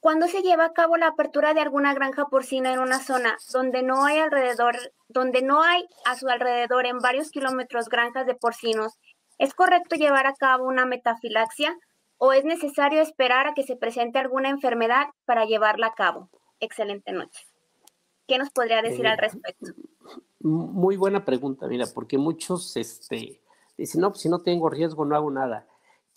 ¿Cuándo 0.00 0.28
se 0.28 0.42
lleva 0.42 0.66
a 0.66 0.72
cabo 0.72 0.96
la 0.96 1.08
apertura 1.08 1.54
de 1.54 1.60
alguna 1.60 1.92
granja 1.92 2.26
porcina 2.26 2.72
en 2.72 2.78
una 2.78 3.00
zona 3.00 3.36
donde 3.52 3.82
no 3.82 4.04
hay 4.04 4.18
alrededor, 4.18 4.76
donde 5.08 5.42
no 5.42 5.62
hay 5.62 5.84
a 6.04 6.14
su 6.16 6.28
alrededor 6.28 6.86
en 6.86 6.98
varios 6.98 7.30
kilómetros 7.30 7.88
granjas 7.88 8.24
de 8.26 8.36
porcinos, 8.36 8.92
¿es 9.38 9.54
correcto 9.54 9.96
llevar 9.96 10.26
a 10.26 10.34
cabo 10.34 10.66
una 10.66 10.86
metafilaxia 10.86 11.76
o 12.16 12.32
es 12.32 12.44
necesario 12.44 13.00
esperar 13.00 13.48
a 13.48 13.54
que 13.54 13.64
se 13.64 13.76
presente 13.76 14.18
alguna 14.18 14.50
enfermedad 14.50 15.06
para 15.24 15.46
llevarla 15.46 15.88
a 15.88 15.94
cabo? 15.94 16.30
Excelente 16.60 17.12
noche. 17.12 17.46
¿Qué 18.28 18.38
nos 18.38 18.50
podría 18.50 18.82
decir 18.82 19.06
al 19.06 19.18
respecto? 19.18 19.72
Muy 20.40 20.96
buena 20.96 21.24
pregunta, 21.24 21.66
mira, 21.66 21.86
porque 21.92 22.18
muchos 22.18 22.76
este, 22.76 23.40
dicen, 23.76 24.00
no, 24.00 24.10
pues 24.10 24.22
si 24.22 24.28
no 24.28 24.42
tengo 24.42 24.70
riesgo 24.70 25.04
no 25.04 25.16
hago 25.16 25.30
nada. 25.30 25.66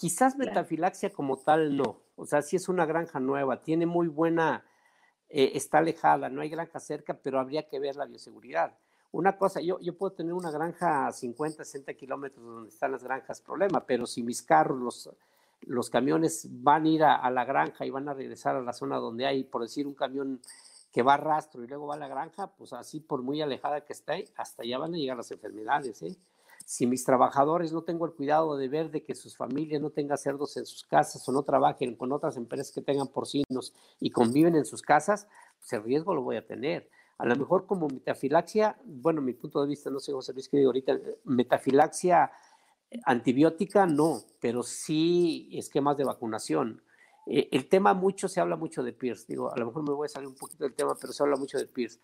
Quizás 0.01 0.35
metafilaxia 0.35 1.11
como 1.11 1.37
tal 1.37 1.77
no, 1.77 2.01
o 2.15 2.25
sea, 2.25 2.41
si 2.41 2.55
es 2.55 2.67
una 2.69 2.87
granja 2.87 3.19
nueva, 3.19 3.61
tiene 3.61 3.85
muy 3.85 4.07
buena, 4.07 4.65
eh, 5.29 5.51
está 5.53 5.77
alejada, 5.77 6.27
no 6.27 6.41
hay 6.41 6.49
granja 6.49 6.79
cerca, 6.79 7.19
pero 7.21 7.39
habría 7.39 7.67
que 7.67 7.79
ver 7.79 7.95
la 7.95 8.05
bioseguridad. 8.05 8.75
Una 9.11 9.37
cosa, 9.37 9.61
yo, 9.61 9.79
yo 9.79 9.95
puedo 9.95 10.13
tener 10.13 10.33
una 10.33 10.49
granja 10.49 11.05
a 11.05 11.11
50, 11.11 11.63
60 11.63 11.93
kilómetros 11.93 12.43
donde 12.43 12.69
están 12.69 12.91
las 12.91 13.03
granjas, 13.03 13.41
problema, 13.41 13.85
pero 13.85 14.07
si 14.07 14.23
mis 14.23 14.41
carros, 14.41 14.79
los, 14.79 15.09
los 15.67 15.91
camiones 15.91 16.47
van 16.49 16.85
a 16.85 16.89
ir 16.89 17.03
a, 17.03 17.29
la 17.29 17.45
granja 17.45 17.85
y 17.85 17.91
van 17.91 18.09
a 18.09 18.15
regresar 18.15 18.55
a 18.55 18.61
la 18.61 18.73
zona 18.73 18.97
donde 18.97 19.27
hay, 19.27 19.43
por 19.43 19.61
decir, 19.61 19.85
un 19.85 19.93
camión 19.93 20.41
que 20.91 21.03
va 21.03 21.13
a 21.13 21.17
rastro 21.17 21.63
y 21.63 21.67
luego 21.67 21.85
va 21.85 21.93
a 21.93 21.99
la 21.99 22.07
granja, 22.07 22.47
pues 22.47 22.73
así 22.73 23.01
por 23.01 23.21
muy 23.21 23.39
alejada 23.39 23.85
que 23.85 23.93
esté, 23.93 24.33
hasta 24.35 24.63
allá 24.63 24.79
van 24.79 24.95
a 24.95 24.97
llegar 24.97 25.15
las 25.15 25.29
enfermedades. 25.29 26.01
¿eh? 26.01 26.17
Si 26.65 26.87
mis 26.87 27.03
trabajadores 27.03 27.71
no 27.73 27.83
tengo 27.83 28.05
el 28.05 28.13
cuidado 28.13 28.57
de 28.57 28.67
ver 28.67 28.91
de 28.91 29.03
que 29.03 29.15
sus 29.15 29.35
familias 29.35 29.81
no 29.81 29.89
tengan 29.89 30.17
cerdos 30.17 30.57
en 30.57 30.65
sus 30.65 30.83
casas 30.83 31.27
o 31.27 31.31
no 31.31 31.43
trabajen 31.43 31.95
con 31.95 32.11
otras 32.11 32.37
empresas 32.37 32.71
que 32.71 32.81
tengan 32.81 33.07
porcinos 33.07 33.73
y 33.99 34.11
conviven 34.11 34.55
en 34.55 34.65
sus 34.65 34.81
casas, 34.81 35.27
pues 35.59 35.73
el 35.73 35.83
riesgo 35.83 36.13
lo 36.13 36.21
voy 36.21 36.37
a 36.37 36.45
tener. 36.45 36.89
A 37.17 37.25
lo 37.25 37.35
mejor 37.35 37.67
como 37.67 37.87
metafilaxia, 37.87 38.77
bueno, 38.83 39.21
mi 39.21 39.33
punto 39.33 39.61
de 39.61 39.67
vista, 39.67 39.89
no 39.89 39.99
sé, 39.99 40.11
José 40.11 40.33
Luis, 40.33 40.49
que 40.49 40.57
digo 40.57 40.69
ahorita, 40.69 40.97
metafilaxia 41.25 42.31
antibiótica 43.05 43.85
no, 43.85 44.21
pero 44.39 44.63
sí 44.63 45.49
esquemas 45.53 45.97
de 45.97 46.03
vacunación. 46.03 46.81
Eh, 47.27 47.49
el 47.51 47.69
tema 47.69 47.93
mucho, 47.93 48.27
se 48.27 48.41
habla 48.41 48.55
mucho 48.55 48.83
de 48.83 48.93
PIRS, 48.93 49.27
digo, 49.27 49.53
a 49.53 49.57
lo 49.57 49.67
mejor 49.67 49.83
me 49.83 49.93
voy 49.93 50.05
a 50.05 50.09
salir 50.09 50.27
un 50.27 50.35
poquito 50.35 50.63
del 50.63 50.73
tema, 50.73 50.95
pero 50.99 51.13
se 51.13 51.21
habla 51.23 51.37
mucho 51.37 51.57
de 51.57 51.67
PIRS. 51.67 51.99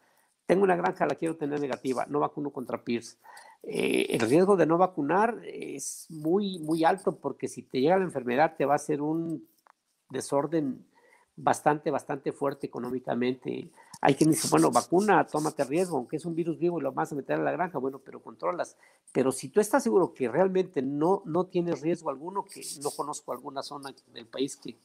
Tengo 0.45 0.63
una 0.63 0.75
granja, 0.75 1.05
la 1.05 1.15
quiero 1.15 1.35
tener 1.35 1.59
negativa, 1.59 2.05
no 2.07 2.19
vacuno 2.19 2.51
contra 2.51 2.83
PIRS. 2.83 3.17
Eh, 3.63 4.07
el 4.15 4.21
riesgo 4.21 4.55
de 4.55 4.65
no 4.65 4.77
vacunar 4.77 5.41
es 5.43 6.07
muy, 6.09 6.59
muy 6.59 6.83
alto 6.83 7.17
porque 7.17 7.47
si 7.47 7.63
te 7.63 7.81
llega 7.81 7.97
la 7.97 8.05
enfermedad 8.05 8.55
te 8.57 8.65
va 8.65 8.75
a 8.75 8.79
ser 8.79 9.01
un 9.01 9.45
desorden 10.09 10.85
bastante, 11.37 11.91
bastante 11.91 12.31
fuerte 12.33 12.67
económicamente. 12.67 13.69
Hay 14.01 14.15
quien 14.15 14.31
dice, 14.31 14.47
bueno, 14.49 14.71
vacuna, 14.71 15.25
tómate 15.25 15.63
riesgo, 15.63 15.97
aunque 15.97 16.17
es 16.17 16.25
un 16.25 16.35
virus 16.35 16.57
vivo 16.57 16.79
y 16.79 16.81
lo 16.81 16.91
vas 16.91 17.11
a 17.11 17.15
meter 17.15 17.39
a 17.39 17.43
la 17.43 17.51
granja, 17.51 17.77
bueno, 17.77 17.99
pero 18.03 18.21
controlas. 18.21 18.75
Pero 19.13 19.31
si 19.31 19.49
tú 19.49 19.59
estás 19.59 19.83
seguro 19.83 20.13
que 20.13 20.27
realmente 20.27 20.81
no, 20.81 21.21
no 21.25 21.45
tienes 21.45 21.81
riesgo 21.81 22.09
alguno, 22.09 22.43
que 22.43 22.61
no 22.81 22.91
conozco 22.91 23.31
alguna 23.31 23.63
zona 23.63 23.93
del 24.07 24.25
país 24.25 24.57
que, 24.57 24.77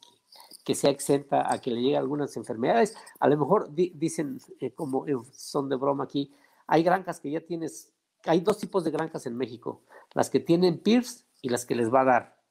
que, 0.65 0.75
sea 0.75 0.91
exenta 0.91 1.53
a 1.53 1.59
que 1.59 1.71
le 1.71 1.81
lleguen 1.81 1.99
algunas 1.99 2.37
enfermedades, 2.37 2.95
a 3.19 3.29
lo 3.29 3.37
mejor 3.37 3.73
dicen, 3.75 4.39
eh, 4.61 4.71
como 4.73 5.07
son 5.33 5.69
de 5.69 5.77
broma 5.77 6.05
aquí, 6.05 6.33
hay 6.67 6.83
granjas 6.83 7.21
que 7.21 7.31
ya 7.31 7.41
tienes 7.41 7.92
hay 8.25 8.41
dos 8.41 8.59
tipos 8.59 8.85
de 8.85 8.91
granjas 8.91 9.27
en 9.27 9.37
México, 9.37 9.83
las 10.15 10.31
que 10.31 10.41
tienen 10.41 10.79
PIRS 10.79 11.25
y 11.41 11.49
las 11.49 11.67
que 11.67 11.75
les 11.75 11.93
va 11.93 12.03
a 12.03 12.05
dar. 12.05 12.43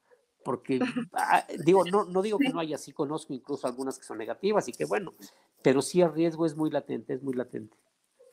Porque, 0.44 0.80
ah, 1.14 1.46
digo, 1.66 1.84
no, 1.86 2.06
no 2.06 2.22
digo 2.22 2.38
que 2.38 2.50
no 2.50 2.60
haya, 2.60 2.78
sí 2.78 2.92
conozco 2.92 3.34
incluso 3.34 3.68
algunas 3.68 3.98
que 3.98 4.06
son 4.06 4.18
negativas 4.18 4.68
y 4.68 4.74
que 4.74 4.86
bueno, 4.86 5.12
pero 5.64 5.82
sí 5.82 6.02
el 6.02 6.14
riesgo 6.14 6.46
es 6.46 6.56
muy 6.56 6.70
latente, 6.70 7.14
es 7.14 7.24
muy 7.24 7.34
latente. 7.34 7.78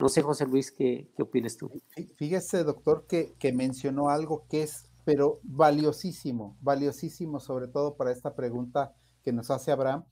No 0.01 0.09
sé, 0.09 0.23
José 0.23 0.47
Luis, 0.47 0.71
¿qué, 0.71 1.11
qué 1.17 1.23
opinas 1.23 1.57
tú? 1.57 1.71
Fíjese, 2.17 2.63
doctor, 2.63 3.07
que, 3.09 3.35
que 3.39 3.53
mencionó 3.53 4.11
algo 4.11 4.47
que 4.49 4.63
es, 4.63 4.89
pero 5.05 5.41
valiosísimo, 5.43 6.57
valiosísimo, 6.61 7.41
sobre 7.41 7.67
todo 7.67 7.97
para 7.97 8.13
esta 8.13 8.35
pregunta 8.35 8.95
que 9.25 9.33
nos 9.33 9.51
hace 9.51 9.73
Abraham. 9.73 10.05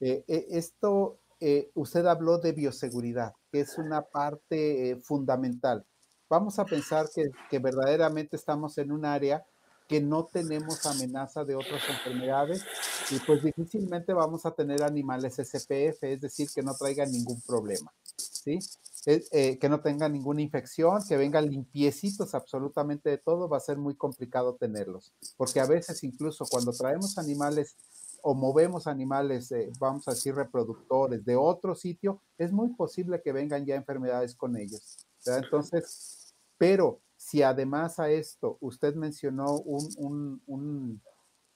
Eh, 0.00 0.24
eh, 0.28 0.46
esto, 0.50 1.20
eh, 1.40 1.70
usted 1.74 2.06
habló 2.06 2.38
de 2.38 2.52
bioseguridad, 2.52 3.34
que 3.52 3.60
es 3.60 3.76
una 3.76 4.02
parte 4.02 4.98
fundamental 5.02 5.84
vamos 6.28 6.58
a 6.58 6.64
pensar 6.64 7.08
que, 7.14 7.58
verdaderamente 7.58 8.36
estamos 8.36 8.78
en 8.78 8.92
un 8.92 9.04
área 9.04 9.44
que 9.88 10.00
no 10.00 10.26
tenemos 10.26 10.84
amenaza 10.84 11.44
de 11.44 11.54
otras 11.54 11.82
enfermedades 11.88 12.62
y 13.10 13.18
pues 13.20 13.42
difícilmente 13.42 14.12
vamos 14.12 14.44
a 14.44 14.50
tener 14.50 14.82
animales 14.82 15.36
SPF, 15.36 16.02
es 16.02 16.20
decir, 16.20 16.48
que 16.54 16.62
no 16.62 16.74
traigan 16.74 17.10
ningún 17.10 17.40
problema, 17.40 17.90
¿sí? 18.16 18.58
Eh, 19.06 19.58
que 19.58 19.68
no 19.70 19.80
tengan 19.80 20.12
ninguna 20.12 20.42
infección, 20.42 21.02
que 21.08 21.16
vengan 21.16 21.48
limpiecitos 21.48 22.34
absolutamente 22.34 23.08
de 23.08 23.16
todo, 23.16 23.48
va 23.48 23.56
a 23.56 23.60
ser 23.60 23.78
muy 23.78 23.94
complicado 23.94 24.56
tenerlos, 24.56 25.14
porque 25.38 25.60
a 25.60 25.66
veces 25.66 26.04
incluso 26.04 26.44
cuando 26.50 26.72
traemos 26.72 27.16
animales 27.16 27.76
o 28.20 28.34
movemos 28.34 28.86
animales, 28.86 29.50
eh, 29.52 29.70
vamos 29.78 30.06
a 30.08 30.10
decir 30.10 30.34
reproductores 30.34 31.24
de 31.24 31.36
otro 31.36 31.74
sitio, 31.74 32.20
es 32.36 32.52
muy 32.52 32.74
posible 32.74 33.22
que 33.22 33.32
vengan 33.32 33.64
ya 33.64 33.76
enfermedades 33.76 34.34
con 34.34 34.56
ellos. 34.56 34.98
Entonces, 35.24 36.17
pero 36.58 37.00
si 37.16 37.42
además 37.42 37.98
a 37.98 38.10
esto 38.10 38.58
usted 38.60 38.94
mencionó 38.94 39.58
un, 39.58 41.00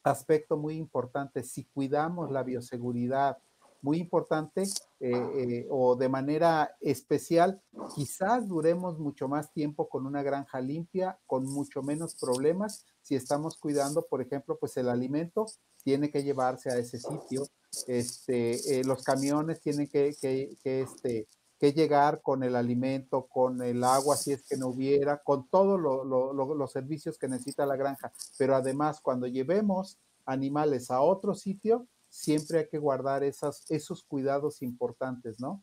aspecto 0.04 0.56
muy 0.56 0.74
importante, 0.74 1.44
si 1.44 1.64
cuidamos 1.64 2.32
la 2.32 2.42
bioseguridad, 2.42 3.38
muy 3.82 3.98
importante 3.98 4.62
eh, 4.62 5.10
eh, 5.10 5.66
o 5.70 5.94
de 5.94 6.08
manera 6.08 6.74
especial, 6.80 7.62
quizás 7.94 8.48
duremos 8.48 8.98
mucho 8.98 9.28
más 9.28 9.52
tiempo 9.52 9.88
con 9.88 10.04
una 10.04 10.24
granja 10.24 10.60
limpia, 10.60 11.20
con 11.24 11.44
mucho 11.44 11.84
menos 11.84 12.16
problemas, 12.16 12.84
si 13.00 13.14
estamos 13.14 13.56
cuidando, 13.56 14.04
por 14.06 14.20
ejemplo, 14.20 14.58
pues 14.58 14.76
el 14.76 14.88
alimento 14.88 15.46
tiene 15.84 16.10
que 16.10 16.24
llevarse 16.24 16.70
a 16.70 16.78
ese 16.78 16.98
sitio, 16.98 17.46
este, 17.86 18.80
eh, 18.80 18.84
los 18.84 19.04
camiones 19.04 19.60
tienen 19.60 19.86
que, 19.86 20.16
que, 20.20 20.56
que 20.62 20.82
este, 20.82 21.28
que 21.62 21.72
llegar 21.72 22.22
con 22.22 22.42
el 22.42 22.56
alimento, 22.56 23.28
con 23.28 23.62
el 23.62 23.84
agua, 23.84 24.16
si 24.16 24.32
es 24.32 24.42
que 24.42 24.56
no 24.56 24.66
hubiera, 24.66 25.18
con 25.18 25.46
todos 25.46 25.78
los 25.78 26.72
servicios 26.72 27.16
que 27.16 27.28
necesita 27.28 27.64
la 27.64 27.76
granja. 27.76 28.12
Pero 28.36 28.56
además, 28.56 29.00
cuando 29.00 29.28
llevemos 29.28 29.96
animales 30.26 30.90
a 30.90 31.00
otro 31.00 31.36
sitio, 31.36 31.86
siempre 32.08 32.58
hay 32.58 32.68
que 32.68 32.78
guardar 32.78 33.22
esos 33.22 34.02
cuidados 34.08 34.60
importantes, 34.60 35.38
¿no? 35.38 35.62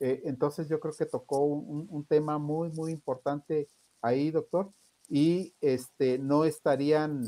Eh, 0.00 0.22
entonces 0.24 0.68
yo 0.68 0.80
creo 0.80 0.92
que 0.94 1.06
tocó 1.06 1.44
un, 1.44 2.04
tema 2.06 2.38
muy, 2.38 2.70
muy 2.70 2.90
importante 2.90 3.68
ahí, 4.02 4.32
doctor, 4.32 4.72
y 5.08 5.54
este, 5.60 6.18
no 6.18 6.44
estarían, 6.44 7.22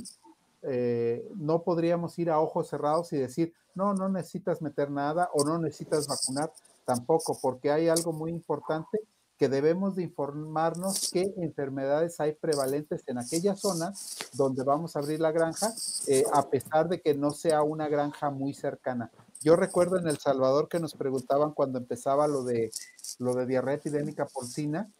eh, 0.62 1.24
no 1.36 1.62
podríamos 1.62 2.18
ir 2.18 2.30
a 2.30 2.40
ojos 2.40 2.66
cerrados 2.66 3.12
y 3.12 3.16
decir, 3.16 3.54
no, 3.76 3.94
no 3.94 4.08
necesitas 4.08 4.60
meter 4.60 4.90
nada 4.90 5.30
o 5.34 5.44
no 5.44 5.60
necesitas 5.60 6.08
vacunar, 6.08 6.50
tampoco, 6.89 7.39
porque 7.43 7.70
hay 7.70 7.91
algo 7.91 8.14
muy 8.14 8.30
importante 8.30 8.99
que 9.36 9.51
debemos 9.51 9.95
de 9.95 10.05
informarnos 10.05 11.11
qué 11.12 11.34
enfermedades 11.36 12.18
hay 12.18 12.32
prevalentes 12.32 13.03
en 13.07 13.18
aquella 13.18 13.55
zona 13.57 13.93
donde 14.32 14.64
vamos 14.64 14.97
a 14.97 15.01
abrir 15.01 15.20
la 15.20 15.30
granja, 15.30 15.70
eh, 16.07 16.24
a 16.32 16.49
pesar 16.49 16.89
de 16.89 17.03
que 17.03 17.14
no 17.14 17.30
sea 17.32 17.62
una 17.62 17.89
granja 17.89 18.30
muy 18.30 18.55
cercana. 18.55 19.11
Yo 19.43 19.55
recuerdo 19.55 19.99
en 19.99 20.09
El 20.09 20.16
Salvador 20.16 20.70
que 20.70 20.80
nos 20.80 20.95
preguntaban 20.95 21.53
cuando 21.53 21.78
empezaba 21.78 22.26
lo 22.26 22.43
de, 22.43 22.70
lo 23.18 23.34
de 23.34 23.45
diarrea 23.45 23.74
epidémica 23.74 24.24
porcina, 24.24 24.91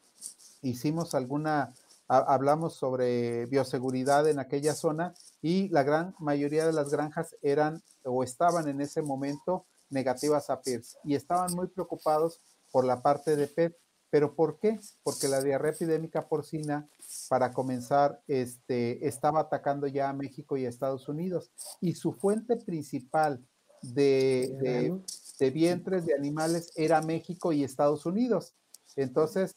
hicimos 0.61 1.15
alguna, 1.15 1.73
hablamos 2.07 2.75
sobre 2.75 3.47
bioseguridad 3.47 4.29
en 4.29 4.41
aquella 4.41 4.75
zona 4.75 5.15
y 5.41 5.71
la 5.71 5.85
gran 5.85 6.15
mayoría 6.19 6.67
de 6.67 6.75
las 6.75 6.91
granjas 6.91 7.35
eran 7.41 7.83
o 8.05 8.23
estaban 8.23 8.69
en 8.69 8.83
ese 8.83 9.01
momento 9.01 9.65
negativas 9.91 10.51
a 10.51 10.61
PIRS 10.61 10.99
y 11.05 11.15
estaban 11.15 11.55
muy 11.55 11.69
preocupados 11.69 12.41
por 12.71 12.85
la 12.85 13.03
parte 13.03 13.37
de 13.37 13.47
PET. 13.47 13.77
¿Pero 14.11 14.35
por 14.35 14.59
qué? 14.59 14.81
Porque 15.03 15.29
la 15.29 15.43
diarrea 15.43 15.73
epidémica 15.73 16.29
porcina, 16.29 16.89
para 17.29 17.53
comenzar, 17.53 18.23
este, 18.27 19.07
estaba 19.07 19.41
atacando 19.41 19.87
ya 19.87 20.09
a 20.09 20.15
México 20.15 20.57
y 20.57 20.65
a 20.65 20.71
Estados 20.71 21.09
Unidos. 21.11 21.51
Y 21.81 21.95
su 21.95 22.13
fuente 22.13 22.57
principal 22.57 23.47
de, 23.83 25.03
de 25.39 25.51
vientres 25.51 26.07
de 26.07 26.15
animales 26.15 26.73
era 26.75 27.03
México 27.03 27.53
y 27.53 27.65
Estados 27.65 28.07
Unidos. 28.07 28.55
Entonces, 28.97 29.57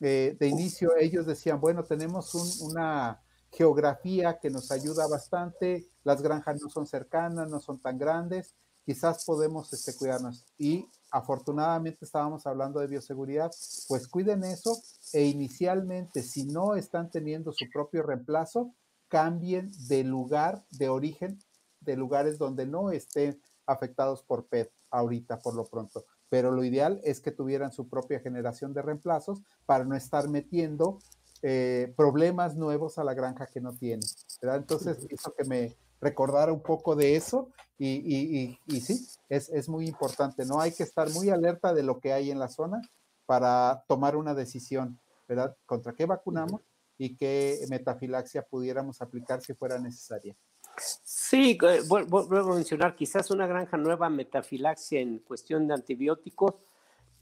eh, 0.00 0.36
de 0.38 0.48
inicio 0.48 0.96
ellos 0.96 1.26
decían, 1.26 1.60
bueno, 1.60 1.84
tenemos 1.84 2.34
una 2.60 3.22
geografía 3.50 4.38
que 4.40 4.50
nos 4.50 4.70
ayuda 4.70 5.06
bastante, 5.06 5.88
las 6.02 6.20
granjas 6.20 6.60
no 6.60 6.68
son 6.68 6.86
cercanas, 6.86 7.48
no 7.48 7.60
son 7.60 7.78
tan 7.80 7.98
grandes, 7.98 8.54
quizás 8.84 9.24
podemos 9.24 9.72
este, 9.72 9.94
cuidarnos. 9.94 10.44
Y 10.58 10.88
afortunadamente 11.10 12.04
estábamos 12.04 12.46
hablando 12.46 12.80
de 12.80 12.86
bioseguridad, 12.86 13.50
pues 13.88 14.08
cuiden 14.08 14.44
eso 14.44 14.80
e 15.12 15.24
inicialmente 15.24 16.22
si 16.22 16.44
no 16.44 16.74
están 16.74 17.10
teniendo 17.10 17.52
su 17.52 17.66
propio 17.72 18.02
reemplazo, 18.02 18.74
cambien 19.08 19.70
de 19.88 20.02
lugar 20.04 20.64
de 20.70 20.88
origen, 20.88 21.38
de 21.80 21.96
lugares 21.96 22.38
donde 22.38 22.66
no 22.66 22.90
estén 22.90 23.40
afectados 23.66 24.22
por 24.22 24.46
PET 24.46 24.72
ahorita 24.90 25.38
por 25.38 25.54
lo 25.54 25.64
pronto. 25.64 26.04
Pero 26.28 26.50
lo 26.50 26.64
ideal 26.64 27.00
es 27.04 27.20
que 27.20 27.30
tuvieran 27.30 27.72
su 27.72 27.88
propia 27.88 28.20
generación 28.20 28.72
de 28.72 28.82
reemplazos 28.82 29.40
para 29.66 29.84
no 29.84 29.94
estar 29.94 30.28
metiendo 30.28 30.98
eh, 31.42 31.92
problemas 31.96 32.56
nuevos 32.56 32.98
a 32.98 33.04
la 33.04 33.14
granja 33.14 33.46
que 33.46 33.60
no 33.60 33.72
tiene. 33.74 34.02
Entonces, 34.40 35.06
hizo 35.10 35.32
que 35.34 35.44
me 35.44 35.76
recordara 36.04 36.52
un 36.52 36.62
poco 36.62 36.94
de 36.94 37.16
eso 37.16 37.50
y, 37.78 38.58
sí, 38.68 39.06
es, 39.28 39.48
es, 39.48 39.68
muy 39.68 39.86
importante, 39.88 40.44
¿no? 40.44 40.60
Hay 40.60 40.72
que 40.72 40.82
estar 40.82 41.10
muy 41.10 41.30
alerta 41.30 41.72
de 41.72 41.82
lo 41.82 41.98
que 41.98 42.12
hay 42.12 42.30
en 42.30 42.38
la 42.38 42.48
zona 42.48 42.80
para 43.26 43.84
tomar 43.88 44.14
una 44.14 44.34
decisión, 44.34 45.00
¿verdad? 45.26 45.56
¿Contra 45.66 45.94
qué 45.94 46.06
vacunamos 46.06 46.60
y 46.98 47.16
qué 47.16 47.64
metafilaxia 47.68 48.42
pudiéramos 48.42 49.00
aplicar 49.00 49.40
si 49.40 49.54
fuera 49.54 49.78
necesaria? 49.78 50.36
Sí, 50.78 51.58
eh, 51.62 51.80
vuelvo 51.88 52.52
a 52.52 52.54
mencionar, 52.54 52.94
quizás 52.94 53.30
una 53.30 53.46
granja 53.46 53.76
nueva 53.76 54.10
metafilaxia 54.10 55.00
en 55.00 55.20
cuestión 55.20 55.66
de 55.66 55.74
antibióticos, 55.74 56.54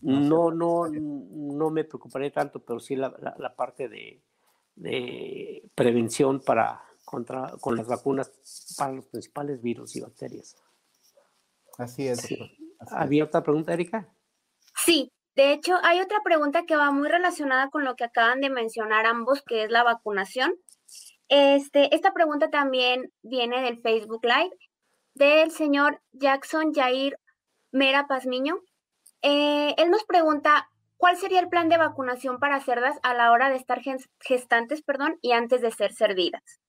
no, 0.01 0.51
no, 0.51 0.89
no 0.89 1.71
me 1.71 1.85
preocuparé 1.85 2.33
tanto, 2.33 2.59
pero 2.59 2.81
sí 2.81 2.97
la, 2.97 3.15
la, 3.39 3.55
parte 3.55 3.89
de, 3.89 4.21
de, 4.75 5.63
prevención 5.77 6.41
para 6.41 6.83
contra 7.13 7.53
con 7.61 7.77
las 7.77 7.87
vacunas 7.87 8.33
para 8.79 8.95
los 8.95 9.05
principales 9.05 9.61
virus 9.61 9.95
y 9.97 10.01
bacterias. 10.01 10.57
Así 11.77 12.09
es. 12.09 12.27
¿Había 12.91 13.25
otra 13.25 13.43
pregunta, 13.43 13.75
Erika? 13.75 14.09
Sí, 14.75 15.13
de 15.35 15.53
hecho, 15.53 15.77
hay 15.83 16.01
otra 16.01 16.21
pregunta 16.25 16.65
que 16.65 16.75
va 16.75 16.91
muy 16.91 17.09
relacionada 17.09 17.69
con 17.69 17.85
lo 17.85 17.97
que 17.97 18.05
acaban 18.05 18.41
de 18.41 18.49
mencionar 18.49 19.05
ambos, 19.05 19.43
que 19.43 19.65
es 19.65 19.71
la 19.71 19.83
vacunación. 19.83 20.55
Este, 21.29 21.95
esta 21.95 22.15
pregunta 22.15 22.49
también 22.49 23.13
viene 23.23 23.61
del 23.61 23.83
Facebook 23.83 24.25
Live 24.25 24.57
del 25.15 25.51
señor 25.51 26.01
Jackson 26.13 26.73
Jair 26.73 27.19
Mera 27.73 28.07
Pazmiño. 28.07 28.59
Eh, 29.21 29.75
él 29.77 29.91
nos 29.91 30.05
pregunta, 30.05 30.71
¿cuál 30.97 31.19
sería 31.19 31.41
el 31.41 31.51
plan 31.51 31.69
de 31.69 31.77
vacunación 31.77 32.39
para 32.39 32.61
cerdas 32.61 32.97
a 33.03 33.13
la 33.13 33.33
hora 33.33 33.51
de 33.51 33.57
estar 33.57 33.83
gestantes 34.21 34.81
perdón, 34.81 35.19
y 35.21 35.33
antes 35.33 35.61
de 35.61 35.71
ser 35.71 35.93
servidas? 35.93 36.62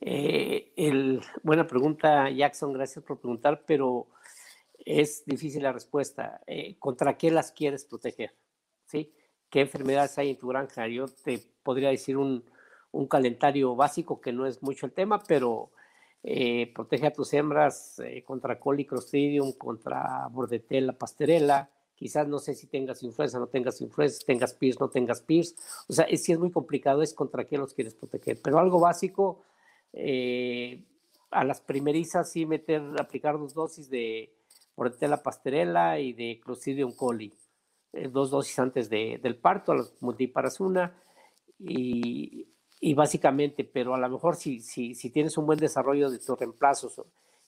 Eh, 0.00 0.72
el, 0.76 1.20
buena 1.42 1.66
pregunta, 1.66 2.30
Jackson, 2.30 2.72
gracias 2.72 3.04
por 3.04 3.18
preguntar, 3.20 3.64
pero 3.66 4.06
es 4.78 5.24
difícil 5.26 5.62
la 5.62 5.72
respuesta. 5.72 6.40
Eh, 6.46 6.76
¿Contra 6.78 7.16
qué 7.16 7.30
las 7.30 7.52
quieres 7.52 7.84
proteger? 7.84 8.34
¿Sí? 8.86 9.12
¿Qué 9.50 9.60
enfermedades 9.60 10.18
hay 10.18 10.30
en 10.30 10.38
tu 10.38 10.48
granja? 10.48 10.86
Yo 10.88 11.06
te 11.08 11.40
podría 11.62 11.90
decir 11.90 12.16
un, 12.16 12.44
un 12.92 13.06
calendario 13.06 13.74
básico 13.76 14.20
que 14.20 14.32
no 14.32 14.46
es 14.46 14.62
mucho 14.62 14.86
el 14.86 14.92
tema, 14.92 15.22
pero 15.22 15.70
eh, 16.22 16.72
protege 16.74 17.06
a 17.06 17.12
tus 17.12 17.32
hembras 17.32 18.00
eh, 18.00 18.22
contra 18.24 18.58
Clostridium, 18.58 19.52
contra 19.52 20.28
Bordetella, 20.30 20.92
Pasterella. 20.92 21.70
Quizás 21.94 22.28
no 22.28 22.38
sé 22.38 22.54
si 22.54 22.68
tengas 22.68 23.02
influenza, 23.02 23.38
no 23.38 23.48
tengas 23.48 23.80
influenza, 23.80 24.24
tengas 24.24 24.54
PIRS, 24.54 24.78
no 24.80 24.88
tengas 24.88 25.20
PIRS. 25.20 25.56
O 25.88 25.92
sea, 25.92 26.06
si 26.16 26.32
es 26.32 26.38
muy 26.38 26.52
complicado, 26.52 27.02
es 27.02 27.12
contra 27.12 27.44
qué 27.44 27.58
los 27.58 27.74
quieres 27.74 27.94
proteger. 27.94 28.38
Pero 28.42 28.58
algo 28.58 28.78
básico, 28.78 29.42
eh, 29.92 30.84
a 31.30 31.44
las 31.44 31.60
primerizas 31.60 32.32
sí 32.32 32.46
meter, 32.46 32.82
aplicar 33.00 33.38
dos 33.38 33.54
dosis 33.54 33.90
de 33.90 34.34
Bordetella, 34.76 35.22
Pasterella 35.22 35.98
y 35.98 36.12
de 36.12 36.40
Clostridium 36.42 36.92
coli. 36.92 37.34
dos 38.12 38.30
dosis 38.30 38.58
antes 38.58 38.88
de, 38.88 39.18
del 39.22 39.36
parto, 39.36 39.72
a 39.72 39.76
las 39.76 39.94
multiparas 40.00 40.60
una. 40.60 41.02
Y 41.58 42.46
y 42.80 42.94
básicamente, 42.94 43.64
pero 43.64 43.94
a 43.94 43.98
lo 43.98 44.08
mejor 44.08 44.36
si, 44.36 44.60
si, 44.60 44.94
si 44.94 45.10
tienes 45.10 45.36
un 45.36 45.46
buen 45.46 45.58
desarrollo 45.58 46.10
de 46.10 46.18
tus 46.18 46.38
reemplazos 46.38 47.02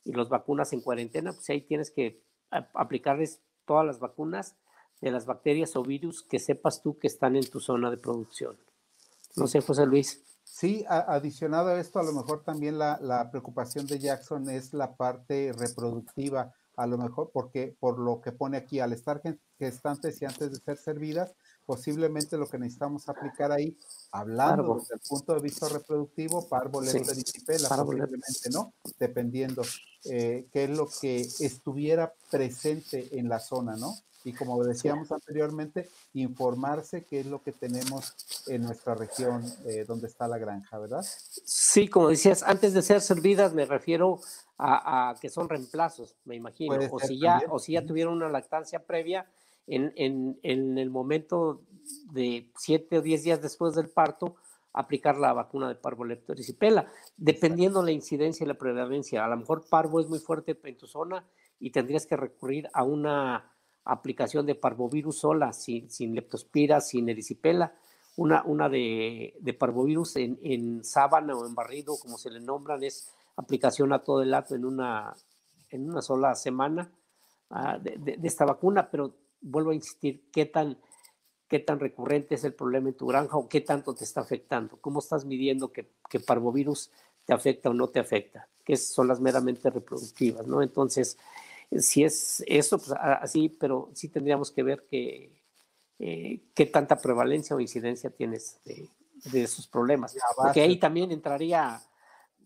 y 0.04 0.12
los 0.12 0.28
vacunas 0.28 0.72
en 0.72 0.80
cuarentena, 0.80 1.32
pues 1.32 1.48
ahí 1.50 1.60
tienes 1.62 1.90
que 1.90 2.22
aplicarles 2.50 3.40
todas 3.64 3.86
las 3.86 4.00
vacunas 4.00 4.56
de 5.00 5.10
las 5.10 5.26
bacterias 5.26 5.76
o 5.76 5.82
virus 5.82 6.22
que 6.22 6.40
sepas 6.40 6.82
tú 6.82 6.98
que 6.98 7.06
están 7.06 7.36
en 7.36 7.48
tu 7.48 7.60
zona 7.60 7.90
de 7.90 7.96
producción. 7.96 8.58
No 9.36 9.46
sé, 9.46 9.60
José 9.60 9.86
Luis. 9.86 10.24
Sí, 10.52 10.84
adicionado 10.88 11.68
a 11.68 11.80
esto, 11.80 12.00
a 12.00 12.02
lo 12.02 12.12
mejor 12.12 12.42
también 12.42 12.78
la, 12.78 12.98
la 13.00 13.30
preocupación 13.30 13.86
de 13.86 13.98
Jackson 13.98 14.50
es 14.50 14.74
la 14.74 14.94
parte 14.96 15.52
reproductiva 15.56 16.52
a 16.80 16.86
lo 16.86 16.96
mejor 16.96 17.30
porque 17.32 17.76
por 17.78 17.98
lo 17.98 18.22
que 18.22 18.32
pone 18.32 18.56
aquí, 18.56 18.80
al 18.80 18.94
estar 18.94 19.20
gestantes 19.58 20.22
y 20.22 20.24
antes 20.24 20.50
de 20.50 20.58
ser 20.58 20.78
servidas, 20.78 21.34
posiblemente 21.66 22.38
lo 22.38 22.48
que 22.48 22.58
necesitamos 22.58 23.06
aplicar 23.06 23.52
ahí, 23.52 23.76
hablando 24.12 24.76
desde 24.76 24.94
el 24.94 25.00
punto 25.06 25.34
de 25.34 25.40
vista 25.40 25.68
reproductivo, 25.68 26.48
parvo, 26.48 26.82
sí. 26.82 27.00
posiblemente 27.00 28.50
no, 28.50 28.72
dependiendo 28.98 29.60
eh, 30.04 30.46
qué 30.50 30.64
es 30.64 30.70
lo 30.70 30.88
que 30.88 31.20
estuviera 31.20 32.14
presente 32.30 33.18
en 33.18 33.28
la 33.28 33.40
zona, 33.40 33.76
¿no? 33.76 33.94
Y 34.24 34.32
como 34.32 34.62
decíamos 34.62 35.10
anteriormente, 35.12 35.88
informarse 36.14 37.04
qué 37.04 37.20
es 37.20 37.26
lo 37.26 37.42
que 37.42 37.52
tenemos 37.52 38.14
en 38.48 38.62
nuestra 38.62 38.94
región 38.94 39.42
eh, 39.66 39.84
donde 39.86 40.06
está 40.08 40.28
la 40.28 40.38
granja, 40.38 40.78
¿verdad? 40.78 41.02
Sí, 41.02 41.88
como 41.88 42.08
decías, 42.08 42.42
antes 42.42 42.74
de 42.74 42.82
ser 42.82 43.00
servidas 43.00 43.54
me 43.54 43.64
refiero 43.64 44.20
a, 44.58 45.14
que 45.20 45.30
son 45.30 45.48
reemplazos, 45.48 46.16
me 46.24 46.36
imagino, 46.36 46.76
o 46.90 47.00
si, 47.00 47.18
ya, 47.18 47.42
o 47.48 47.58
si 47.58 47.72
ya 47.72 47.86
tuvieron 47.86 48.14
una 48.14 48.28
lactancia 48.28 48.84
previa 48.84 49.26
en, 49.66 49.92
en, 49.96 50.38
en, 50.42 50.76
el 50.76 50.90
momento 50.90 51.62
de 52.12 52.50
siete 52.56 52.98
o 52.98 53.02
diez 53.02 53.22
días 53.22 53.40
después 53.40 53.74
del 53.74 53.88
parto, 53.88 54.36
aplicar 54.72 55.16
la 55.16 55.32
vacuna 55.32 55.68
de 55.68 55.74
parvo 55.74 56.04
pela, 56.58 56.86
dependiendo 57.16 57.82
la 57.82 57.92
incidencia 57.92 58.44
y 58.44 58.48
la 58.48 58.54
prevalencia. 58.54 59.24
A 59.24 59.28
lo 59.28 59.36
mejor 59.36 59.64
parvo 59.68 60.00
es 60.00 60.08
muy 60.08 60.18
fuerte 60.18 60.58
en 60.62 60.76
tu 60.76 60.86
zona 60.86 61.24
y 61.58 61.70
tendrías 61.70 62.06
que 62.06 62.16
recurrir 62.16 62.68
a 62.72 62.84
una 62.84 63.50
aplicación 63.84 64.46
de 64.46 64.54
parvovirus 64.54 65.18
sola, 65.18 65.52
sin, 65.52 66.14
leptospira, 66.14 66.80
sin 66.80 67.08
erisipela, 67.08 67.74
una, 68.16 68.42
una 68.44 68.68
de, 68.68 69.34
de 69.40 69.54
parvovirus 69.54 70.16
en, 70.16 70.38
en, 70.42 70.84
sábana 70.84 71.36
o 71.36 71.46
en 71.46 71.54
barrido, 71.54 71.96
como 71.98 72.18
se 72.18 72.30
le 72.30 72.40
nombran, 72.40 72.82
es 72.82 73.10
aplicación 73.36 73.92
a 73.92 74.00
todo 74.00 74.22
el 74.22 74.30
lato 74.30 74.54
en 74.54 74.64
una, 74.64 75.14
en 75.70 75.90
una 75.90 76.02
sola 76.02 76.34
semana 76.34 76.90
uh, 77.50 77.80
de, 77.80 77.96
de, 77.98 78.16
de, 78.18 78.28
esta 78.28 78.44
vacuna, 78.44 78.90
pero 78.90 79.14
vuelvo 79.40 79.70
a 79.70 79.74
insistir, 79.74 80.28
¿qué 80.30 80.46
tan, 80.46 80.78
¿qué 81.48 81.60
tan 81.60 81.80
recurrente 81.80 82.34
es 82.34 82.44
el 82.44 82.54
problema 82.54 82.88
en 82.88 82.96
tu 82.96 83.06
granja 83.06 83.36
o 83.36 83.48
qué 83.48 83.60
tanto 83.60 83.94
te 83.94 84.04
está 84.04 84.20
afectando? 84.20 84.76
¿Cómo 84.80 84.98
estás 84.98 85.24
midiendo 85.24 85.72
que, 85.72 85.90
que 86.08 86.20
parvovirus 86.20 86.90
te 87.24 87.32
afecta 87.32 87.70
o 87.70 87.74
no 87.74 87.88
te 87.88 88.00
afecta? 88.00 88.48
Que 88.64 88.76
son 88.76 89.08
las 89.08 89.20
meramente 89.20 89.70
reproductivas, 89.70 90.46
¿no? 90.46 90.62
Entonces, 90.62 91.16
si 91.78 92.04
es 92.04 92.42
eso, 92.46 92.78
pues 92.78 92.92
así, 93.00 93.48
pero 93.48 93.90
sí 93.94 94.08
tendríamos 94.08 94.50
que 94.50 94.62
ver 94.62 94.86
que, 94.90 95.40
eh, 95.98 96.40
qué 96.54 96.66
tanta 96.66 96.96
prevalencia 96.96 97.54
o 97.54 97.60
incidencia 97.60 98.10
tienes 98.10 98.58
de, 98.64 98.88
de 99.30 99.42
esos 99.42 99.66
problemas. 99.66 100.16
Porque 100.36 100.62
ahí 100.62 100.78
también 100.78 101.12
entraría 101.12 101.80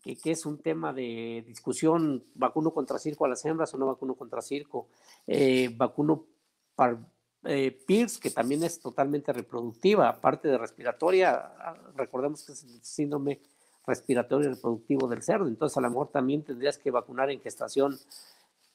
que, 0.03 0.17
que, 0.17 0.33
es 0.33 0.45
un 0.45 0.59
tema 0.59 0.93
de 0.93 1.45
discusión, 1.47 2.25
vacuno 2.35 2.73
contra 2.73 2.99
circo 2.99 3.25
a 3.25 3.29
las 3.29 3.45
hembras 3.45 3.73
o 3.75 3.79
no 3.79 3.87
vacuno 3.87 4.15
contra 4.15 4.43
circo, 4.43 4.89
eh, 5.27 5.71
vacuno 5.75 6.27
para 6.75 6.99
eh, 7.45 7.79
PIRS, 7.87 8.19
que 8.19 8.31
también 8.31 8.63
es 8.65 8.81
totalmente 8.81 9.33
reproductiva, 9.33 10.09
aparte 10.09 10.49
de 10.49 10.59
respiratoria, 10.59 11.53
recordemos 11.95 12.43
que 12.43 12.53
es 12.53 12.65
el 12.65 12.83
síndrome 12.83 13.41
respiratorio 13.87 14.49
reproductivo 14.49 15.07
del 15.09 15.23
cerdo, 15.23 15.47
entonces 15.47 15.77
a 15.77 15.83
lo 15.83 15.91
mejor 15.91 16.09
también 16.09 16.43
tendrías 16.43 16.79
que 16.79 16.91
vacunar 16.91 17.31
en 17.31 17.41
gestación 17.41 17.99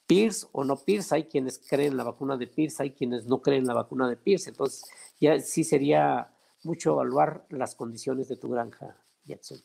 PIRS 0.10 0.50
o 0.54 0.64
no 0.64 0.76
PIRS, 0.76 1.12
hay 1.14 1.26
quienes 1.26 1.60
creen 1.60 1.96
la 1.96 2.04
vacuna 2.04 2.36
de 2.36 2.48
PIRS, 2.48 2.80
hay 2.80 2.92
quienes 2.94 3.28
no 3.28 3.44
creen 3.44 3.68
la 3.68 3.76
vacuna 3.76 4.10
de 4.10 4.18
PIRS, 4.18 4.48
entonces 4.48 4.84
ya 5.22 5.40
sí 5.40 5.64
sería 5.64 6.32
mucho 6.64 6.94
evaluar 6.94 7.46
las 7.50 7.76
condiciones 7.76 8.28
de 8.28 8.36
tu 8.36 8.50
granja, 8.50 8.98
Jackson. 9.26 9.60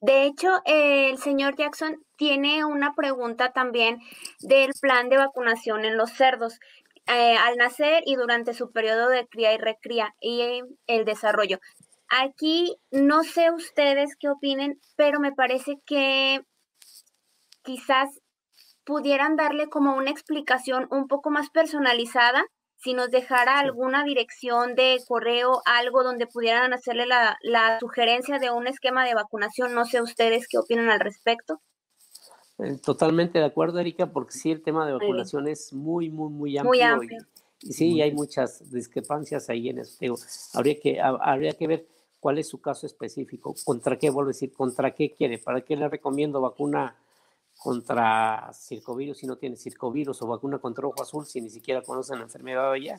De 0.00 0.24
hecho, 0.24 0.48
el 0.64 1.18
señor 1.18 1.56
Jackson 1.56 2.02
tiene 2.16 2.64
una 2.64 2.94
pregunta 2.94 3.52
también 3.52 4.00
del 4.40 4.70
plan 4.80 5.10
de 5.10 5.18
vacunación 5.18 5.84
en 5.84 5.98
los 5.98 6.10
cerdos. 6.12 6.58
Eh, 7.08 7.36
al 7.36 7.56
nacer 7.56 8.02
y 8.04 8.16
durante 8.16 8.52
su 8.52 8.72
periodo 8.72 9.08
de 9.08 9.28
cría 9.28 9.52
y 9.52 9.58
recría 9.58 10.16
y 10.20 10.60
el 10.88 11.04
desarrollo. 11.04 11.60
Aquí 12.08 12.78
no 12.90 13.22
sé 13.22 13.52
ustedes 13.52 14.16
qué 14.18 14.28
opinen, 14.28 14.80
pero 14.96 15.20
me 15.20 15.30
parece 15.30 15.76
que 15.86 16.40
quizás 17.62 18.08
pudieran 18.86 19.36
darle 19.36 19.68
como 19.68 19.96
una 19.96 20.10
explicación 20.10 20.86
un 20.90 21.08
poco 21.08 21.30
más 21.30 21.50
personalizada 21.50 22.46
si 22.76 22.94
nos 22.94 23.10
dejara 23.10 23.58
alguna 23.58 24.04
dirección 24.04 24.74
de 24.74 24.98
correo, 25.08 25.60
algo 25.64 26.04
donde 26.04 26.26
pudieran 26.26 26.72
hacerle 26.72 27.06
la, 27.06 27.36
la 27.42 27.80
sugerencia 27.80 28.38
de 28.38 28.50
un 28.50 28.66
esquema 28.66 29.04
de 29.04 29.14
vacunación. 29.14 29.74
No 29.74 29.86
sé 29.86 30.00
ustedes 30.00 30.46
qué 30.46 30.58
opinan 30.58 30.90
al 30.90 31.00
respecto. 31.00 31.60
Eh, 32.58 32.78
totalmente 32.82 33.38
de 33.38 33.44
acuerdo, 33.44 33.80
Erika, 33.80 34.06
porque 34.06 34.32
sí, 34.32 34.50
el 34.50 34.62
tema 34.62 34.86
de 34.86 34.92
vacunación 34.92 35.48
es 35.48 35.72
muy, 35.72 36.10
muy, 36.10 36.30
muy 36.30 36.56
amplio. 36.56 36.70
Muy 36.70 36.80
amplio. 36.80 37.18
Y, 37.62 37.72
sí, 37.72 38.00
hay 38.00 38.12
muchas 38.12 38.70
discrepancias 38.70 39.48
ahí 39.48 39.70
en 39.70 39.78
eso. 39.78 40.14
habría, 40.54 40.78
que, 40.78 41.00
habría 41.00 41.52
que 41.54 41.66
ver 41.66 41.86
cuál 42.20 42.38
es 42.38 42.48
su 42.48 42.60
caso 42.60 42.86
específico, 42.86 43.54
contra 43.64 43.98
qué, 43.98 44.10
vuelvo 44.10 44.28
a 44.28 44.32
decir, 44.32 44.52
contra 44.52 44.94
qué 44.94 45.12
quiere, 45.12 45.38
para 45.38 45.62
qué 45.62 45.76
le 45.76 45.88
recomiendo 45.88 46.40
vacuna 46.40 46.96
contra 47.58 48.50
circovirus 48.52 49.18
si 49.18 49.26
no 49.26 49.36
tiene 49.36 49.56
circovirus 49.56 50.22
o 50.22 50.26
vacuna 50.26 50.58
contra 50.58 50.86
ojo 50.86 51.02
azul 51.02 51.26
si 51.26 51.40
ni 51.40 51.50
siquiera 51.50 51.82
conocen 51.82 52.18
la 52.18 52.24
enfermedad 52.24 52.74
ya, 52.74 52.98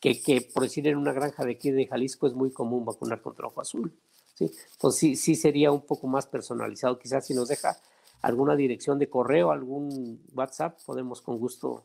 que, 0.00 0.20
que 0.20 0.40
por 0.40 0.62
decir 0.62 0.86
en 0.86 0.96
una 0.96 1.12
granja 1.12 1.44
de 1.44 1.52
aquí 1.52 1.70
de 1.70 1.86
Jalisco 1.86 2.26
es 2.26 2.34
muy 2.34 2.50
común 2.50 2.84
vacunar 2.84 3.20
contra 3.20 3.46
ojo 3.46 3.60
azul. 3.60 3.92
¿sí? 4.34 4.50
Entonces 4.72 5.00
sí, 5.00 5.16
sí 5.16 5.34
sería 5.34 5.70
un 5.70 5.82
poco 5.82 6.06
más 6.06 6.26
personalizado, 6.26 6.98
quizás 6.98 7.26
si 7.26 7.34
nos 7.34 7.48
deja 7.48 7.76
alguna 8.22 8.56
dirección 8.56 8.98
de 8.98 9.08
correo, 9.08 9.50
algún 9.50 10.22
WhatsApp, 10.34 10.78
podemos 10.84 11.20
con 11.20 11.38
gusto 11.38 11.84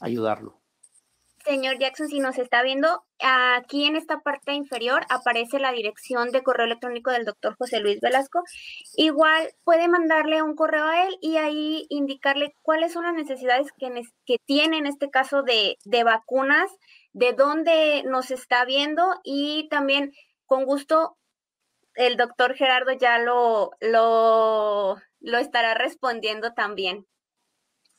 ayudarlo. 0.00 0.61
Señor 1.44 1.78
Jackson, 1.78 2.08
si 2.08 2.20
nos 2.20 2.38
está 2.38 2.62
viendo, 2.62 3.04
aquí 3.20 3.86
en 3.86 3.96
esta 3.96 4.20
parte 4.20 4.52
inferior 4.52 5.04
aparece 5.08 5.58
la 5.58 5.72
dirección 5.72 6.30
de 6.30 6.42
correo 6.42 6.66
electrónico 6.66 7.10
del 7.10 7.24
doctor 7.24 7.56
José 7.56 7.80
Luis 7.80 8.00
Velasco. 8.00 8.42
Igual 8.96 9.50
puede 9.64 9.88
mandarle 9.88 10.42
un 10.42 10.54
correo 10.54 10.84
a 10.84 11.06
él 11.06 11.16
y 11.20 11.36
ahí 11.36 11.86
indicarle 11.88 12.54
cuáles 12.62 12.92
son 12.92 13.04
las 13.04 13.14
necesidades 13.14 13.68
que, 13.76 14.38
tiene 14.46 14.78
en 14.78 14.86
este 14.86 15.10
caso 15.10 15.42
de, 15.42 15.78
de 15.84 16.04
vacunas, 16.04 16.70
de 17.12 17.32
dónde 17.32 18.02
nos 18.04 18.30
está 18.30 18.64
viendo 18.64 19.04
y 19.24 19.68
también 19.68 20.12
con 20.46 20.64
gusto 20.64 21.16
el 21.94 22.16
doctor 22.16 22.54
Gerardo 22.54 22.92
ya 22.92 23.18
lo, 23.18 23.70
lo, 23.80 24.96
lo 25.20 25.38
estará 25.38 25.74
respondiendo 25.74 26.52
también. 26.54 27.06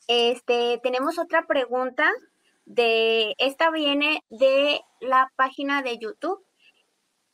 Este, 0.08 0.80
tenemos 0.82 1.18
otra 1.18 1.46
pregunta 1.46 2.10
de, 2.66 3.34
esta 3.38 3.70
viene 3.70 4.20
de 4.30 4.80
la 5.00 5.30
página 5.36 5.82
de 5.82 5.98
YouTube. 5.98 6.44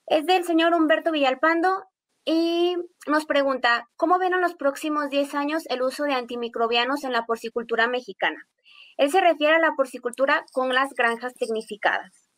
Es 0.06 0.26
del 0.26 0.44
señor 0.44 0.74
Humberto 0.74 1.12
Villalpando 1.12 1.84
y 2.24 2.76
nos 3.06 3.26
pregunta, 3.26 3.88
¿cómo 3.96 4.18
ven 4.18 4.34
en 4.34 4.40
los 4.40 4.54
próximos 4.54 5.08
10 5.08 5.34
años 5.34 5.64
el 5.68 5.82
uso 5.82 6.04
de 6.04 6.14
antimicrobianos 6.14 7.04
en 7.04 7.12
la 7.12 7.24
porcicultura 7.24 7.88
mexicana? 7.88 8.46
Él 8.96 9.10
se 9.10 9.20
refiere 9.20 9.54
a 9.54 9.60
la 9.60 9.72
porcicultura 9.76 10.44
con 10.52 10.74
las 10.74 10.90
granjas 10.94 11.32
tecnificadas. 11.34 12.28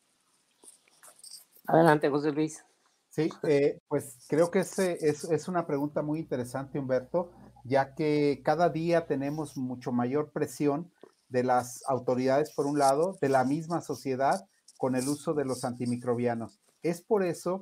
Adelante, 1.67 2.09
José 2.09 2.33
Luis. 2.33 2.65
Sí, 3.09 3.29
eh, 3.47 3.79
pues 3.89 4.25
creo 4.29 4.51
que 4.51 4.61
es, 4.61 4.79
es, 4.79 5.49
una 5.49 5.67
pregunta 5.67 6.01
muy 6.01 6.19
interesante, 6.19 6.79
Humberto, 6.79 7.31
ya 7.65 7.95
que 7.95 8.41
cada 8.43 8.71
día 8.71 9.07
tenemos 9.07 9.59
mucho 9.59 9.93
mayor 9.93 10.33
presión 10.33 10.91
de 11.33 11.43
las 11.43 11.83
autoridades, 11.89 12.53
por 12.55 12.67
un 12.67 12.79
lado, 12.79 13.19
de 13.21 13.29
la 13.29 13.45
misma 13.45 13.81
sociedad 13.81 14.47
con 14.79 14.95
el 14.95 15.09
uso 15.09 15.35
de 15.35 15.45
los 15.45 15.65
antimicrobianos. 15.65 16.61
Es 16.83 17.01
por 17.01 17.25
eso 17.25 17.61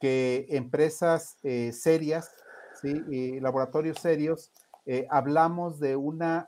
que 0.00 0.46
empresas 0.50 1.36
eh, 1.42 1.72
serias, 1.72 2.30
¿sí? 2.80 3.40
laboratorios 3.40 3.98
serios, 3.98 4.52
eh, 4.86 5.06
hablamos 5.10 5.80
de 5.80 5.96
una 5.96 6.46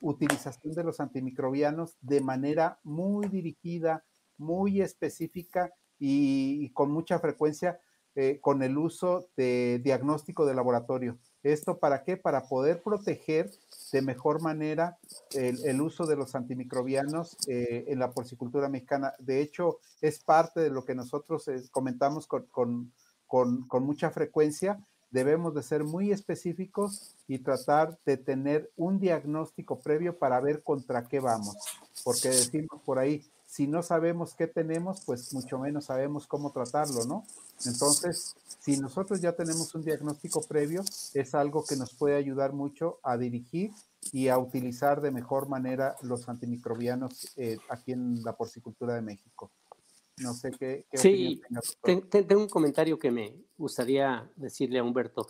utilización 0.00 0.74
de 0.74 0.84
los 0.84 1.00
antimicrobianos 1.00 1.98
de 2.00 2.20
manera 2.22 2.78
muy 2.82 3.28
dirigida, 3.28 4.04
muy 4.38 4.80
específica 4.80 5.70
y, 5.98 6.70
con 6.70 6.90
mucha 6.90 7.18
frecuencia 7.20 7.80
eh, 8.14 8.40
con 8.40 8.62
el 8.62 8.76
uso 8.76 9.28
de 9.36 9.80
diagnóstico 9.82 10.44
de 10.44 10.54
laboratorio. 10.54 11.18
¿Esto 11.42 11.78
para 11.78 12.04
qué? 12.04 12.16
Para 12.16 12.46
poder 12.46 12.82
proteger 12.82 13.50
de 13.92 14.00
mejor 14.02 14.40
manera 14.40 14.98
el, 15.32 15.80
uso 15.80 16.06
de 16.06 16.16
los 16.16 16.34
antimicrobianos 16.34 17.36
eh, 17.48 17.84
en 17.88 17.98
la 17.98 18.12
porcicultura 18.12 18.68
mexicana. 18.68 19.12
De 19.18 19.40
hecho, 19.40 19.78
es 20.00 20.20
parte 20.20 20.60
de 20.60 20.70
lo 20.70 20.84
que 20.84 20.94
nosotros 20.94 21.48
eh, 21.48 21.62
comentamos 21.70 22.26
con, 22.26 22.46
con, 22.46 22.92
con, 23.26 23.84
mucha 23.84 24.10
frecuencia. 24.10 24.78
Debemos 25.10 25.54
de 25.54 25.62
ser 25.62 25.84
muy 25.84 26.12
específicos 26.12 27.16
y 27.26 27.40
tratar 27.40 27.98
de 28.06 28.16
tener 28.16 28.70
un 28.76 29.00
diagnóstico 29.00 29.80
previo 29.80 30.18
para 30.18 30.40
ver 30.40 30.62
contra 30.62 31.06
qué 31.08 31.18
vamos. 31.18 31.56
Porque 32.04 32.28
decimos 32.28 32.80
por 32.84 32.98
ahí, 32.98 33.22
si 33.52 33.66
no 33.66 33.82
sabemos 33.82 34.32
qué 34.34 34.46
tenemos, 34.46 35.02
pues 35.04 35.34
mucho 35.34 35.58
menos 35.58 35.84
sabemos 35.84 36.26
cómo 36.26 36.52
tratarlo, 36.52 37.04
¿no? 37.04 37.26
Entonces, 37.66 38.34
si 38.58 38.78
nosotros 38.78 39.20
ya 39.20 39.32
tenemos 39.32 39.74
un 39.74 39.82
diagnóstico 39.82 40.40
previo, 40.40 40.82
es 41.12 41.34
algo 41.34 41.62
que 41.62 41.76
nos 41.76 41.92
puede 41.92 42.16
ayudar 42.16 42.54
mucho 42.54 42.98
a 43.02 43.18
dirigir 43.18 43.72
y 44.10 44.28
a 44.28 44.38
utilizar 44.38 45.02
de 45.02 45.10
mejor 45.10 45.50
manera 45.50 45.96
los 46.00 46.30
antimicrobianos 46.30 47.30
eh, 47.36 47.58
aquí 47.68 47.92
en 47.92 48.22
la 48.24 48.34
porcicultura 48.34 48.94
de 48.94 49.02
México. 49.02 49.50
No 50.16 50.32
sé 50.32 50.52
qué. 50.52 50.86
sí, 50.94 51.42
tengo 51.82 52.40
un 52.40 52.48
comentario 52.48 52.98
que 52.98 53.10
me 53.10 53.34
gustaría 53.58 54.30
decirle 54.34 54.78
a 54.78 54.82
Humberto. 54.82 55.26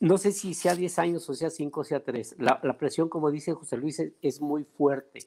No 0.00 0.18
sé 0.18 0.32
si 0.32 0.52
sea 0.52 0.74
10 0.74 0.98
años 0.98 1.30
o 1.30 1.34
sea 1.34 1.48
5 1.48 1.80
o 1.80 1.84
sea 1.84 2.04
3. 2.04 2.36
La, 2.40 2.76
presión, 2.76 3.08
como 3.08 3.30
dice 3.30 3.54
José 3.54 3.78
Luis, 3.78 4.02
es 4.20 4.40
muy 4.42 4.64
fuerte 4.64 5.20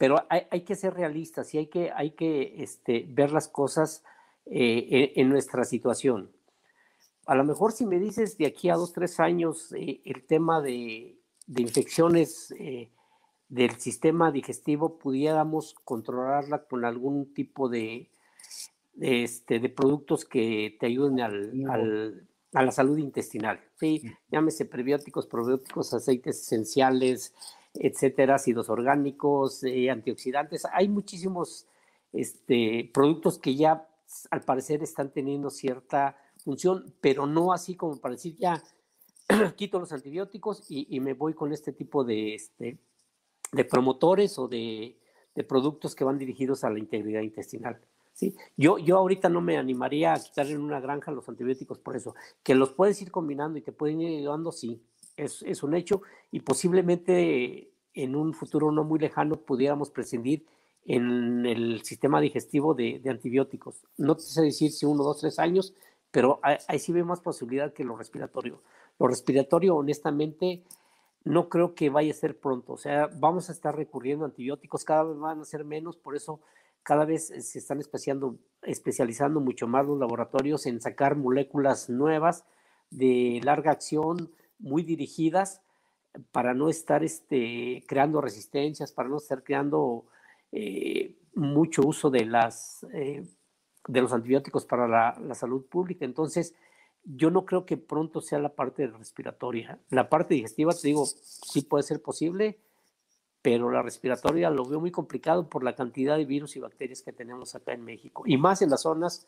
pero 0.00 0.24
hay, 0.30 0.62
que 0.62 0.76
ser 0.76 0.94
realistas 0.94 1.52
y 1.52 1.58
hay 1.58 1.66
que, 1.66 1.92
hay 1.94 2.12
que 2.12 2.62
este, 2.62 3.04
ver 3.06 3.32
las 3.32 3.48
cosas 3.48 4.02
eh, 4.46 5.12
en, 5.14 5.28
nuestra 5.28 5.64
situación. 5.64 6.32
A 7.26 7.34
lo 7.34 7.44
mejor 7.44 7.72
si 7.72 7.84
me 7.84 7.98
dices 7.98 8.38
de 8.38 8.46
aquí 8.46 8.70
a 8.70 8.76
dos, 8.76 8.94
tres 8.94 9.20
años 9.20 9.74
eh, 9.76 10.00
el 10.06 10.24
tema 10.24 10.62
de, 10.62 11.18
infecciones 11.54 12.50
eh, 12.58 12.90
del 13.50 13.72
sistema 13.72 14.32
digestivo, 14.32 14.96
pudiéramos 14.96 15.74
controlarla 15.84 16.64
con 16.64 16.86
algún 16.86 17.34
tipo 17.34 17.68
de, 17.68 18.08
este, 18.98 19.60
de 19.60 19.68
productos 19.68 20.24
que 20.24 20.78
te 20.80 20.86
ayuden 20.86 21.20
al, 21.20 22.26
a 22.54 22.62
la 22.62 22.72
salud 22.72 22.96
intestinal. 22.96 23.60
¿sí? 23.78 24.00
Llámese 24.32 24.64
prebióticos, 24.64 25.26
probióticos, 25.26 25.92
aceites 25.92 26.40
esenciales, 26.40 27.34
etcétera, 27.74 28.36
ácidos 28.36 28.68
orgánicos, 28.68 29.62
eh, 29.64 29.90
antioxidantes. 29.90 30.64
Hay 30.72 30.88
muchísimos 30.88 31.66
este, 32.12 32.90
productos 32.92 33.38
que 33.38 33.54
ya 33.54 33.86
al 34.30 34.42
parecer 34.42 34.82
están 34.82 35.12
teniendo 35.12 35.50
cierta 35.50 36.16
función, 36.38 36.94
pero 37.00 37.26
no 37.26 37.52
así 37.52 37.76
como 37.76 38.00
para 38.00 38.14
decir 38.14 38.36
ya 38.38 38.62
quito 39.56 39.78
los 39.78 39.92
antibióticos 39.92 40.64
y, 40.68 40.98
me 41.00 41.14
voy 41.14 41.34
con 41.34 41.52
este 41.52 41.72
tipo 41.72 42.02
de, 42.04 42.34
este, 42.34 42.78
de 43.52 43.64
promotores 43.64 44.38
o 44.38 44.48
de, 44.48 44.96
productos 45.48 45.94
que 45.94 46.04
van 46.04 46.18
dirigidos 46.18 46.64
a 46.64 46.70
la 46.70 46.78
integridad 46.78 47.22
intestinal. 47.22 47.80
¿sí? 48.12 48.34
Yo, 48.58 48.76
yo 48.76 48.98
ahorita 48.98 49.30
no 49.30 49.40
me 49.40 49.56
animaría 49.56 50.12
a 50.12 50.20
quitar 50.20 50.46
en 50.48 50.60
una 50.60 50.80
granja 50.80 51.12
los 51.12 51.26
antibióticos 51.30 51.78
por 51.78 51.96
eso. 51.96 52.14
Que 52.42 52.54
los 52.54 52.72
puedes 52.72 53.00
ir 53.00 53.10
combinando 53.10 53.58
y 53.58 53.62
te 53.62 53.72
pueden 53.72 54.02
ir 54.02 54.18
ayudando, 54.18 54.52
sí, 54.52 54.82
es, 55.24 55.62
un 55.62 55.74
hecho 55.74 56.02
y 56.30 56.40
posiblemente 56.40 57.70
en 57.94 58.16
un 58.16 58.34
futuro 58.34 58.70
no 58.72 58.84
muy 58.84 58.98
lejano 58.98 59.36
pudiéramos 59.36 59.90
prescindir 59.90 60.46
en 60.84 61.44
el 61.46 61.82
sistema 61.82 62.20
digestivo 62.20 62.74
de, 62.74 63.02
antibióticos. 63.08 63.82
No 63.98 64.16
te 64.16 64.22
sé 64.22 64.42
decir 64.42 64.72
si 64.72 64.86
uno, 64.86 65.04
dos, 65.04 65.20
tres 65.20 65.38
años, 65.38 65.74
pero 66.10 66.40
ahí, 66.42 66.78
sí 66.78 66.92
ve 66.92 67.04
más 67.04 67.20
posibilidad 67.20 67.72
que 67.72 67.84
lo 67.84 67.96
respiratorio. 67.96 68.62
Lo 68.98 69.06
respiratorio, 69.06 69.76
honestamente, 69.76 70.62
no 71.24 71.48
creo 71.48 71.74
que 71.74 71.90
vaya 71.90 72.12
a 72.12 72.16
ser 72.16 72.38
pronto. 72.38 72.72
O 72.72 72.78
sea, 72.78 73.08
vamos 73.18 73.48
a 73.48 73.52
estar 73.52 73.76
recurriendo 73.76 74.24
a 74.24 74.28
antibióticos, 74.28 74.84
cada 74.84 75.04
vez 75.04 75.18
van 75.18 75.40
a 75.40 75.44
ser 75.44 75.64
menos, 75.64 75.96
por 75.96 76.16
eso 76.16 76.40
cada 76.82 77.04
vez 77.04 77.26
se 77.26 77.58
están 77.58 77.78
especializando 77.78 79.40
mucho 79.40 79.66
más 79.68 79.86
los 79.86 79.98
laboratorios 79.98 80.66
en 80.66 80.80
sacar 80.80 81.14
moléculas 81.14 81.90
nuevas 81.90 82.44
de 82.90 83.40
larga 83.44 83.70
acción, 83.70 84.30
muy 84.60 84.82
dirigidas 84.82 85.62
para 86.32 86.54
no 86.54 86.68
estar 86.68 87.04
este, 87.04 87.84
creando 87.86 88.20
resistencias, 88.20 88.92
para 88.92 89.08
no 89.08 89.18
estar 89.18 89.42
creando 89.42 90.06
eh, 90.52 91.14
mucho 91.34 91.82
uso 91.82 92.10
de, 92.10 92.24
las, 92.24 92.84
eh, 92.92 93.24
de 93.86 94.00
los 94.00 94.12
antibióticos 94.12 94.64
para 94.64 94.88
la, 94.88 95.34
salud 95.34 95.64
pública. 95.66 96.04
Entonces, 96.04 96.54
yo 97.04 97.30
no 97.30 97.44
creo 97.44 97.64
que 97.64 97.76
pronto 97.76 98.20
sea 98.20 98.38
la 98.38 98.50
parte 98.54 98.86
respiratoria. 98.86 99.78
La 99.90 100.08
parte 100.08 100.34
digestiva, 100.34 100.72
te 100.72 100.88
digo, 100.88 101.06
sí 101.06 101.62
puede 101.62 101.84
ser 101.84 102.02
posible, 102.02 102.58
pero 103.42 103.70
la 103.70 103.82
respiratoria 103.82 104.50
lo 104.50 104.66
veo 104.66 104.80
muy 104.80 104.90
complicado 104.90 105.48
por 105.48 105.64
la 105.64 105.74
cantidad 105.74 106.16
de 106.16 106.26
virus 106.26 106.56
y 106.56 106.60
bacterias 106.60 107.02
que 107.02 107.12
tenemos 107.12 107.54
acá 107.54 107.72
en 107.72 107.84
México, 107.84 108.24
y 108.26 108.36
más 108.36 108.60
en 108.60 108.70
las 108.70 108.82
zonas 108.82 109.26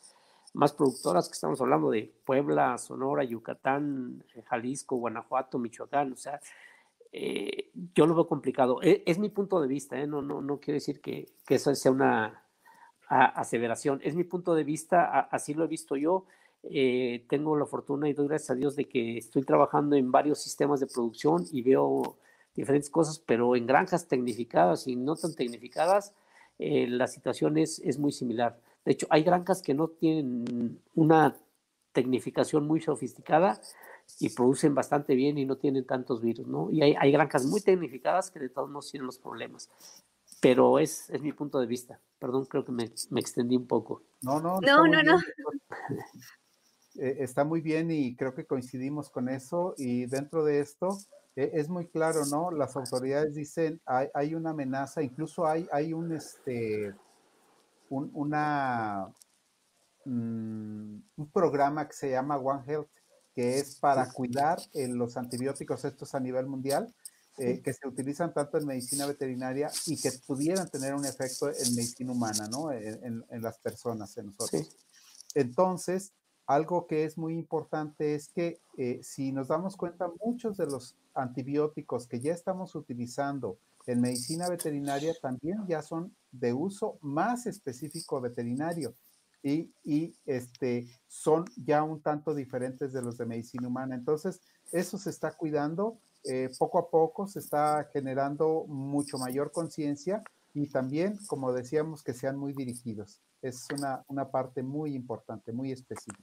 más 0.54 0.72
productoras 0.72 1.28
que 1.28 1.34
estamos 1.34 1.60
hablando 1.60 1.90
de 1.90 2.12
Puebla, 2.24 2.76
Sonora, 2.78 3.24
Yucatán, 3.24 4.24
Jalisco, 4.46 4.96
Guanajuato, 4.96 5.58
Michoacán, 5.58 6.12
o 6.12 6.16
sea, 6.16 6.40
eh, 7.12 7.70
yo 7.94 8.06
lo 8.06 8.14
veo 8.14 8.26
complicado. 8.26 8.82
E, 8.82 9.02
es, 9.06 9.18
mi 9.18 9.28
punto 9.28 9.60
de 9.60 9.68
vista, 9.68 9.98
¿eh? 9.98 10.06
no, 10.06 10.22
no, 10.22 10.40
no 10.40 10.58
quiero 10.60 10.76
decir 10.76 11.00
que, 11.00 11.28
que 11.46 11.56
eso 11.56 11.74
sea 11.74 11.92
una 11.92 12.42
aseveración. 13.08 14.00
Es 14.02 14.14
mi 14.14 14.24
punto 14.24 14.54
de 14.54 14.64
vista, 14.64 15.20
así 15.20 15.54
lo 15.54 15.64
he 15.64 15.68
visto 15.68 15.96
yo. 15.96 16.24
Eh, 16.64 17.26
tengo 17.28 17.56
la 17.56 17.66
fortuna 17.66 18.08
y 18.08 18.14
doy 18.14 18.28
gracias 18.28 18.50
a 18.50 18.54
Dios 18.54 18.76
de 18.76 18.88
que 18.88 19.18
estoy 19.18 19.42
trabajando 19.42 19.96
en 19.96 20.12
varios 20.12 20.40
sistemas 20.40 20.80
de 20.80 20.86
producción 20.86 21.44
y 21.50 21.62
veo 21.62 22.16
diferentes 22.54 22.88
cosas, 22.88 23.18
pero 23.18 23.56
en 23.56 23.66
granjas 23.66 24.06
tecnificadas 24.06 24.86
y 24.86 24.96
no 24.96 25.16
tan 25.16 25.34
tecnificadas, 25.34 26.14
eh, 26.58 26.86
la 26.86 27.06
situación 27.06 27.58
es, 27.58 27.80
es 27.80 27.98
muy 27.98 28.12
similar. 28.12 28.58
De 28.84 28.92
hecho, 28.92 29.06
hay 29.10 29.22
granjas 29.22 29.62
que 29.62 29.74
no 29.74 29.88
tienen 29.88 30.80
una 30.94 31.36
tecnificación 31.92 32.66
muy 32.66 32.80
sofisticada 32.80 33.60
y 34.18 34.30
producen 34.30 34.74
bastante 34.74 35.14
bien 35.14 35.38
y 35.38 35.44
no 35.44 35.56
tienen 35.56 35.86
tantos 35.86 36.20
virus, 36.20 36.46
¿no? 36.46 36.70
Y 36.70 36.82
hay, 36.82 36.94
hay 36.98 37.12
granjas 37.12 37.46
muy 37.46 37.60
tecnificadas 37.60 38.30
que 38.30 38.40
de 38.40 38.48
todos 38.48 38.68
modos 38.68 38.90
tienen 38.90 39.06
los 39.06 39.18
problemas. 39.18 39.70
Pero 40.40 40.78
es, 40.78 41.08
es 41.10 41.22
mi 41.22 41.32
punto 41.32 41.60
de 41.60 41.66
vista. 41.66 42.00
Perdón, 42.18 42.46
creo 42.46 42.64
que 42.64 42.72
me, 42.72 42.90
me 43.10 43.20
extendí 43.20 43.56
un 43.56 43.66
poco. 43.66 44.02
No, 44.22 44.40
no, 44.40 44.60
no, 44.60 44.86
no. 44.86 45.02
no. 45.02 45.18
Eh, 46.96 47.16
está 47.20 47.42
muy 47.42 47.62
bien 47.62 47.90
y 47.90 48.14
creo 48.16 48.34
que 48.34 48.44
coincidimos 48.44 49.08
con 49.08 49.30
eso. 49.30 49.74
Y 49.78 50.04
dentro 50.04 50.44
de 50.44 50.60
esto 50.60 50.98
eh, 51.36 51.52
es 51.54 51.70
muy 51.70 51.86
claro, 51.86 52.26
¿no? 52.26 52.50
Las 52.50 52.76
autoridades 52.76 53.34
dicen 53.34 53.80
hay, 53.86 54.08
hay 54.12 54.34
una 54.34 54.50
amenaza, 54.50 55.02
incluso 55.02 55.46
hay, 55.46 55.66
hay 55.72 55.94
un, 55.94 56.12
este, 56.12 56.94
un, 57.92 58.10
una, 58.14 59.06
mm, 60.04 60.96
un 61.16 61.30
programa 61.32 61.86
que 61.86 61.94
se 61.94 62.10
llama 62.10 62.38
One 62.38 62.64
Health, 62.66 62.88
que 63.34 63.58
es 63.58 63.76
para 63.76 64.10
cuidar 64.12 64.58
los 64.74 65.16
antibióticos 65.16 65.84
estos 65.84 66.14
a 66.14 66.20
nivel 66.20 66.46
mundial. 66.46 66.92
Eh, 67.38 67.62
que 67.62 67.72
se 67.72 67.88
utilizan 67.88 68.34
tanto 68.34 68.58
en 68.58 68.66
medicina 68.66 69.06
veterinaria 69.06 69.70
y 69.86 69.98
que 69.98 70.12
pudieran 70.26 70.68
tener 70.68 70.94
un 70.94 71.06
efecto 71.06 71.48
en 71.48 71.74
medicina 71.74 72.12
humana, 72.12 72.46
¿no? 72.46 72.70
En, 72.70 73.24
en, 73.26 73.42
las 73.42 73.58
personas, 73.58 74.14
en 74.18 74.26
nosotros. 74.26 74.76
Entonces, 75.34 76.12
algo 76.46 76.86
que 76.86 77.06
es 77.06 77.16
muy 77.16 77.38
importante 77.38 78.14
es 78.14 78.28
que 78.28 78.60
eh, 78.76 79.00
si 79.02 79.32
nos 79.32 79.48
damos 79.48 79.78
cuenta, 79.78 80.10
muchos 80.22 80.58
de 80.58 80.66
los 80.66 80.94
antibióticos 81.14 82.06
que 82.06 82.20
ya 82.20 82.34
estamos 82.34 82.74
utilizando 82.74 83.56
en 83.86 84.02
medicina 84.02 84.50
veterinaria 84.50 85.14
también 85.22 85.66
ya 85.66 85.80
son 85.80 86.14
de 86.32 86.52
uso 86.52 86.98
más 87.00 87.46
específico 87.46 88.20
veterinario 88.20 88.96
y, 89.42 89.72
y 89.84 90.16
este, 90.24 90.88
son 91.06 91.44
ya 91.56 91.82
un 91.82 92.00
tanto 92.00 92.34
diferentes 92.34 92.92
de 92.92 93.02
los 93.02 93.18
de 93.18 93.26
medicina 93.26 93.68
humana. 93.68 93.94
Entonces, 93.94 94.40
eso 94.72 94.98
se 94.98 95.10
está 95.10 95.32
cuidando 95.32 95.98
eh, 96.24 96.50
poco 96.58 96.78
a 96.78 96.88
poco, 96.88 97.26
se 97.26 97.40
está 97.40 97.88
generando 97.92 98.64
mucho 98.68 99.18
mayor 99.18 99.50
conciencia 99.52 100.22
y 100.54 100.68
también, 100.68 101.18
como 101.26 101.52
decíamos, 101.52 102.02
que 102.02 102.14
sean 102.14 102.36
muy 102.36 102.52
dirigidos. 102.52 103.20
Es 103.40 103.66
una, 103.76 104.04
una 104.08 104.30
parte 104.30 104.62
muy 104.62 104.94
importante, 104.94 105.52
muy 105.52 105.72
específica. 105.72 106.22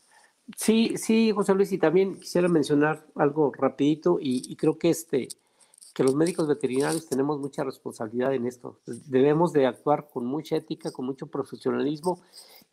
Sí, 0.56 0.94
sí, 0.98 1.32
José 1.32 1.54
Luis, 1.54 1.72
y 1.72 1.78
también 1.78 2.20
quisiera 2.20 2.48
mencionar 2.48 3.06
algo 3.16 3.52
rapidito 3.54 4.18
y, 4.20 4.56
creo 4.56 4.78
que 4.78 4.90
este 4.90 5.28
que 6.00 6.04
los 6.06 6.16
médicos 6.16 6.48
veterinarios 6.48 7.10
tenemos 7.10 7.42
mucha 7.42 7.62
responsabilidad 7.66 8.34
en 8.34 8.48
esto. 8.48 8.80
Debemos 8.86 9.52
de 9.52 9.68
actuar 9.68 10.08
con 10.08 10.26
mucha 10.26 10.56
ética, 10.56 10.94
con 10.94 11.06
mucho 11.06 11.28
profesionalismo 11.28 12.22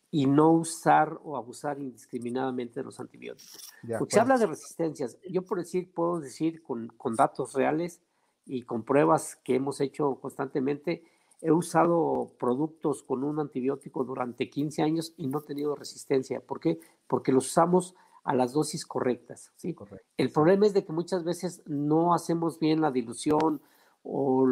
y 0.09 0.27
no 0.27 0.53
usar 0.53 1.19
o 1.25 1.35
abusar 1.35 1.77
indiscriminadamente 1.77 2.79
de 2.79 2.85
los 2.85 3.01
antibióticos. 3.01 3.69
Porque 3.99 4.13
se 4.13 4.21
habla 4.21 4.37
de 4.37 4.45
resistencias. 4.45 5.17
Yo 5.29 5.41
por 5.41 5.57
decir, 5.57 5.91
puedo 5.93 6.21
decir 6.21 6.63
con, 6.63 6.87
con 6.95 7.17
datos 7.17 7.51
reales 7.51 7.99
y 8.45 8.61
con 8.61 8.83
pruebas 8.83 9.35
que 9.43 9.55
hemos 9.55 9.81
hecho 9.81 10.15
constantemente, 10.21 11.03
He 11.39 11.51
usado 11.51 12.31
productos 12.39 13.03
con 13.03 13.23
un 13.23 13.39
antibiótico 13.39 14.03
durante 14.03 14.49
15 14.49 14.81
años 14.81 15.13
y 15.17 15.27
no 15.27 15.37
he 15.37 15.43
tenido 15.43 15.75
resistencia. 15.75 16.39
¿Por 16.39 16.59
qué? 16.59 16.79
Porque 17.05 17.31
los 17.31 17.45
usamos 17.45 17.93
a 18.27 18.35
las 18.35 18.51
dosis 18.51 18.85
correctas. 18.85 19.53
¿sí? 19.55 19.73
El 20.17 20.31
problema 20.31 20.65
es 20.65 20.73
de 20.73 20.83
que 20.83 20.91
muchas 20.91 21.23
veces 21.23 21.63
no 21.65 22.13
hacemos 22.13 22.59
bien 22.59 22.81
la 22.81 22.91
dilución 22.91 23.61
o, 24.03 24.45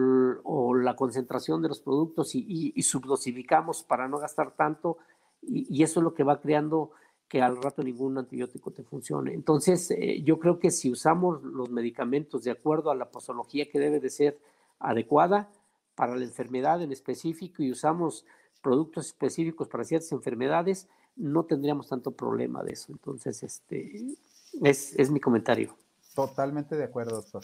la 0.75 0.95
concentración 0.95 1.61
de 1.61 1.67
los 1.67 1.81
productos 1.81 2.35
y, 2.35 2.81
subdosificamos 2.81 3.83
para 3.83 4.07
no 4.07 4.17
gastar 4.17 4.55
tanto 4.55 4.97
y, 5.41 5.83
eso 5.83 5.99
es 5.99 6.03
lo 6.05 6.13
que 6.13 6.23
va 6.23 6.39
creando 6.39 6.91
que 7.27 7.41
al 7.41 7.61
rato 7.61 7.83
ningún 7.83 8.17
antibiótico 8.17 8.71
te 8.71 8.83
funcione. 8.83 9.33
Entonces, 9.33 9.91
eh, 9.91 10.21
yo 10.23 10.39
creo 10.39 10.57
que 10.57 10.71
si 10.71 10.89
usamos 10.89 11.43
los 11.43 11.69
medicamentos 11.69 12.43
de 12.43 12.51
acuerdo 12.51 12.91
a 12.91 12.95
la 12.95 13.11
posología 13.11 13.69
que 13.69 13.79
debe 13.79 13.99
de 13.99 14.09
ser 14.09 14.39
adecuada, 14.79 15.49
para 15.95 16.15
la 16.15 16.23
enfermedad 16.23 16.81
en 16.81 16.91
específico 16.91 17.63
y 17.63 17.71
usamos 17.71 18.25
productos 18.61 19.07
específicos 19.07 19.67
para 19.67 19.83
ciertas 19.83 20.11
enfermedades, 20.11 20.87
no 21.15 21.45
tendríamos 21.45 21.89
tanto 21.89 22.11
problema 22.11 22.63
de 22.63 22.73
eso. 22.73 22.91
Entonces, 22.91 23.43
este 23.43 24.17
es, 24.63 24.93
es 24.97 25.09
mi 25.11 25.19
comentario. 25.19 25.77
Totalmente 26.13 26.75
de 26.75 26.85
acuerdo, 26.85 27.21
doctor. 27.21 27.43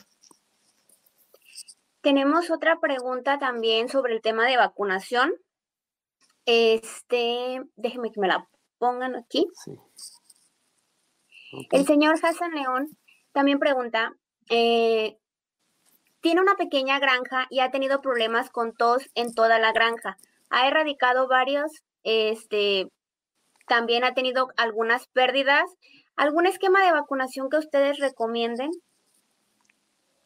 Tenemos 2.01 2.49
otra 2.49 2.79
pregunta 2.79 3.37
también 3.37 3.89
sobre 3.89 4.13
el 4.13 4.21
tema 4.21 4.45
de 4.47 4.57
vacunación. 4.57 5.33
Este, 6.45 7.61
déjenme 7.75 8.11
que 8.11 8.19
me 8.19 8.27
la 8.27 8.47
pongan 8.79 9.15
aquí. 9.15 9.47
Sí. 9.63 9.77
El 11.71 11.85
señor 11.85 12.15
Hassan 12.21 12.53
León 12.53 12.97
también 13.31 13.59
pregunta, 13.59 14.15
eh, 14.49 15.17
tiene 16.21 16.41
una 16.41 16.55
pequeña 16.55 16.99
granja 16.99 17.47
y 17.49 17.59
ha 17.59 17.71
tenido 17.71 18.01
problemas 18.01 18.49
con 18.49 18.73
tos 18.73 19.09
en 19.15 19.33
toda 19.33 19.59
la 19.59 19.71
granja. 19.71 20.17
Ha 20.49 20.67
erradicado 20.67 21.27
varios, 21.27 21.83
este, 22.03 22.89
también 23.71 24.03
ha 24.03 24.13
tenido 24.13 24.49
algunas 24.57 25.07
pérdidas. 25.07 25.63
¿Algún 26.17 26.45
esquema 26.45 26.83
de 26.83 26.91
vacunación 26.91 27.49
que 27.49 27.55
ustedes 27.55 27.99
recomienden? 27.99 28.69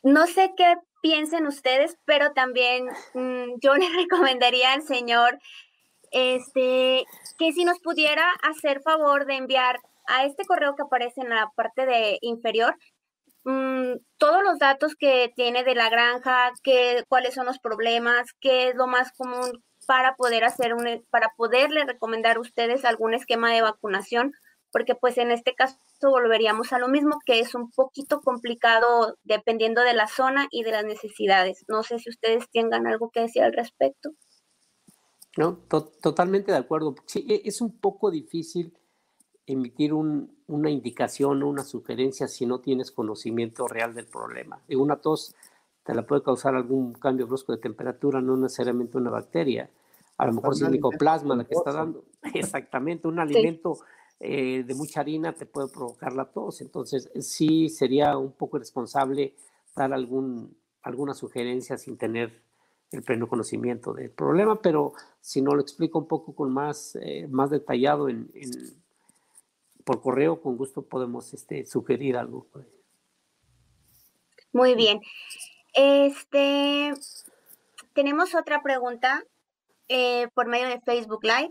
No 0.01 0.25
sé 0.25 0.53
qué 0.57 0.77
piensen 1.03 1.45
ustedes, 1.45 1.95
pero 2.05 2.33
también 2.33 2.87
mm, 3.13 3.59
yo 3.61 3.75
le 3.75 3.87
recomendaría 3.89 4.73
al 4.73 4.81
señor 4.81 5.37
este, 6.09 7.05
que 7.37 7.51
si 7.51 7.65
nos 7.65 7.79
pudiera 7.81 8.25
hacer 8.41 8.81
favor 8.81 9.27
de 9.27 9.35
enviar 9.35 9.77
a 10.07 10.25
este 10.25 10.43
correo 10.45 10.75
que 10.75 10.81
aparece 10.81 11.21
en 11.21 11.29
la 11.29 11.51
parte 11.55 11.85
de 11.85 12.17
inferior 12.21 12.75
Mm, 13.45 13.97
todos 14.17 14.43
los 14.43 14.57
datos 14.57 14.95
que 14.95 15.31
tiene 15.35 15.63
de 15.63 15.75
la 15.75 15.89
granja, 15.89 16.51
qué, 16.63 17.03
cuáles 17.07 17.35
son 17.35 17.45
los 17.45 17.59
problemas, 17.59 18.25
qué 18.41 18.69
es 18.69 18.75
lo 18.75 18.87
más 18.87 19.11
común 19.11 19.63
para 19.85 20.15
poder 20.15 20.43
hacer 20.43 20.73
un, 20.73 21.05
para 21.09 21.33
poderle 21.37 21.85
recomendar 21.85 22.37
a 22.37 22.41
ustedes 22.41 22.85
algún 22.85 23.13
esquema 23.13 23.51
de 23.51 23.61
vacunación, 23.61 24.33
porque 24.71 24.95
pues 24.95 25.17
en 25.17 25.31
este 25.31 25.55
caso 25.55 25.77
volveríamos 26.01 26.73
a 26.73 26.79
lo 26.79 26.87
mismo, 26.87 27.19
que 27.25 27.39
es 27.39 27.55
un 27.55 27.71
poquito 27.71 28.21
complicado 28.21 29.17
dependiendo 29.23 29.81
de 29.81 29.93
la 29.93 30.07
zona 30.07 30.47
y 30.51 30.63
de 30.63 30.71
las 30.71 30.85
necesidades. 30.85 31.63
No 31.67 31.83
sé 31.83 31.99
si 31.99 32.09
ustedes 32.09 32.49
tengan 32.51 32.87
algo 32.87 33.09
que 33.09 33.21
decir 33.21 33.43
al 33.43 33.53
respecto. 33.53 34.11
No, 35.37 35.57
totalmente 36.01 36.51
de 36.51 36.57
acuerdo. 36.57 36.95
Sí, 37.05 37.25
e, 37.29 37.41
es 37.45 37.61
un 37.61 37.77
poco 37.79 38.11
difícil 38.11 38.73
emitir 39.45 39.93
una 39.93 40.69
indicación 40.69 41.43
o 41.43 41.49
una 41.49 41.63
sugerencia 41.63 42.27
si 42.27 42.45
no 42.45 42.59
tienes 42.59 42.91
conocimiento 42.91 43.67
real 43.67 43.93
del 43.93 44.07
problema. 44.07 44.61
Una 44.69 44.97
tos 44.97 45.35
te 45.85 45.93
la 45.93 46.05
puede 46.05 46.23
causar 46.23 46.55
algún 46.55 46.93
cambio 46.93 47.27
brusco 47.27 47.51
de 47.51 47.59
temperatura, 47.59 48.21
no 48.21 48.35
necesariamente 48.35 48.97
una 48.97 49.11
bacteria. 49.11 49.69
A 50.17 50.25
lo 50.25 50.33
mejor 50.33 50.53
es 50.53 50.61
el 50.61 50.71
micoplasma 50.71 51.35
la 51.35 51.45
que 51.45 51.53
está 51.53 51.71
dando. 51.71 52.05
Exactamente, 52.33 53.07
un 53.07 53.19
alimento 53.19 53.79
eh, 54.19 54.63
de 54.65 54.75
mucha 54.75 55.01
harina 55.01 55.33
te 55.33 55.45
puede 55.45 55.67
provocar 55.67 56.13
la 56.13 56.25
tos. 56.25 56.61
Entonces, 56.61 57.09
sí 57.19 57.69
sería 57.69 58.17
un 58.17 58.31
poco 58.31 58.57
irresponsable 58.57 59.35
dar 59.75 59.93
algún, 59.93 60.57
alguna 60.81 61.13
sugerencia 61.13 61.77
sin 61.77 61.97
tener 61.97 62.41
el 62.91 63.03
pleno 63.03 63.27
conocimiento 63.27 63.93
del 63.93 64.09
problema, 64.09 64.61
pero 64.61 64.93
si 65.19 65.41
no 65.41 65.53
lo 65.53 65.61
explico 65.61 65.99
un 65.99 66.07
poco 66.07 66.33
con 66.33 66.51
más, 66.51 66.95
eh, 67.01 67.27
más 67.29 67.49
detallado 67.49 68.09
en 68.09 68.31
por 69.85 70.01
correo, 70.01 70.41
con 70.41 70.57
gusto 70.57 70.81
podemos 70.81 71.33
este, 71.33 71.65
sugerir 71.65 72.17
algo. 72.17 72.47
Muy 74.51 74.73
bien. 74.73 74.99
Este, 75.75 76.93
tenemos 77.93 78.33
otra 78.33 78.63
pregunta 78.63 79.23
eh, 79.89 80.29
por 80.33 80.47
medio 80.47 80.69
de 80.69 80.79
Facebook 80.79 81.23
Live. 81.23 81.49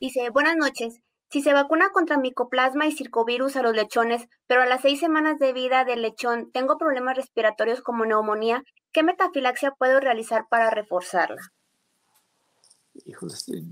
Dice, 0.00 0.30
buenas 0.30 0.56
noches. 0.56 1.00
Si 1.30 1.40
se 1.40 1.52
vacuna 1.52 1.90
contra 1.90 2.18
micoplasma 2.18 2.88
y 2.88 2.92
circovirus 2.92 3.54
a 3.54 3.62
los 3.62 3.76
lechones, 3.76 4.26
pero 4.48 4.62
a 4.62 4.66
las 4.66 4.80
seis 4.80 4.98
semanas 4.98 5.38
de 5.38 5.52
vida 5.52 5.84
del 5.84 6.02
lechón 6.02 6.50
tengo 6.50 6.76
problemas 6.78 7.16
respiratorios 7.16 7.80
como 7.80 8.04
neumonía, 8.04 8.64
¿qué 8.92 9.04
metafilaxia 9.04 9.70
puedo 9.78 10.00
realizar 10.00 10.46
para 10.50 10.70
reforzarla? 10.70 11.40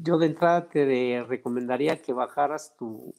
yo 0.03 0.19
de 0.19 0.27
entrada 0.27 0.69
te 0.69 1.25
recomendaría 1.29 2.01
que 2.01 2.13
bajaras 2.13 2.75
tu, 2.77 3.13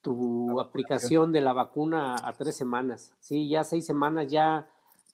tu 0.00 0.60
aplicación 0.60 1.32
de 1.32 1.40
la 1.40 1.52
vacuna 1.52 2.14
a 2.22 2.32
tres 2.32 2.56
semanas. 2.56 3.12
Sí, 3.18 3.48
ya 3.48 3.64
seis 3.64 3.84
semanas 3.84 4.30
ya 4.30 4.70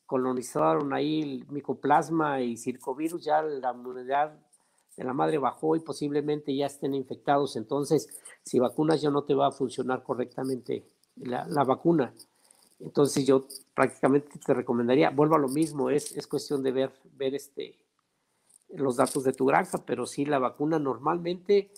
colonizaron 0.06 0.92
ahí 0.92 1.22
el 1.22 1.46
micoplasma 1.48 2.40
y 2.40 2.56
circovirus, 2.56 3.24
ya 3.24 3.42
la 3.42 3.72
inmunidad 3.72 4.38
de 4.96 5.04
la 5.04 5.12
madre 5.12 5.38
bajó 5.38 5.76
y 5.76 5.80
posiblemente 5.80 6.56
ya 6.56 6.66
estén 6.66 6.94
infectados. 6.94 7.56
Entonces, 7.56 8.08
si 8.42 8.58
vacunas 8.58 9.02
ya 9.02 9.10
no 9.10 9.24
te 9.24 9.34
va 9.34 9.48
a 9.48 9.52
funcionar 9.52 10.02
correctamente 10.02 10.88
la, 11.16 11.46
la 11.48 11.64
vacuna. 11.64 12.14
Entonces 12.78 13.26
yo 13.26 13.46
prácticamente 13.74 14.38
te 14.38 14.54
recomendaría, 14.54 15.10
vuelvo 15.10 15.36
a 15.36 15.38
lo 15.38 15.48
mismo, 15.48 15.90
es, 15.90 16.16
es 16.16 16.26
cuestión 16.26 16.62
de 16.62 16.72
ver, 16.72 16.92
ver 17.14 17.34
este, 17.34 17.78
los 18.68 18.96
datos 18.96 19.24
de 19.24 19.32
tu 19.32 19.46
granja, 19.46 19.78
pero 19.86 20.06
sí 20.06 20.24
la 20.24 20.38
vacuna 20.38 20.78
normalmente 20.78 21.72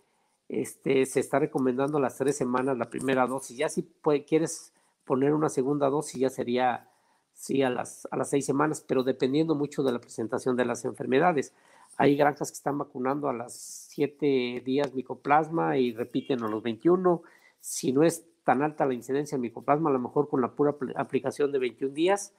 este, 0.49 1.07
se 1.07 1.20
está 1.20 1.39
recomendando 1.39 2.01
las 2.01 2.16
tres 2.16 2.37
semanas 2.37 2.76
la 2.76 2.91
primera 2.91 3.26
dosis. 3.26 3.57
Ya 3.57 3.68
si 3.68 3.85
quieres 4.26 4.72
poner 5.05 5.35
una 5.35 5.49
segunda 5.49 5.89
dosis 5.89 6.20
ya 6.20 6.31
sería 6.31 6.91
sí 7.39 7.62
a 7.62 7.70
las, 7.70 8.09
a 8.11 8.16
las 8.16 8.30
seis 8.30 8.45
semanas, 8.45 8.84
pero 8.86 9.05
dependiendo 9.05 9.55
mucho 9.55 9.84
de 9.84 9.93
la 9.93 10.01
presentación 10.01 10.57
de 10.57 10.64
las 10.64 10.84
enfermedades. 10.84 11.55
Hay 11.97 12.16
granjas 12.16 12.51
que 12.51 12.57
están 12.57 12.78
vacunando 12.78 13.28
a 13.28 13.32
las 13.32 13.55
siete 13.55 14.61
días 14.64 14.93
micoplasma 14.93 15.78
y 15.78 15.93
repiten 15.93 16.43
a 16.43 16.49
los 16.49 16.64
21. 16.64 17.22
Si 17.61 17.93
no 17.93 18.03
es 18.03 18.26
tan 18.43 18.62
alta 18.62 18.86
la 18.86 18.95
incidencia 18.95 19.39
de 19.39 19.43
micoplasma, 19.43 19.89
a 19.89 19.93
lo 19.93 20.01
mejor 20.01 20.28
con 20.28 20.41
la 20.41 20.51
pura 20.51 20.74
aplicación 20.97 21.53
de 21.53 21.61
21 21.61 21.95
días, 21.95 22.34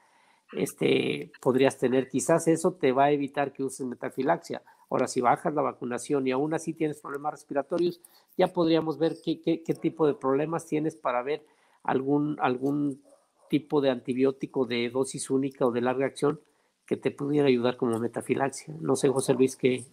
este, 0.52 1.32
podrías 1.42 1.78
tener, 1.78 2.10
quizás 2.10 2.50
eso 2.50 2.74
te 2.74 2.92
va 2.92 3.06
a 3.06 3.12
evitar 3.12 3.54
que 3.54 3.64
uses 3.64 3.88
metafilaxia. 3.88 4.64
Ahora, 4.90 5.08
si 5.08 5.22
bajas 5.22 5.54
la 5.54 5.62
vacunación 5.62 6.28
y 6.28 6.32
aún 6.32 6.54
así 6.54 6.74
tienes 6.74 7.00
problemas 7.00 7.32
respiratorios, 7.32 8.02
ya 8.38 8.48
podríamos 8.48 8.98
ver 8.98 9.16
qué, 9.24 9.40
qué, 9.40 9.64
qué 9.64 9.74
tipo 9.76 10.08
de 10.08 10.14
problemas 10.14 10.66
tienes 10.66 10.98
para 10.98 11.22
ver 11.24 11.46
algún, 11.84 12.38
algún 12.42 13.02
tipo 13.50 13.82
de 13.82 13.90
antibiótico 13.90 14.66
de 14.66 14.90
dosis 14.90 15.30
única 15.30 15.66
o 15.66 15.72
de 15.72 15.82
larga 15.82 16.06
acción 16.06 16.40
que 16.86 16.98
te 16.98 17.12
pudiera 17.12 17.48
ayudar 17.48 17.78
como 17.78 18.00
metafilaxia. 18.00 18.74
No 18.80 18.96
sé, 18.96 19.10
José 19.10 19.34
Luis, 19.34 19.56
qué 19.56 19.86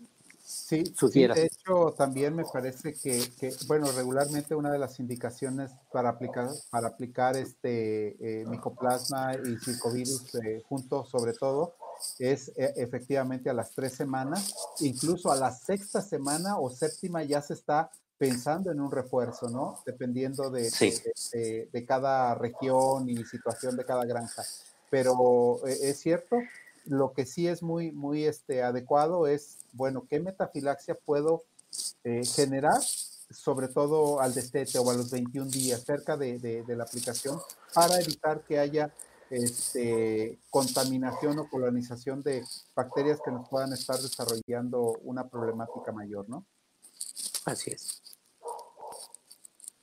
sí, 0.46 0.94
sugieras. 0.96 1.36
de 1.36 1.46
hecho, 1.46 1.94
también 1.96 2.34
me 2.34 2.44
parece 2.44 2.94
que, 2.94 3.22
que, 3.38 3.52
bueno, 3.66 3.90
regularmente 3.92 4.54
una 4.54 4.70
de 4.70 4.78
las 4.78 4.98
indicaciones 5.00 5.72
para 5.92 6.10
aplicar, 6.10 6.48
para 6.70 6.88
aplicar 6.88 7.36
este 7.36 8.40
eh, 8.40 8.46
micoplasma 8.46 9.34
y 9.34 9.56
circovirus 9.58 10.34
eh, 10.36 10.62
juntos, 10.68 11.08
sobre 11.10 11.32
todo, 11.32 11.74
es 12.18 12.48
eh, 12.56 12.72
efectivamente 12.76 13.50
a 13.50 13.54
las 13.54 13.72
tres 13.74 13.94
semanas, 13.94 14.54
incluso 14.80 15.30
a 15.30 15.36
la 15.36 15.50
sexta 15.50 16.00
semana 16.00 16.58
o 16.58 16.70
séptima 16.70 17.22
ya 17.24 17.42
se 17.42 17.54
está 17.54 17.90
pensando 18.18 18.70
en 18.70 18.80
un 18.80 18.90
refuerzo, 18.90 19.48
¿no? 19.48 19.80
Dependiendo 19.84 20.50
de, 20.50 20.70
de, 21.72 21.84
cada 21.86 22.34
región 22.34 23.08
y 23.08 23.24
situación 23.24 23.76
de 23.76 23.84
cada 23.84 24.04
granja. 24.04 24.42
Pero 24.90 25.66
eh, 25.66 25.76
es 25.82 26.00
cierto, 26.00 26.36
lo 26.84 27.12
que 27.12 27.26
sí 27.26 27.48
es 27.48 27.62
muy, 27.62 27.92
muy 27.92 28.24
este, 28.24 28.62
adecuado 28.62 29.26
es, 29.26 29.58
bueno, 29.72 30.06
¿qué 30.08 30.20
metafilaxia 30.20 30.94
puedo 30.94 31.42
eh, 32.04 32.24
generar? 32.24 32.80
sobre 33.28 33.66
todo 33.66 34.20
al 34.20 34.32
destete 34.32 34.78
o 34.78 34.88
a 34.88 34.94
los 34.94 35.10
21 35.10 35.50
días 35.50 35.82
cerca 35.82 36.16
de, 36.16 36.38
de 36.38 36.76
la 36.76 36.84
aplicación 36.84 37.40
para 37.74 37.98
evitar 37.98 38.44
que 38.44 38.56
haya 38.56 38.92
este, 39.30 40.38
contaminación 40.50 41.38
o 41.38 41.48
colonización 41.48 42.22
de 42.22 42.44
bacterias 42.74 43.20
que 43.24 43.30
nos 43.30 43.48
puedan 43.48 43.72
estar 43.72 43.98
desarrollando 43.98 44.98
una 45.02 45.28
problemática 45.28 45.92
mayor, 45.92 46.28
¿no? 46.28 46.46
Así 47.44 47.70
es. 47.70 48.05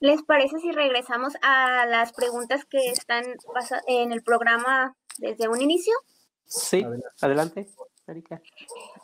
¿Les 0.04 0.22
parece 0.22 0.60
si 0.60 0.70
regresamos 0.74 1.32
a 1.42 1.86
las 1.86 2.12
preguntas 2.12 2.66
que 2.66 2.90
están 2.90 3.24
en 3.88 4.12
el 4.12 4.22
programa 4.22 4.98
desde 5.18 5.48
un 5.48 5.62
inicio? 5.62 5.94
Sí, 6.46 6.86
adelante. 7.22 7.70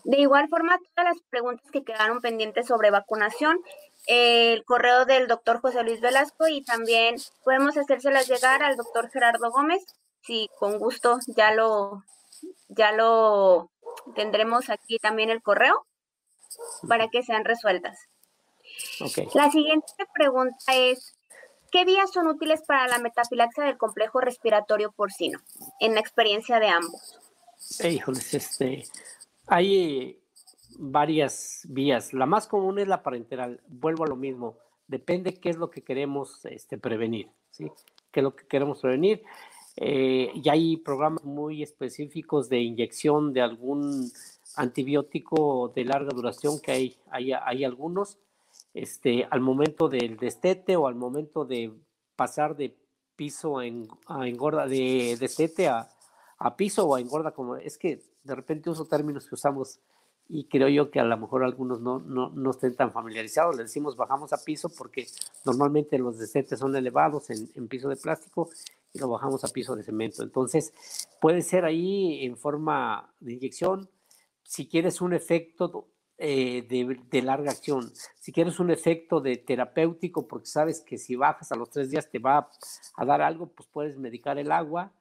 De 0.04 0.20
igual 0.20 0.50
forma, 0.50 0.78
todas 0.78 1.16
las 1.16 1.22
preguntas 1.30 1.72
que 1.72 1.86
quedaron 1.86 2.20
pendientes 2.20 2.68
sobre 2.68 2.91
vacunación, 2.91 3.62
el 4.08 4.66
correo 4.66 5.06
del 5.06 5.28
doctor 5.28 5.62
José 5.62 5.84
Luis 5.84 6.02
Velasco 6.02 6.50
y 6.50 6.66
también 6.66 7.16
podemos 7.45 7.78
hacérselas 7.78 8.28
llegar 8.28 8.62
al 8.62 8.76
doctor 8.76 9.10
Gerardo 9.10 9.52
Gómez 9.52 9.86
sí, 10.24 10.50
con 10.60 10.80
gusto 10.80 11.20
ya 11.28 11.54
lo, 11.54 12.04
ya 12.68 12.91
lo 12.91 13.72
tendremos 14.16 14.70
aquí 14.70 14.97
también 14.97 15.30
el 15.30 15.41
correo 15.41 15.86
para 16.89 17.08
que 17.08 17.24
sean 17.24 17.45
resueltas. 17.45 17.97
La 19.34 19.52
siguiente 19.52 19.94
pregunta 20.14 20.58
es, 20.76 21.14
¿qué 21.72 21.86
días 21.86 22.12
son 22.12 22.28
útiles 22.28 22.62
para 22.68 22.88
la 22.88 23.00
metafilaxia 23.00 23.64
del 23.64 23.78
complejo 23.78 24.22
respiratorio 24.22 24.92
porcino 24.92 25.40
en 25.80 25.94
la 25.94 26.00
experiencia 26.00 26.60
de 26.60 26.68
ambos? 26.68 27.20
Híjoles, 27.84 28.34
este, 28.34 28.86
hay 29.48 30.20
varias 30.78 31.62
vías. 31.68 32.14
La 32.14 32.26
más 32.26 32.48
común 32.48 32.80
es 32.80 32.88
la 32.88 33.04
parenteral. 33.04 33.62
Vuelvo 33.68 34.06
a 34.06 34.08
lo 34.08 34.16
mismo. 34.16 34.58
Depende 34.88 35.34
qué 35.36 35.50
es 35.50 35.58
lo 35.58 35.70
que 35.70 35.84
queremos 35.84 36.44
este, 36.46 36.78
prevenir, 36.78 37.30
¿sí? 37.52 37.72
¿Qué 38.12 38.22
es 38.22 38.24
lo 38.24 38.36
que 38.36 38.48
queremos 38.48 38.82
prevenir? 38.82 39.24
Eh, 39.76 40.32
y 40.34 40.50
hay 40.50 40.78
programas 40.78 41.24
muy 41.24 41.62
específicos 41.62 42.50
de 42.50 42.60
inyección 42.60 43.34
de 43.34 43.42
algún 43.42 44.12
antibiótico 44.56 45.72
de 45.76 45.86
larga 45.86 46.10
duración 46.10 46.60
que 46.60 46.72
hay, 46.72 46.98
hay, 47.12 47.32
hay 47.34 47.64
algunos. 47.64 48.18
Este, 48.82 49.28
al 49.30 49.42
momento 49.42 49.90
del 49.90 50.16
destete 50.16 50.78
o 50.78 50.88
al 50.88 50.96
momento 50.96 51.44
de 51.44 51.74
pasar 52.16 52.56
de 52.56 52.78
piso 53.18 53.58
a, 53.58 53.68
engorda, 53.68 54.68
de 54.68 55.18
destete 55.20 55.68
a, 55.68 55.90
a, 56.38 56.56
piso 56.56 56.88
o 56.88 56.96
a 56.96 57.02
engorda, 57.02 57.32
como 57.32 57.58
es 57.58 57.78
que 57.78 58.02
de 58.24 58.36
repente 58.36 58.70
uso 58.70 58.86
términos 58.86 59.28
que 59.28 59.36
usamos 59.36 59.82
y 60.30 60.46
creo 60.46 60.70
yo 60.70 60.92
que 60.92 61.02
a 61.02 61.04
lo 61.04 61.18
mejor 61.18 61.44
algunos 61.44 61.82
no, 61.82 62.00
no, 62.00 62.30
no 62.30 62.52
estén 62.52 62.74
tan 62.74 62.94
familiarizados. 62.94 63.58
Le 63.58 63.64
decimos 63.64 63.98
bajamos 63.98 64.32
a 64.32 64.42
piso 64.42 64.70
porque 64.70 65.08
normalmente 65.44 65.98
los 65.98 66.18
destetes 66.18 66.60
son 66.60 66.74
elevados 66.74 67.32
en, 67.32 67.50
en 67.56 67.68
piso 67.68 67.90
de 67.90 67.98
plástico 67.98 68.50
y 68.94 69.00
lo 69.00 69.10
bajamos 69.10 69.44
a 69.44 69.50
piso 69.50 69.76
de 69.76 69.84
cemento. 69.84 70.24
Entonces, 70.24 70.72
puede 71.20 71.42
ser 71.42 71.66
ahí 71.66 72.24
en 72.24 72.38
forma 72.38 73.14
de 73.20 73.34
inyección. 73.34 73.90
Si 74.44 74.70
quieres 74.70 75.02
un 75.02 75.12
efecto 75.12 75.89
eh, 76.22 76.63
de, 76.67 77.22
larga 77.22 77.51
acción, 77.51 77.93
si 78.20 78.34
quieres 78.34 78.59
un 78.59 78.72
efecto 78.72 79.22
de 79.22 79.38
terapéutico, 79.38 80.28
porque 80.28 80.47
sabes 80.47 80.82
que 80.82 80.97
si 80.97 81.15
bajas 81.15 81.53
a 81.53 81.55
los 81.55 81.70
tres 81.70 81.91
días 81.91 82.09
te 82.09 82.20
va 82.20 82.49
a 82.97 83.05
dar 83.05 83.22
algo, 83.22 83.47
pues 83.47 83.70
puedes 83.72 83.97
medicar 83.97 84.38
el 84.38 84.51
agua. 84.51 84.91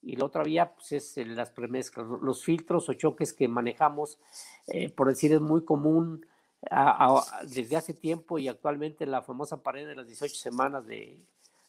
Y 0.00 0.16
la 0.16 0.24
otra 0.24 0.42
vía, 0.42 0.74
pues 0.74 0.92
es 0.92 1.16
las 1.28 1.50
premezclas, 1.50 2.06
los 2.22 2.42
filtros 2.42 2.88
o 2.88 2.94
choques 2.94 3.34
que 3.34 3.48
manejamos, 3.48 4.18
eh, 4.66 4.88
por 4.90 5.08
decir, 5.08 5.32
es 5.32 5.42
muy 5.42 5.62
común 5.62 6.26
desde 7.48 7.76
hace 7.76 7.92
tiempo 7.92 8.38
y 8.38 8.48
actualmente 8.48 9.04
la 9.04 9.22
famosa 9.22 9.62
pared 9.62 9.86
de 9.86 9.96
las 9.96 10.06
18 10.06 10.34
semanas 10.34 10.86
de, 10.86 11.18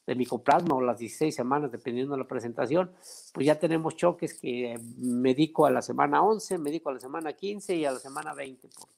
micoplasma 0.07 0.75
o 0.75 0.81
las 0.81 0.99
16 0.99 1.35
semanas, 1.35 1.71
dependiendo 1.71 2.13
de 2.13 2.19
la 2.19 2.27
presentación, 2.27 2.91
pues 3.33 3.45
ya 3.47 3.59
tenemos 3.59 3.95
choques 3.95 4.35
que 4.35 4.79
medico 4.97 5.65
a 5.65 5.71
la 5.71 5.81
semana 5.81 6.23
11, 6.23 6.57
medico 6.57 6.89
a 6.89 6.93
la 6.93 6.99
semana 6.99 7.33
15 7.33 7.75
y 7.75 7.85
a 7.85 7.91
la 7.91 7.99
semana 7.99 8.33
20, 8.33 8.69
porque 8.69 8.92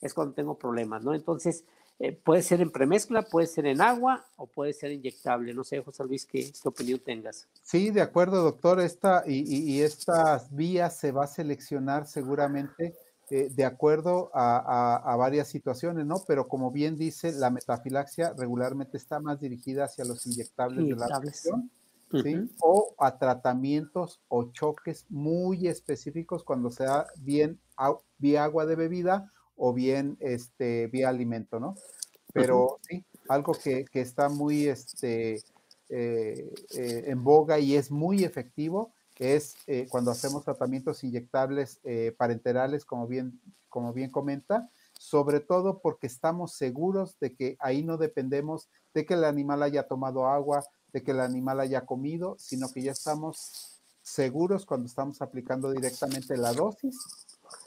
es 0.00 0.14
cuando 0.14 0.34
tengo 0.34 0.56
problemas, 0.56 1.02
¿no? 1.02 1.14
Entonces, 1.14 1.64
eh, 1.98 2.12
puede 2.12 2.42
ser 2.42 2.62
en 2.62 2.70
premezcla, 2.70 3.22
puede 3.22 3.46
ser 3.46 3.66
en 3.66 3.82
agua 3.82 4.24
o 4.36 4.46
puede 4.46 4.72
ser 4.72 4.90
inyectable. 4.92 5.52
No 5.52 5.64
sé, 5.64 5.82
José 5.82 6.04
Luis, 6.04 6.24
¿qué, 6.24 6.50
qué 6.50 6.68
opinión 6.68 7.00
tengas? 7.00 7.46
Sí, 7.62 7.90
de 7.90 8.00
acuerdo, 8.00 8.42
doctor. 8.42 8.80
Esta, 8.80 9.22
y, 9.26 9.40
y, 9.40 9.74
y 9.74 9.82
estas 9.82 10.54
vías 10.54 10.96
se 10.96 11.12
va 11.12 11.24
a 11.24 11.26
seleccionar 11.26 12.06
seguramente 12.06 12.96
eh, 13.32 13.48
de 13.48 13.64
acuerdo 13.64 14.32
a, 14.34 15.14
varias 15.16 15.46
situaciones, 15.46 16.04
¿no? 16.04 16.16
Pero 16.26 16.48
como 16.48 16.72
bien 16.72 16.96
dice, 16.96 17.30
la 17.30 17.48
metafilaxia 17.50 18.32
regularmente 18.36 18.96
está 18.96 19.20
más 19.20 19.38
dirigida 19.38 19.84
hacia 19.84 20.04
los 20.04 20.26
inyectables, 20.26 20.88
de 20.88 20.96
la 20.96 21.20
presión, 21.20 21.70
¿sí? 22.24 22.50
O 22.60 22.92
a 22.98 23.18
tratamientos 23.18 24.20
o 24.26 24.50
choques 24.50 25.06
muy 25.10 25.68
específicos 25.68 26.42
cuando 26.42 26.72
sea 26.72 27.06
bien 27.18 27.60
vía 28.18 28.42
agua 28.42 28.66
de 28.66 28.74
bebida 28.74 29.30
o 29.62 29.74
bien 29.74 30.16
este, 30.20 30.86
vía 30.86 31.10
alimento, 31.10 31.60
¿no? 31.60 31.74
Pero 32.32 32.78
sí, 32.88 33.04
algo 33.28 33.52
que, 33.52 33.84
está 33.92 34.30
muy 34.30 34.68
este, 34.68 35.34
eh, 35.90 36.50
eh, 36.74 37.04
en 37.06 37.22
boga 37.22 37.58
y 37.58 37.76
es 37.76 37.90
muy 37.90 38.24
efectivo 38.24 38.92
es 39.18 39.54
eh, 39.66 39.86
cuando 39.90 40.10
hacemos 40.10 40.44
tratamientos 40.44 41.04
inyectables 41.04 41.78
parenterales, 42.16 42.86
como 42.86 43.06
bien, 43.06 43.38
como 43.68 43.92
bien 43.92 44.10
comenta, 44.10 44.70
sobre 44.98 45.40
todo 45.40 45.80
porque 45.82 46.06
estamos 46.06 46.54
seguros 46.54 47.18
de 47.20 47.34
que 47.34 47.58
ahí 47.60 47.82
no 47.82 47.98
dependemos 47.98 48.70
de 48.94 49.04
que 49.04 49.12
el 49.12 49.24
animal 49.24 49.62
haya 49.62 49.86
tomado 49.86 50.26
agua, 50.26 50.64
de 50.94 51.02
que 51.02 51.10
el 51.10 51.20
animal 51.20 51.60
haya 51.60 51.84
comido, 51.84 52.34
sino 52.38 52.72
que 52.72 52.80
ya 52.80 52.92
estamos 52.92 53.82
seguros 54.00 54.64
cuando 54.64 54.86
estamos 54.86 55.20
aplicando 55.20 55.70
directamente 55.70 56.38
la 56.38 56.54
dosis 56.54 56.96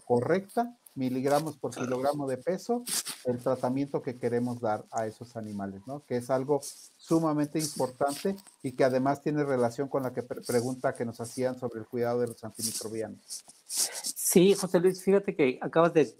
correcta, 0.06 0.78
miligramos 0.96 1.58
por 1.58 1.74
kilogramo 1.74 2.28
de 2.28 2.38
peso, 2.38 2.84
el 3.26 3.40
tratamiento 3.40 4.02
que 4.02 4.18
queremos 4.18 4.60
dar 4.62 4.86
a 4.92 5.08
esos 5.08 5.36
animales, 5.36 5.82
¿no? 5.88 6.06
Que 6.06 6.18
es 6.18 6.30
algo 6.30 6.62
sumamente 6.98 7.60
importante 7.60 8.36
y 8.62 8.74
que 8.74 8.84
además 8.84 9.22
tiene 9.22 9.44
relación 9.44 9.88
con 9.88 10.04
la 10.04 10.14
que 10.14 10.24
pregunta 10.24 10.94
que 10.94 11.06
nos 11.06 11.20
hacían 11.20 11.58
sobre 11.58 11.80
el 11.80 11.88
cuidado 11.88 12.20
de 12.20 12.28
los 12.28 12.44
antimicrobianos. 12.44 13.44
Sí, 13.66 14.54
José 14.54 14.80
Luis, 14.80 15.04
fíjate 15.04 15.36
que 15.36 15.58
acabas 15.62 15.94
de, 15.94 16.16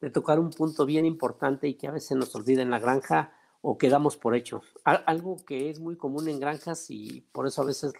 de, 0.00 0.10
tocar 0.10 0.38
un 0.38 0.50
punto 0.50 0.86
bien 0.86 1.04
importante 1.04 1.68
y 1.68 1.74
que 1.74 1.88
a 1.88 1.92
veces 1.92 2.16
nos 2.16 2.34
olvida 2.34 2.62
en 2.62 2.70
la 2.70 2.78
granja 2.78 3.32
o 3.60 3.76
quedamos 3.76 4.16
por 4.16 4.34
hecho. 4.34 4.62
Algo 4.84 5.36
que 5.44 5.68
es 5.68 5.78
muy 5.78 5.96
común 5.96 6.28
en 6.28 6.40
granjas 6.40 6.86
y 6.88 7.20
por 7.32 7.46
eso 7.46 7.62
a 7.62 7.66
veces 7.66 7.92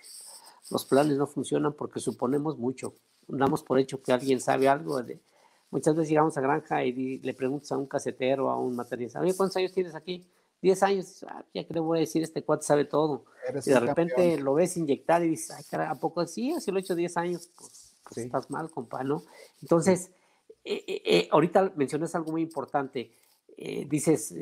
los 0.71 0.87
planes 0.87 1.19
no 1.19 1.27
funcionan 1.27 1.75
porque 1.75 2.01
suponemos 2.01 2.59
mucho. 2.59 2.95
Damos 3.31 3.63
por 3.63 3.79
hecho 3.79 4.03
que 4.03 4.13
alguien 4.13 4.41
sabe 4.41 4.69
algo. 4.69 5.03
De, 5.03 5.21
muchas 5.71 5.95
veces 5.95 6.11
llegamos 6.11 6.37
a 6.37 6.41
granja 6.41 6.85
y 6.85 7.19
le 7.19 7.35
preguntas 7.35 7.73
a 7.73 7.79
un 7.79 7.87
casetero, 7.87 8.51
a 8.51 8.59
un 8.59 8.77
materialista, 8.77 9.21
¿cuántos 9.37 9.57
años 9.57 9.73
tienes 9.73 9.95
aquí? 9.95 10.27
10 10.63 10.83
años, 10.83 11.25
ah, 11.27 11.43
ya 11.55 11.65
que 11.65 11.73
le 11.73 11.81
voy 11.81 11.99
a 11.99 12.01
decir, 12.01 12.23
este 12.23 12.43
cuate 12.43 12.65
sabe 12.65 12.85
todo. 12.85 13.25
y 13.65 13.71
de 13.71 13.81
repente 13.81 14.39
lo 14.39 14.55
ves 14.55 14.77
inyectar 14.77 15.25
y 15.25 15.29
dices, 15.29 15.53
ay, 15.53 15.65
cara, 15.71 15.91
¿a 15.91 15.95
poco 15.95 16.27
sí? 16.27 16.53
Así 16.53 16.71
lo 16.71 16.79
he 16.79 16.81
hecho 16.81 16.95
10 16.95 17.17
años, 17.17 17.51
pues, 17.57 17.95
pues 18.05 18.19
estás 18.19 18.51
mal, 18.51 18.71
compa, 18.71 19.03
¿no? 19.03 19.23
Entonces, 19.63 20.11
eh, 20.65 20.85
eh, 20.87 21.03
eh, 21.05 21.29
ahorita 21.31 21.73
mencionas 21.77 22.15
algo 22.15 22.33
muy 22.33 22.43
importante. 22.43 23.11
dices, 23.89 24.35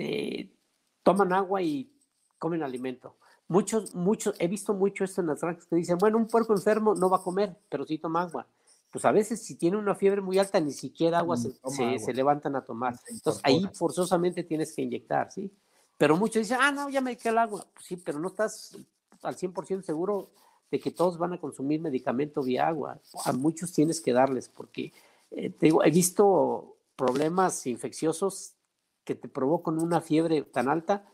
toman 1.03 1.33
agua 1.33 1.63
y 1.63 1.91
comen 2.39 2.63
alimento. 2.63 3.17
Muchos, 3.49 3.95
muchos, 3.95 4.35
he 4.39 4.47
visto 4.47 4.75
mucho 4.75 5.05
esto 5.05 5.21
en 5.21 5.29
las 5.29 5.41
granjas 5.41 5.67
que 5.67 5.77
dicen, 5.77 5.99
bueno, 5.99 6.19
un 6.19 6.29
puerco 6.29 6.53
enfermo 6.53 6.95
no 6.95 7.09
va 7.09 7.17
a 7.19 7.23
comer, 7.23 7.57
pero 7.69 7.85
sí 7.85 7.99
toma 7.99 8.23
agua. 8.23 8.47
Pues 8.91 9.05
a 9.05 9.13
veces 9.13 9.43
si 9.43 9.55
tiene 9.57 9.77
una 9.77 9.95
fiebre 9.95 10.21
muy 10.21 10.39
alta, 10.39 10.61
ni 10.61 10.73
siquiera 10.73 11.19
agua, 11.19 11.37
se, 11.37 11.99
se, 11.99 12.15
levantan 12.15 12.57
a 12.57 12.65
tomar. 12.65 12.99
Entonces 13.09 13.43
ahí 13.45 13.69
forzosamente 13.75 14.45
tienes 14.45 14.73
que 14.75 14.83
inyectar, 14.83 15.31
¿sí? 15.31 15.53
Pero 15.99 16.17
muchos 16.17 16.43
dicen, 16.43 16.59
ah, 16.61 16.73
no, 16.73 16.89
ya 16.89 17.01
me 17.01 17.17
quedé 17.17 17.31
el 17.31 17.39
agua. 17.39 17.67
Pues 17.75 17.87
sí, 17.87 17.97
pero 17.97 18.19
no 18.19 18.29
estás 18.29 18.79
al 19.23 19.37
100% 19.37 19.83
seguro 19.83 20.31
de 20.71 20.81
que 20.81 20.91
todos 20.91 21.19
van 21.19 21.33
a 21.33 21.41
consumir 21.41 21.81
medicamento 21.81 22.43
vía 22.43 22.69
agua. 22.69 22.99
A 23.25 23.33
muchos 23.33 23.73
tienes 23.73 24.01
que 24.01 24.13
darles, 24.13 24.49
porque 24.49 24.93
eh, 25.31 25.51
te 25.51 25.67
digo, 25.67 25.85
he 25.85 25.91
visto 25.91 26.77
problemas 26.97 27.67
infecciosos 27.67 28.55
que 29.05 29.15
te 29.15 29.29
provocan 29.29 29.81
una 29.81 30.01
fiebre 30.01 30.43
tan 30.43 30.69
alta 30.69 31.07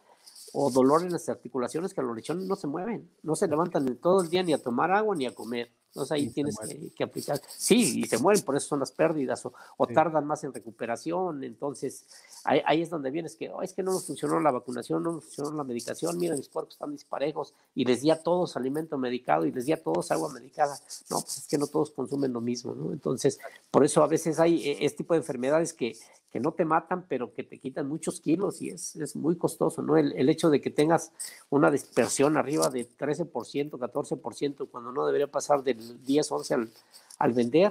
o 0.52 0.70
dolor 0.70 1.02
en 1.02 1.12
las 1.12 1.28
articulaciones 1.28 1.94
que 1.94 2.02
los 2.02 2.14
lechones 2.14 2.46
no 2.46 2.56
se 2.56 2.66
mueven, 2.66 3.10
no 3.22 3.36
se 3.36 3.48
levantan 3.48 3.86
en 3.86 3.96
todo 3.96 4.22
el 4.22 4.30
día 4.30 4.42
ni 4.42 4.52
a 4.52 4.62
tomar 4.62 4.92
agua 4.92 5.14
ni 5.14 5.26
a 5.26 5.34
comer. 5.34 5.70
Entonces 5.94 6.10
ahí 6.10 6.28
tienes 6.30 6.56
que, 6.96 7.04
aplicar. 7.04 7.40
Sí, 7.56 8.00
y 8.00 8.04
se 8.08 8.18
mueren, 8.18 8.42
por 8.42 8.56
eso 8.56 8.66
son 8.66 8.80
las 8.80 8.90
pérdidas, 8.90 9.46
o, 9.46 9.86
tardan 9.86 10.26
más 10.26 10.42
en 10.42 10.52
recuperación. 10.52 11.44
Entonces, 11.44 12.04
ahí, 12.42 12.82
es 12.82 12.90
donde 12.90 13.12
vienes 13.12 13.36
que, 13.36 13.48
oh, 13.48 13.62
es 13.62 13.74
que 13.74 13.84
no 13.84 13.92
nos 13.92 14.04
funcionó 14.04 14.40
la 14.40 14.50
vacunación, 14.50 15.04
no 15.04 15.12
nos 15.12 15.24
funcionó 15.24 15.52
la 15.52 15.62
medicación, 15.62 16.18
mira, 16.18 16.34
mis 16.34 16.48
puercos 16.48 16.74
están 16.74 16.90
disparejos, 16.90 17.54
y 17.76 17.84
les 17.84 18.02
di 18.02 18.10
a 18.10 18.20
todos 18.20 18.56
alimento 18.56 18.98
medicado 18.98 19.46
y 19.46 19.52
les 19.52 19.66
di 19.66 19.72
a 19.72 19.80
todos 19.80 20.10
agua 20.10 20.32
medicada. 20.32 20.76
No, 21.10 21.20
pues 21.20 21.38
es 21.38 21.46
que 21.46 21.58
no 21.58 21.68
todos 21.68 21.92
consumen 21.92 22.32
lo 22.32 22.40
mismo, 22.40 22.74
¿no? 22.74 22.92
Entonces, 22.92 23.38
por 23.70 23.84
eso 23.84 24.02
a 24.02 24.08
veces 24.08 24.40
hay 24.40 24.68
eh, 24.68 24.78
este 24.80 24.98
tipo 24.98 25.14
de 25.14 25.18
enfermedades 25.18 25.72
que, 25.72 25.96
que 26.34 26.40
no 26.40 26.50
te 26.50 26.64
matan, 26.64 27.06
pero 27.06 27.32
que 27.32 27.44
te 27.44 27.60
quitan 27.60 27.88
muchos 27.88 28.20
kilos 28.20 28.60
y 28.60 28.70
es, 28.70 28.96
es 28.96 29.14
muy 29.14 29.36
costoso, 29.36 29.82
¿no? 29.82 29.96
El, 29.96 30.12
el, 30.14 30.28
hecho 30.28 30.50
de 30.50 30.60
que 30.60 30.68
tengas 30.68 31.12
una 31.48 31.70
dispersión 31.70 32.36
arriba 32.36 32.70
de 32.70 32.88
13%, 32.88 33.70
14%, 33.70 34.68
cuando 34.68 34.90
no 34.90 35.06
debería 35.06 35.28
pasar 35.28 35.62
del 35.62 36.04
10, 36.04 36.32
11 36.32 36.54
al, 36.54 36.70
al 37.20 37.32
vender, 37.34 37.70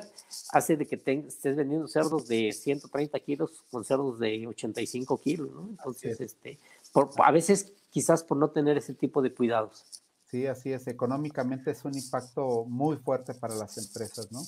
hace 0.53 0.77
de 0.77 0.87
que 0.87 0.95
estés 0.95 1.57
vendiendo 1.57 1.89
cerdos 1.89 2.25
de 2.29 2.53
130 2.53 3.19
kilos 3.19 3.65
con 3.69 3.83
cerdos 3.83 4.17
de 4.17 4.47
85 4.47 5.19
kilos, 5.19 5.51
¿no? 5.51 5.67
Entonces, 5.67 6.21
este, 6.21 6.57
por, 6.93 7.09
a 7.17 7.31
veces 7.31 7.73
quizás 7.89 8.23
por 8.23 8.37
no 8.37 8.51
tener 8.51 8.77
ese 8.77 8.93
tipo 8.93 9.21
de 9.21 9.33
cuidados. 9.33 9.83
Sí, 10.31 10.47
así 10.47 10.71
es. 10.71 10.87
Económicamente 10.87 11.71
es 11.71 11.83
un 11.83 11.97
impacto 11.97 12.63
muy 12.63 12.95
fuerte 12.95 13.33
para 13.33 13.55
las 13.55 13.77
empresas, 13.77 14.31
¿no? 14.31 14.41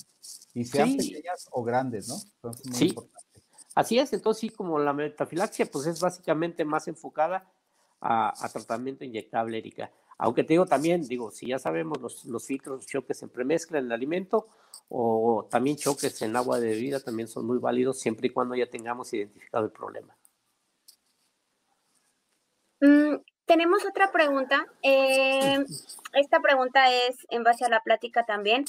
Y 0.54 0.64
sean 0.64 0.96
pequeñas 0.96 1.48
o 1.50 1.62
grandes, 1.62 2.08
¿no? 2.08 2.16
Entonces, 2.36 2.66
muy 2.66 2.78
sí. 2.78 2.86
importante. 2.86 3.25
Así 3.76 3.98
es, 3.98 4.10
entonces 4.14 4.40
sí, 4.40 4.48
como 4.48 4.78
la 4.78 4.94
metafilaxia, 4.94 5.66
pues 5.66 5.86
es 5.86 6.00
básicamente 6.00 6.64
más 6.64 6.88
enfocada 6.88 7.46
a, 8.00 8.48
tratamiento 8.50 9.04
inyectable, 9.04 9.58
Erika. 9.58 9.92
Aunque 10.16 10.44
te 10.44 10.54
digo 10.54 10.64
también, 10.64 11.06
digo, 11.06 11.30
si 11.30 11.48
ya 11.48 11.58
sabemos 11.58 12.00
los, 12.00 12.24
los 12.24 12.46
filtros, 12.46 12.86
choques 12.86 13.22
en 13.22 13.28
premezcla 13.28 13.78
en 13.78 13.84
el 13.84 13.92
alimento 13.92 14.48
o 14.88 15.46
también 15.50 15.76
choques 15.76 16.22
en 16.22 16.34
agua 16.34 16.58
de 16.58 16.68
bebida 16.68 17.00
también 17.00 17.28
son 17.28 17.46
muy 17.46 17.58
válidos 17.58 18.00
siempre 18.00 18.28
y 18.28 18.30
cuando 18.30 18.54
ya 18.54 18.66
tengamos 18.66 19.12
identificado 19.12 19.66
el 19.66 19.72
problema. 19.72 20.16
Mm, 22.80 23.16
tenemos 23.44 23.84
otra 23.84 24.10
pregunta. 24.10 24.66
Eh, 24.82 25.62
esta 26.14 26.40
pregunta 26.40 26.90
es 26.90 27.26
en 27.28 27.42
base 27.42 27.66
a 27.66 27.68
la 27.68 27.82
plática 27.82 28.24
también. 28.24 28.64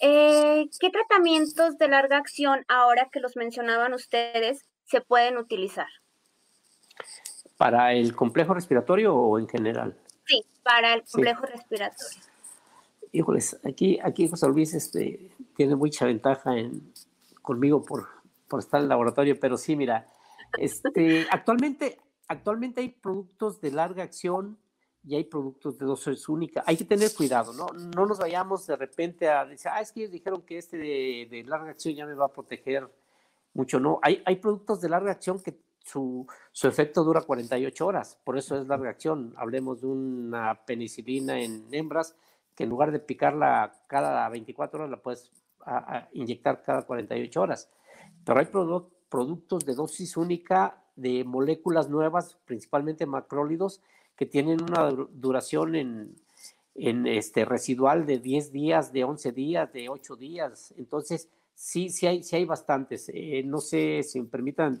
Eh, 0.00 0.68
¿Qué 0.78 0.90
tratamientos 0.90 1.76
de 1.78 1.88
larga 1.88 2.18
acción, 2.18 2.64
ahora 2.68 3.08
que 3.10 3.20
los 3.20 3.36
mencionaban 3.36 3.94
ustedes, 3.94 4.64
se 4.84 5.00
pueden 5.00 5.38
utilizar? 5.38 5.88
¿Para 7.56 7.92
el 7.92 8.14
complejo 8.14 8.54
respiratorio 8.54 9.14
o 9.14 9.38
en 9.38 9.48
general? 9.48 9.96
Sí, 10.26 10.44
para 10.62 10.94
el 10.94 11.02
complejo 11.02 11.46
respiratorio. 11.46 12.22
Híjoles, 13.10 13.58
aquí, 13.64 13.98
aquí 14.02 14.28
José 14.28 14.48
Luis 14.48 14.74
este, 14.74 15.30
tiene 15.56 15.74
mucha 15.74 16.04
ventaja 16.04 16.56
en, 16.56 16.92
conmigo 17.42 17.82
por, 17.82 18.08
por 18.46 18.60
estar 18.60 18.78
en 18.78 18.84
el 18.84 18.88
laboratorio, 18.90 19.40
pero 19.40 19.56
sí, 19.56 19.74
mira, 19.74 20.06
este, 20.58 21.26
actualmente, 21.30 21.98
actualmente 22.28 22.82
hay 22.82 22.90
productos 22.90 23.60
de 23.60 23.72
larga 23.72 24.04
acción 24.04 24.58
y 25.04 25.14
hay 25.14 25.24
productos 25.24 25.78
de 25.78 25.86
dosis 25.86 26.28
única. 26.28 26.62
Hay 26.66 26.76
que 26.76 26.84
tener 26.84 27.14
cuidado, 27.14 27.52
¿no? 27.52 27.66
No 27.96 28.06
nos 28.06 28.18
vayamos 28.18 28.66
de 28.66 28.76
repente 28.76 29.28
a 29.28 29.44
decir, 29.44 29.70
ah, 29.72 29.80
es 29.80 29.92
que 29.92 30.00
ellos 30.00 30.12
dijeron 30.12 30.42
que 30.42 30.58
este 30.58 30.76
de, 30.76 31.44
larga 31.46 31.70
acción 31.70 31.94
ya 31.94 32.06
me 32.06 32.14
va 32.14 32.26
a 32.26 32.32
proteger 32.32 32.88
mucho. 33.54 33.80
No, 33.80 33.98
hay, 34.02 34.22
hay 34.26 34.36
productos 34.36 34.80
de 34.80 34.88
larga 34.88 35.12
acción 35.12 35.40
que 35.40 35.58
su, 35.84 36.26
su, 36.52 36.68
efecto 36.68 37.02
dura 37.04 37.22
48 37.22 37.86
horas, 37.86 38.18
por 38.24 38.36
eso 38.36 38.56
es 38.60 38.66
larga 38.66 38.90
acción. 38.90 39.34
Hablemos 39.36 39.80
de 39.80 39.86
una 39.86 40.64
penicilina 40.66 41.40
en 41.40 41.66
hembras 41.72 42.14
que 42.54 42.64
en 42.64 42.70
lugar 42.70 42.90
de 42.90 42.98
picarla 42.98 43.72
cada 43.86 44.28
24 44.28 44.80
horas 44.80 44.90
la 44.90 45.00
puedes 45.00 45.30
inyectar 46.12 46.62
cada 46.62 46.82
48 46.82 47.40
horas. 47.40 47.70
Pero 48.24 48.40
hay 48.40 48.46
productos 49.08 49.64
de 49.64 49.74
dosis 49.74 50.16
única 50.16 50.82
de 50.96 51.24
moléculas 51.24 51.88
nuevas, 51.88 52.36
principalmente 52.44 53.06
macrólidos, 53.06 53.80
que 54.18 54.26
tienen 54.26 54.60
una 54.62 54.90
duración 54.90 55.76
en, 55.76 56.16
en 56.74 57.06
este 57.06 57.44
residual 57.44 58.04
de 58.04 58.18
10 58.18 58.52
días, 58.52 58.92
de 58.92 59.04
11 59.04 59.32
días, 59.32 59.72
de 59.72 59.88
8 59.88 60.16
días. 60.16 60.74
Entonces, 60.76 61.28
sí, 61.54 61.88
sí 61.88 62.06
hay, 62.06 62.24
sí 62.24 62.34
hay 62.34 62.44
bastantes. 62.44 63.10
Eh, 63.14 63.42
no 63.44 63.60
sé 63.60 64.02
si 64.02 64.20
me 64.20 64.26
permitan 64.26 64.80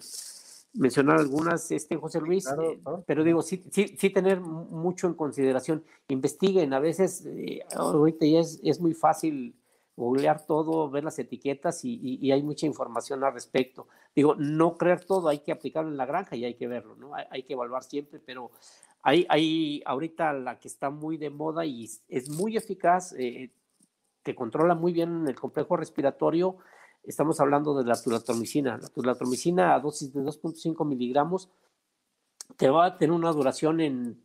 mencionar 0.74 1.18
algunas, 1.18 1.70
este 1.70 1.96
José 1.96 2.20
Luis, 2.20 2.46
eh, 2.46 2.80
pero 3.06 3.22
digo, 3.22 3.42
sí, 3.42 3.64
sí, 3.70 3.96
sí, 3.96 4.10
tener 4.10 4.40
mucho 4.40 5.06
en 5.06 5.14
consideración. 5.14 5.84
Investiguen, 6.08 6.72
a 6.72 6.80
veces, 6.80 7.24
eh, 7.26 7.60
ahorita 7.76 8.26
ya 8.26 8.40
es, 8.40 8.60
es, 8.62 8.80
muy 8.80 8.94
fácil 8.94 9.54
googlear 9.96 10.46
todo, 10.46 10.88
ver 10.90 11.02
las 11.04 11.18
etiquetas 11.18 11.84
y, 11.84 12.18
y, 12.20 12.30
hay 12.30 12.42
mucha 12.42 12.66
información 12.66 13.24
al 13.24 13.32
respecto. 13.32 13.88
Digo, 14.14 14.36
no 14.36 14.76
creer 14.76 15.04
todo, 15.04 15.28
hay 15.28 15.40
que 15.40 15.50
aplicarlo 15.50 15.90
en 15.90 15.96
la 15.96 16.06
granja 16.06 16.36
y 16.36 16.44
hay 16.44 16.54
que 16.54 16.68
verlo, 16.68 16.94
¿no? 16.94 17.14
Hay, 17.16 17.24
hay 17.30 17.42
que 17.42 17.54
evaluar 17.54 17.82
siempre, 17.82 18.20
pero 18.24 18.52
hay, 19.08 19.26
hay 19.30 19.82
ahorita 19.86 20.34
la 20.34 20.58
que 20.58 20.68
está 20.68 20.90
muy 20.90 21.16
de 21.16 21.30
moda 21.30 21.64
y 21.64 21.88
es 22.08 22.28
muy 22.28 22.58
eficaz, 22.58 23.14
eh, 23.18 23.50
que 24.22 24.34
controla 24.34 24.74
muy 24.74 24.92
bien 24.92 25.26
el 25.26 25.34
complejo 25.34 25.78
respiratorio. 25.78 26.58
Estamos 27.02 27.40
hablando 27.40 27.74
de 27.74 27.84
la 27.84 28.00
tulatromicina. 28.00 28.76
La 28.76 28.88
tulatromicina 28.88 29.74
a 29.74 29.80
dosis 29.80 30.12
de 30.12 30.20
2.5 30.20 30.86
miligramos 30.86 31.48
te 32.58 32.68
va 32.68 32.84
a 32.84 32.98
tener 32.98 33.14
una 33.14 33.32
duración 33.32 33.80
en, 33.80 34.22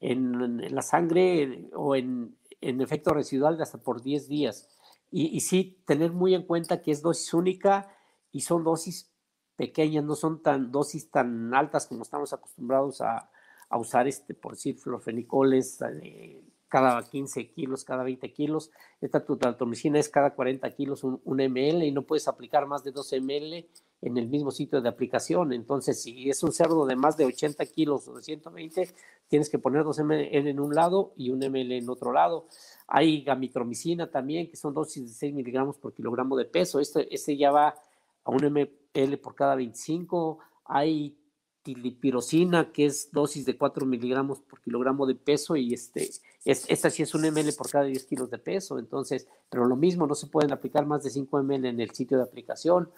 en, 0.00 0.72
la 0.72 0.82
sangre 0.82 1.68
o 1.74 1.96
en, 1.96 2.36
en, 2.60 2.80
efecto 2.80 3.12
residual 3.12 3.56
de 3.56 3.64
hasta 3.64 3.78
por 3.78 4.02
10 4.02 4.28
días. 4.28 4.68
Y, 5.10 5.36
y 5.36 5.40
sí, 5.40 5.82
tener 5.84 6.12
muy 6.12 6.32
en 6.34 6.44
cuenta 6.44 6.80
que 6.80 6.92
es 6.92 7.02
dosis 7.02 7.34
única 7.34 7.92
y 8.30 8.42
son 8.42 8.62
dosis 8.62 9.10
pequeñas, 9.56 10.04
no 10.04 10.14
son 10.14 10.42
tan 10.42 10.70
dosis 10.70 11.10
tan 11.10 11.52
altas 11.52 11.88
como 11.88 12.02
estamos 12.02 12.32
acostumbrados 12.32 13.00
a, 13.00 13.30
a 13.68 13.78
usar, 13.78 14.06
este, 14.06 14.34
por 14.34 14.52
decir, 14.52 14.76
florfenicoles 14.76 15.80
eh, 16.02 16.40
cada 16.68 17.02
15 17.02 17.48
kilos, 17.50 17.84
cada 17.84 18.04
20 18.04 18.32
kilos. 18.32 18.70
Esta 19.00 19.24
tutaltomicina 19.24 19.98
es 19.98 20.08
cada 20.08 20.34
40 20.34 20.68
kilos 20.74 21.04
un, 21.04 21.20
ml 21.24 21.84
y 21.84 21.92
no 21.92 22.02
puedes 22.02 22.28
aplicar 22.28 22.66
más 22.66 22.84
de 22.84 22.92
2 22.92 23.12
ml 23.20 23.66
en 24.02 24.18
el 24.18 24.28
mismo 24.28 24.50
sitio 24.50 24.80
de 24.80 24.88
aplicación. 24.88 25.52
Entonces, 25.52 26.02
si 26.02 26.28
es 26.28 26.42
un 26.42 26.52
cerdo 26.52 26.86
de 26.86 26.96
más 26.96 27.16
de 27.16 27.24
80 27.24 27.64
kilos 27.66 28.06
o 28.08 28.14
de 28.14 28.22
120, 28.22 28.90
tienes 29.28 29.48
que 29.48 29.58
poner 29.58 29.84
2 29.84 29.98
ml 30.00 30.48
en 30.48 30.60
un 30.60 30.74
lado 30.74 31.12
y 31.16 31.30
un 31.30 31.38
ml 31.38 31.72
en 31.72 31.88
otro 31.88 32.12
lado. 32.12 32.46
Hay 32.86 33.22
gamitromicina 33.22 34.10
también, 34.10 34.48
que 34.48 34.56
son 34.56 34.74
dosis 34.74 35.04
de 35.04 35.14
6 35.14 35.34
miligramos 35.34 35.78
por 35.78 35.92
kilogramo 35.92 36.36
de 36.36 36.44
peso. 36.44 36.80
Este, 36.80 37.12
este 37.14 37.36
ya 37.36 37.50
va 37.50 37.74
a 38.24 38.30
un 38.30 38.44
ml 38.44 39.18
por 39.18 39.34
cada 39.34 39.54
25. 39.54 40.38
Hay 40.64 41.16
tilipirosina, 41.66 42.70
que 42.70 42.86
es 42.86 43.10
dosis 43.10 43.44
de 43.44 43.56
4 43.58 43.84
miligramos 43.86 44.38
por 44.40 44.60
kilogramo 44.60 45.04
de 45.04 45.16
peso, 45.16 45.56
y 45.56 45.74
este, 45.74 46.08
es, 46.44 46.64
esta 46.68 46.90
sí 46.90 47.02
es 47.02 47.12
un 47.12 47.22
ml 47.22 47.52
por 47.54 47.68
cada 47.68 47.86
10 47.86 48.04
kilos 48.04 48.30
de 48.30 48.38
peso. 48.38 48.78
Entonces, 48.78 49.26
pero 49.50 49.64
lo 49.64 49.74
mismo, 49.74 50.06
no 50.06 50.14
se 50.14 50.28
pueden 50.28 50.52
aplicar 50.52 50.86
más 50.86 51.02
de 51.02 51.10
5 51.10 51.42
ml 51.42 51.66
en 51.66 51.80
el 51.80 51.90
sitio 51.90 52.18
de 52.18 52.22
aplicación. 52.22 52.88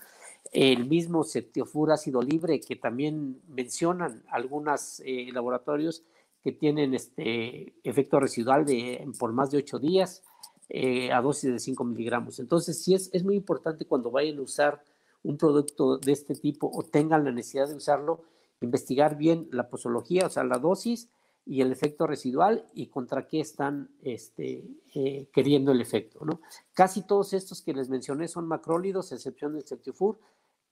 El 0.53 0.87
mismo 0.87 1.25
septiofur 1.25 1.93
ácido 1.93 2.21
libre, 2.21 2.61
que 2.61 2.77
también 2.77 3.41
mencionan 3.49 4.23
algunos 4.29 5.01
eh, 5.01 5.31
laboratorios, 5.33 6.03
que 6.45 6.53
tienen 6.53 6.93
este 6.93 7.73
efecto 7.83 8.21
residual 8.21 8.67
de 8.67 9.11
por 9.19 9.33
más 9.33 9.51
de 9.51 9.59
8 9.59 9.79
días 9.79 10.23
eh, 10.69 11.11
a 11.11 11.23
dosis 11.23 11.53
de 11.53 11.59
5 11.59 11.85
miligramos. 11.85 12.39
Entonces, 12.39 12.85
sí 12.85 12.93
es, 12.93 13.09
es 13.15 13.25
muy 13.25 13.35
importante 13.35 13.87
cuando 13.87 14.11
vayan 14.11 14.39
a 14.39 14.43
usar 14.43 14.85
un 15.23 15.39
producto 15.39 15.97
de 15.97 16.13
este 16.13 16.35
tipo 16.35 16.71
o 16.71 16.83
tengan 16.83 17.25
la 17.25 17.33
necesidad 17.33 17.67
de 17.69 17.75
usarlo, 17.75 18.21
investigar 18.61 19.17
bien 19.17 19.49
la 19.53 19.69
posología, 19.69 20.27
o 20.27 20.31
sea, 20.31 20.45
la 20.45 20.59
dosis 20.59 21.09
y 21.47 21.63
el 21.63 21.73
efecto 21.73 22.07
residual 22.07 22.67
y 22.75 22.89
contra 22.89 23.27
qué 23.27 23.41
están 23.41 23.91
este, 24.03 24.65
eh, 24.95 25.29
queriendo 25.33 25.73
el 25.73 25.81
efecto. 25.81 26.25
¿no? 26.25 26.41
Casi 26.75 27.03
todos 27.03 27.33
estos 27.33 27.63
que 27.63 27.73
les 27.73 27.89
mencioné 27.89 28.29
son 28.29 28.47
macrólidos, 28.47 29.13
excepción 29.13 29.55
del 29.55 29.67
Septifur, 29.67 30.19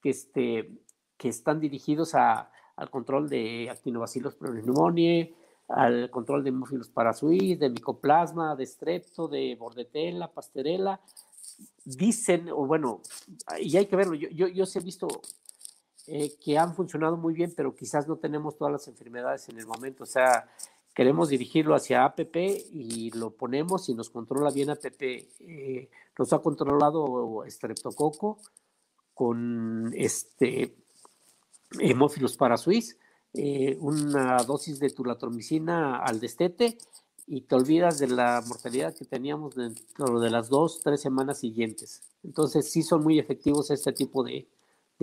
que, 0.02 0.10
este, 0.10 0.70
que 1.16 1.28
están 1.30 1.60
dirigidos 1.60 2.14
a, 2.14 2.50
al 2.76 2.90
control 2.90 3.28
de 3.28 3.68
actinobacillus 3.70 4.34
pneumoniae, 4.34 5.34
al 5.68 6.10
control 6.10 6.44
de 6.44 6.50
hemófilos 6.50 6.90
parasuís, 6.90 7.58
de 7.58 7.70
micoplasma, 7.70 8.54
de 8.54 8.66
strepto, 8.66 9.28
de 9.28 9.56
bordetela, 9.58 10.32
pasterela. 10.32 11.00
Dicen, 11.84 12.50
o 12.50 12.66
bueno, 12.66 13.00
y 13.58 13.76
hay 13.76 13.86
que 13.86 13.96
verlo, 13.96 14.14
yo, 14.14 14.28
yo, 14.28 14.48
yo 14.48 14.64
he 14.64 14.80
visto 14.80 15.08
eh, 16.06 16.36
que 16.42 16.58
han 16.58 16.74
funcionado 16.74 17.16
muy 17.16 17.34
bien, 17.34 17.52
pero 17.56 17.74
quizás 17.74 18.06
no 18.06 18.16
tenemos 18.16 18.56
todas 18.56 18.72
las 18.72 18.88
enfermedades 18.88 19.48
en 19.48 19.58
el 19.58 19.66
momento. 19.66 20.04
O 20.04 20.06
sea, 20.06 20.48
queremos 20.94 21.28
dirigirlo 21.28 21.74
hacia 21.74 22.04
APP 22.04 22.36
y 22.72 23.10
lo 23.12 23.30
ponemos 23.30 23.88
y 23.88 23.94
nos 23.94 24.10
controla 24.10 24.50
bien 24.50 24.70
APP. 24.70 25.02
Eh, 25.40 25.90
nos 26.18 26.32
ha 26.32 26.38
controlado 26.38 27.44
estreptococo 27.44 28.38
con 29.14 29.92
este 29.94 30.76
hemófilos 31.80 32.36
parasuís 32.36 32.96
eh, 33.38 33.76
una 33.80 34.38
dosis 34.44 34.78
de 34.78 34.88
tulatromicina 34.88 35.98
al 35.98 36.20
destete 36.20 36.78
y 37.26 37.42
te 37.42 37.54
olvidas 37.54 37.98
de 37.98 38.06
la 38.06 38.42
mortalidad 38.46 38.94
que 38.94 39.04
teníamos 39.04 39.54
dentro 39.54 40.20
de 40.20 40.30
las 40.30 40.48
dos, 40.48 40.80
tres 40.82 41.02
semanas 41.02 41.40
siguientes. 41.40 42.02
Entonces 42.22 42.70
sí 42.70 42.82
son 42.82 43.02
muy 43.02 43.18
efectivos 43.18 43.70
este 43.70 43.92
tipo 43.92 44.22
de, 44.24 44.48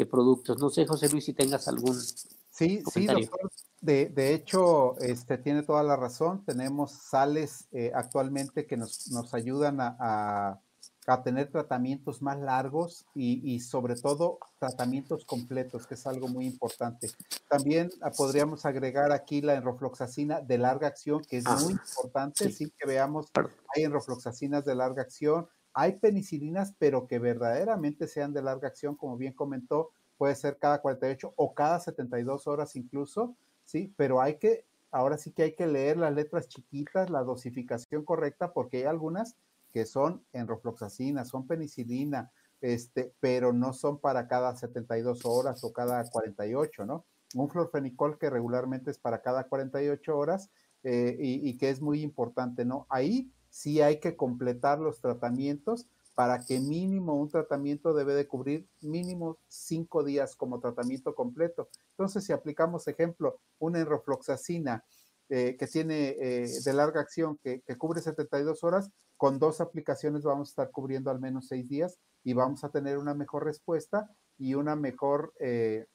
productos. 0.09 0.59
No 0.59 0.69
sé, 0.69 0.85
José 0.85 1.09
Luis, 1.09 1.25
si 1.25 1.33
tengas 1.33 1.67
algún... 1.67 1.95
Sí, 1.95 2.83
sí, 2.91 3.07
doctor. 3.07 3.51
De, 3.81 4.05
de, 4.09 4.33
hecho, 4.33 4.97
este, 4.99 5.37
tiene 5.37 5.63
toda 5.63 5.83
la 5.83 5.95
razón. 5.95 6.43
Tenemos 6.45 6.91
sales 6.91 7.67
eh, 7.71 7.91
actualmente 7.93 8.65
que 8.65 8.77
nos, 8.77 9.09
nos 9.11 9.33
ayudan 9.33 9.79
a 9.81 10.61
a 11.07 11.21
tener 11.21 11.51
tratamientos 11.51 12.21
más 12.21 12.39
largos 12.39 13.05
y, 13.13 13.59
sobre 13.59 13.95
todo 13.95 14.39
tratamientos 14.59 15.25
completos, 15.25 15.85
que 15.85 15.95
es 15.95 16.07
algo 16.07 16.27
muy 16.27 16.45
importante. 16.45 17.11
También 17.49 17.89
ah, 18.01 18.11
podríamos 18.11 18.65
agregar 18.65 19.11
aquí 19.11 19.41
la 19.41 19.55
enrofloxacina 19.55 20.41
de 20.41 20.57
larga 20.57 20.87
acción, 20.87 21.23
que 21.25 21.37
es 21.37 21.45
muy 21.45 21.73
ah, 21.73 21.83
importante, 21.85 22.51
sí. 22.51 22.71
que 22.77 22.87
veamos, 22.87 23.27
hay 23.75 23.83
enrofloxacinas 23.83 24.63
de 24.65 24.75
larga 24.75 25.01
acción, 25.01 25.47
hay 25.73 25.93
penicilinas, 25.93 26.73
pero 26.77 27.07
que 27.07 27.19
verdaderamente 27.19 28.07
sean 28.07 28.33
de 28.33 28.41
larga 28.41 28.67
acción, 28.67 28.95
como 28.95 29.17
bien 29.17 29.33
comentó, 29.33 29.91
puede 30.17 30.35
ser 30.35 30.57
cada 30.57 30.81
48 30.81 31.33
o 31.35 31.53
cada 31.53 31.79
72 31.79 32.47
horas 32.47 32.75
incluso, 32.75 33.35
sí, 33.65 33.93
pero 33.97 34.21
hay 34.21 34.37
que, 34.37 34.65
ahora 34.91 35.17
sí 35.17 35.31
que 35.31 35.43
hay 35.43 35.55
que 35.55 35.67
leer 35.67 35.97
las 35.97 36.13
letras 36.13 36.47
chiquitas, 36.47 37.09
la 37.09 37.23
dosificación 37.23 38.05
correcta, 38.05 38.53
porque 38.53 38.77
hay 38.77 38.83
algunas 38.83 39.35
que 39.73 39.85
son 39.85 40.23
enrofloxacina, 40.33 41.25
son 41.25 41.47
penicilina, 41.47 42.31
este, 42.61 43.13
pero 43.19 43.51
no 43.51 43.73
son 43.73 43.99
para 43.99 44.27
cada 44.27 44.55
72 44.55 45.25
horas 45.25 45.63
o 45.63 45.73
cada 45.73 46.09
48, 46.09 46.85
¿no? 46.85 47.05
Un 47.35 47.49
florfenicol 47.49 48.19
que 48.19 48.29
regularmente 48.29 48.91
es 48.91 48.99
para 48.99 49.21
cada 49.21 49.45
48 49.45 50.15
horas 50.15 50.51
eh, 50.83 51.17
y, 51.19 51.49
y, 51.49 51.57
que 51.57 51.69
es 51.71 51.81
muy 51.81 52.01
importante, 52.01 52.63
¿no? 52.63 52.85
Ahí 52.89 53.31
sí 53.53 53.81
hay 53.81 53.99
que 53.99 54.15
completar 54.15 54.79
los 54.79 54.99
tratamientos 54.99 55.85
para 56.15 56.43
que 56.43 56.59
mínimo 56.59 57.13
un 57.13 57.29
tratamiento 57.29 57.93
debe 57.93 58.15
de 58.15 58.27
cubrir 58.27 58.67
mínimo 58.81 59.37
cinco 59.47 60.03
días 60.03 60.35
como 60.35 60.59
tratamiento 60.59 61.13
completo. 61.13 61.69
Entonces, 61.91 62.23
si 62.23 62.33
aplicamos, 62.33 62.87
ejemplo, 62.87 63.39
una 63.59 63.79
enrofloxacina 63.79 64.83
eh, 65.29 65.55
que 65.55 65.67
tiene 65.67 66.15
eh, 66.19 66.49
de 66.65 66.73
larga 66.73 67.01
acción 67.01 67.37
que, 67.43 67.61
que, 67.61 67.77
cubre 67.77 68.01
72 68.01 68.63
horas, 68.63 68.89
con 69.17 69.37
dos 69.37 69.61
aplicaciones 69.61 70.23
vamos 70.23 70.49
a 70.49 70.51
estar 70.51 70.71
cubriendo 70.71 71.11
al 71.11 71.19
menos 71.19 71.47
seis 71.47 71.69
días 71.69 71.99
y 72.23 72.33
vamos 72.33 72.63
a 72.63 72.69
tener 72.69 72.97
una 72.97 73.13
mejor 73.13 73.45
respuesta 73.45 74.09
y 74.39 74.55
una 74.55 74.75
mejor 74.75 75.31
eh, 75.39 75.85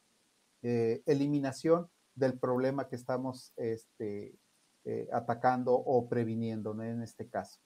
eliminación 0.63 1.91
del 2.15 2.39
problema 2.39 2.89
que 2.89 2.97
estamos 2.97 3.53
este, 3.57 4.39
atacando 5.13 5.75
o 5.75 6.09
previniendo 6.09 6.73
en 6.83 7.03
este 7.03 7.29
caso. 7.29 7.59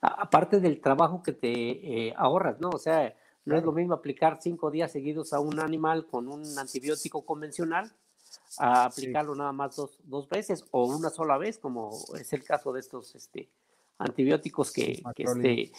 Aparte 0.00 0.60
del 0.60 0.80
trabajo 0.80 1.22
que 1.22 1.32
te 1.32 2.12
ahorras, 2.16 2.60
¿no? 2.60 2.70
O 2.70 2.78
sea, 2.78 3.14
no 3.44 3.56
es 3.56 3.64
lo 3.64 3.72
mismo 3.72 3.94
aplicar 3.94 4.38
cinco 4.42 4.70
días 4.70 4.92
seguidos 4.92 5.32
a 5.32 5.40
un 5.40 5.58
animal 5.60 6.06
con 6.06 6.28
un 6.28 6.58
antibiótico 6.58 7.24
convencional 7.24 7.90
a 8.58 8.84
aplicarlo 8.84 9.34
nada 9.34 9.52
más 9.52 9.76
dos, 9.76 9.98
dos, 10.04 10.28
veces 10.28 10.64
o 10.70 10.84
una 10.84 11.10
sola 11.10 11.38
vez, 11.38 11.58
como 11.58 11.90
es 12.18 12.32
el 12.32 12.44
caso 12.44 12.72
de 12.72 12.80
estos 12.80 13.14
este, 13.14 13.48
antibióticos 13.98 14.72
que, 14.72 15.02
que, 15.14 15.22
este, 15.22 15.72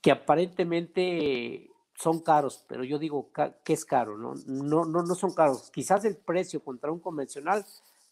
que 0.00 0.10
aparentemente 0.10 1.70
son 1.94 2.20
caros, 2.20 2.64
pero 2.68 2.84
yo 2.84 2.98
digo 2.98 3.30
que 3.64 3.72
es 3.72 3.84
caro, 3.84 4.16
¿no? 4.16 4.34
No, 4.46 4.84
no, 4.84 5.02
no 5.02 5.14
son 5.16 5.34
caros. 5.34 5.70
Quizás 5.72 6.04
el 6.04 6.16
precio 6.16 6.62
contra 6.62 6.92
un 6.92 7.00
convencional 7.00 7.64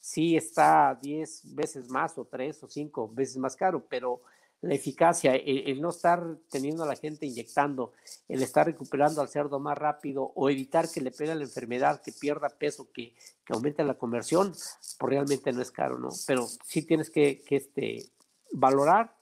sí 0.07 0.37
está 0.37 0.97
10 1.03 1.57
veces 1.57 1.89
más 1.89 2.17
o 2.17 2.25
3 2.25 2.63
o 2.63 2.69
5 2.69 3.11
veces 3.13 3.39
más 3.39 3.57
caro, 3.57 3.85
pero 3.89 4.23
la 4.61 4.73
eficacia, 4.73 5.35
el, 5.35 5.81
no 5.81 5.91
estar 5.91 6.39
teniendo 6.49 6.85
a 6.85 6.87
la 6.87 6.95
gente 6.95 7.27
inyectando, 7.27 7.93
el 8.29 8.41
estar 8.41 8.67
recuperando 8.67 9.21
al 9.21 9.29
cerdo 9.29 9.59
más 9.59 9.77
rápido 9.77 10.33
o 10.37 10.49
evitar 10.49 10.89
que 10.89 11.01
le 11.01 11.11
pegue 11.11 11.35
la 11.35 11.43
enfermedad, 11.43 12.01
que 12.03 12.13
pierda 12.13 12.49
peso, 12.49 12.89
que, 12.93 13.17
que 13.45 13.53
aumente 13.53 13.83
la 13.83 13.95
conversión, 13.95 14.53
pues 14.53 15.11
realmente 15.11 15.53
no 15.53 15.61
es 15.61 15.73
caro, 15.73 15.99
¿no? 15.99 16.11
Pero 16.25 16.47
sí 16.65 16.83
tienes 16.83 17.11
que, 17.11 17.43
que 17.43 17.57
este, 17.57 18.05
valorar, 18.53 19.13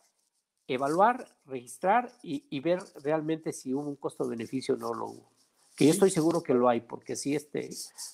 evaluar, 0.69 1.27
registrar 1.47 2.13
y, 2.23 2.45
y, 2.51 2.61
ver 2.61 2.81
realmente 3.03 3.55
si 3.55 3.73
hubo 3.73 3.89
un 3.89 3.97
costo-beneficio 3.97 4.75
o 4.75 4.79
no 4.79 4.93
lo 4.93 5.07
hubo. 5.07 5.34
Que 5.75 5.87
yo 5.87 5.93
estoy 5.93 6.11
seguro 6.11 6.43
que 6.43 6.55
lo 6.55 6.69
hay, 6.69 6.81
porque 6.81 7.17
sí, 7.17 7.35
este, 7.35 7.69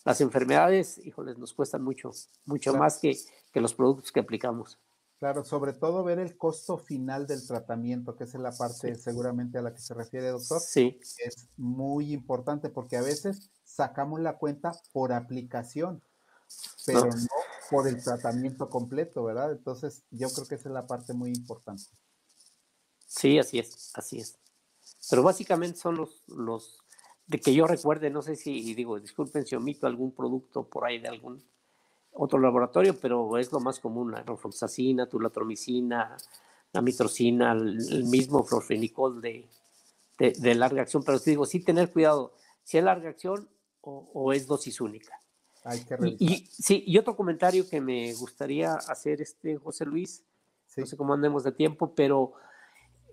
las 0.05 0.21
enfermedades, 0.21 0.99
híjoles, 1.05 1.39
nos 1.39 1.53
cuestan 1.53 1.83
mucho, 1.83 2.11
mucho 2.47 2.75
más 2.75 2.99
que, 2.99 3.19
que 3.53 3.61
los 3.61 3.75
productos 3.75 4.13
que 4.13 4.21
aplicamos. 4.21 4.79
Claro, 5.21 5.45
sobre 5.45 5.75
todo 5.75 6.03
ver 6.03 6.19
el 6.19 6.39
costo 6.39 6.79
final 6.79 7.27
del 7.27 7.47
tratamiento, 7.47 8.17
que 8.17 8.25
es 8.25 8.33
la 8.33 8.53
parte 8.53 8.95
seguramente 8.95 9.59
a 9.59 9.63
la 9.63 9.75
que 9.75 9.81
se 9.81 9.93
refiere, 9.93 10.29
doctor. 10.29 10.61
Sí. 10.61 10.99
Es 11.19 11.47
muy 11.59 12.15
importante 12.15 12.71
porque 12.71 12.97
a 12.97 13.03
veces 13.03 13.51
sacamos 13.63 14.21
la 14.21 14.39
cuenta 14.39 14.73
por 14.93 15.13
aplicación, 15.13 16.03
pero 16.87 17.05
no, 17.05 17.29
por 17.71 17.87
el 17.87 18.03
tratamiento 18.03 18.71
completo, 18.71 19.23
¿verdad? 19.23 19.53
Entonces, 19.53 20.05
yo 20.11 20.31
creo 20.31 20.47
que 20.47 20.55
esa 20.55 20.71
es 20.71 20.73
la 20.73 20.87
parte 20.87 21.13
muy 21.13 21.29
importante. 21.29 21.85
Sí, 23.07 23.39
así 23.39 23.59
es, 23.59 23.91
así 23.93 24.21
es. 24.21 24.39
Pero 25.11 25.23
básicamente 25.23 25.79
son 25.79 25.97
los, 25.97 26.23
los 26.29 26.79
de 27.31 27.39
que 27.39 27.55
yo 27.55 27.65
recuerde, 27.69 28.11
no 28.11 28.23
sé 28.23 28.35
si 28.35 28.75
digo, 28.75 28.99
disculpen 28.99 29.47
si 29.47 29.55
omito 29.55 29.87
algún 29.87 30.11
producto 30.13 30.65
por 30.65 30.85
ahí 30.85 30.99
de 30.99 31.07
algún 31.07 31.41
otro 32.11 32.41
laboratorio, 32.41 32.99
pero 33.01 33.39
es 33.39 33.53
lo 33.53 33.61
más 33.61 33.79
común, 33.79 34.11
la 34.11 34.25
rofloxacina, 34.25 35.09
tulatromicina, 35.09 36.17
la 36.73 36.83
mitrocina, 36.83 37.53
el, 37.53 38.05
mismo 38.07 38.43
florfenicol 38.43 39.23
de, 39.23 39.49
de, 40.19 40.55
larga 40.57 40.83
acción, 40.83 41.05
pero 41.05 41.21
te 41.21 41.31
digo, 41.31 41.47
sí 41.47 41.61
tener 41.61 41.93
cuidado, 41.93 42.35
si 42.65 42.79
es 42.79 42.85
larga 42.85 43.11
acción 43.11 43.49
o, 43.81 44.33
es 44.33 44.49
dosis 44.49 44.81
única. 44.81 45.17
Hay 45.63 45.85
que 45.85 45.97
y, 46.19 46.49
sí, 46.51 46.83
y 46.85 46.99
otro 46.99 47.15
comentario 47.15 47.69
que 47.69 47.81
me 47.81 48.13
gustaría 48.15 48.75
hacer, 48.75 49.21
este 49.21 49.57
José 49.57 49.87
Luis, 49.87 50.25
no 50.77 50.85
sé 50.85 50.97
cómo 50.97 51.15
andemos 51.15 51.45
de 51.45 51.53
tiempo, 51.53 51.95
pero 51.95 52.33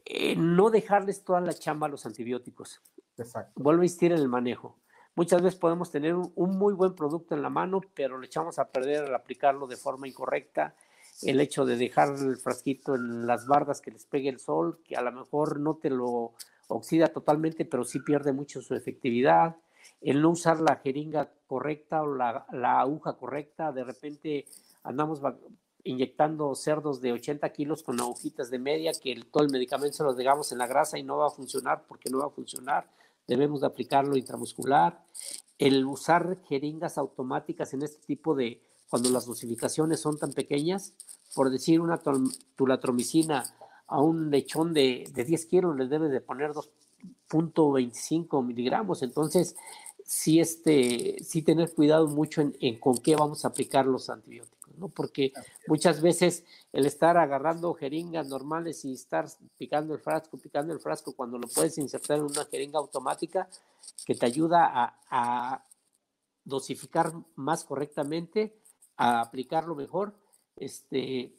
eh, 0.05 0.35
no 0.35 0.71
dejarles 0.71 1.23
toda 1.23 1.39
la 1.39 1.53
chamba 1.53 1.85
a 1.85 1.89
los 1.91 2.07
antibióticos. 2.07 2.81
Exacto. 3.17 3.61
Vuelvo 3.61 3.81
a 3.81 3.85
insistir 3.85 4.11
en 4.11 4.19
el 4.19 4.27
manejo. 4.27 4.77
Muchas 5.15 5.41
veces 5.41 5.59
podemos 5.59 5.89
tener 5.89 6.13
un, 6.13 6.57
muy 6.57 6.73
buen 6.73 6.93
producto 6.93 7.33
en 7.33 7.41
la 7.41 7.49
mano, 7.49 7.81
pero 7.95 8.19
le 8.19 8.27
echamos 8.27 8.59
a 8.59 8.69
perder 8.69 9.05
al 9.05 9.15
aplicarlo 9.15 9.65
de 9.65 9.75
forma 9.75 10.07
incorrecta. 10.07 10.75
el 11.23 11.41
hecho 11.41 11.65
de 11.65 11.77
dejar 11.77 12.09
el 12.09 12.37
frasquito 12.37 12.93
en 12.93 13.25
las 13.25 13.47
bardas 13.47 13.81
que 13.81 13.89
les 13.89 14.05
pegue 14.05 14.29
el 14.29 14.39
sol, 14.39 14.79
que 14.83 14.95
a 14.95 15.01
lo 15.01 15.11
mejor 15.11 15.59
no 15.59 15.77
te 15.77 15.89
lo 15.89 16.33
oxida 16.67 17.07
totalmente, 17.07 17.65
pero 17.65 17.83
sí 17.83 17.99
pierde 17.99 18.33
mucho 18.33 18.61
su 18.61 18.75
efectividad, 18.75 19.55
el 20.01 20.21
no 20.21 20.29
usar 20.29 20.59
la 20.59 20.75
jeringa 20.75 21.31
correcta 21.47 22.03
o 22.03 22.13
la, 22.13 22.45
aguja 22.79 23.13
correcta, 23.13 23.71
de 23.71 23.83
repente 23.83 24.45
andamos 24.83 25.21
inyectando 25.83 26.53
cerdos 26.55 27.01
de 27.01 27.13
80 27.13 27.49
kilos 27.49 27.83
con 27.83 27.99
agujitas 27.99 28.51
de 28.51 28.59
media, 28.59 28.91
que 29.01 29.19
todo 29.31 29.43
el 29.43 29.51
medicamento 29.51 29.97
se 29.97 30.03
lo 30.03 30.13
dejamos 30.13 30.51
en 30.51 30.59
la 30.59 30.67
grasa 30.67 30.99
y 30.99 31.03
no 31.03 31.17
va 31.17 31.27
a 31.27 31.31
funcionar 31.31 31.83
porque 31.87 32.09
no 32.09 32.19
va 32.19 32.27
a 32.27 32.29
funcionar, 32.29 32.87
debemos 33.27 33.61
de 33.61 33.67
aplicarlo 33.67 34.17
intramuscular, 34.17 35.03
el 35.57 35.85
usar 35.85 36.39
jeringas 36.47 36.97
automáticas 36.97 37.73
en 37.73 37.81
este 37.81 38.05
tipo 38.05 38.35
de, 38.35 38.61
cuando 38.89 39.09
las 39.09 39.25
dosificaciones 39.25 39.99
son 39.99 40.17
tan 40.17 40.33
pequeñas, 40.33 40.93
por 41.35 41.49
decir 41.49 41.81
una 41.81 42.01
tulatromicina 42.55 43.43
a 43.87 44.01
un 44.01 44.29
lechón 44.29 44.73
de, 44.73 45.09
de 45.13 45.23
10 45.23 45.45
kilos 45.45 45.75
le 45.75 45.87
debe 45.87 46.09
de 46.09 46.21
poner 46.21 46.51
2.25 46.51 48.45
miligramos, 48.45 49.01
entonces 49.01 49.55
sí, 50.07 50.39
este, 50.39 51.17
sí 51.23 51.41
tener 51.41 51.73
cuidado 51.73 52.07
mucho 52.07 52.41
en, 52.41 52.79
con 52.79 52.97
qué 52.97 53.15
vamos 53.15 53.45
a 53.45 53.49
aplicar 53.49 53.85
los 53.85 54.09
antibióticos, 54.09 54.56
¿no? 54.77 54.89
Porque 54.89 55.33
muchas 55.67 56.01
veces 56.01 56.43
el 56.71 56.85
estar 56.85 57.17
agarrando 57.17 57.73
jeringas 57.73 58.27
normales 58.27 58.85
y 58.85 58.93
estar 58.93 59.27
picando 59.57 59.93
el 59.93 59.99
frasco, 59.99 60.37
picando 60.37 60.73
el 60.73 60.79
frasco, 60.79 61.13
cuando 61.13 61.37
lo 61.37 61.47
puedes 61.47 61.77
insertar 61.77 62.17
en 62.17 62.25
una 62.25 62.45
jeringa 62.45 62.79
automática 62.79 63.49
que 64.05 64.15
te 64.15 64.25
ayuda 64.25 64.65
a, 64.65 64.99
a 65.09 65.65
dosificar 66.43 67.13
más 67.35 67.63
correctamente, 67.63 68.55
a 68.95 69.21
aplicarlo 69.21 69.75
mejor, 69.75 70.13
este, 70.55 71.33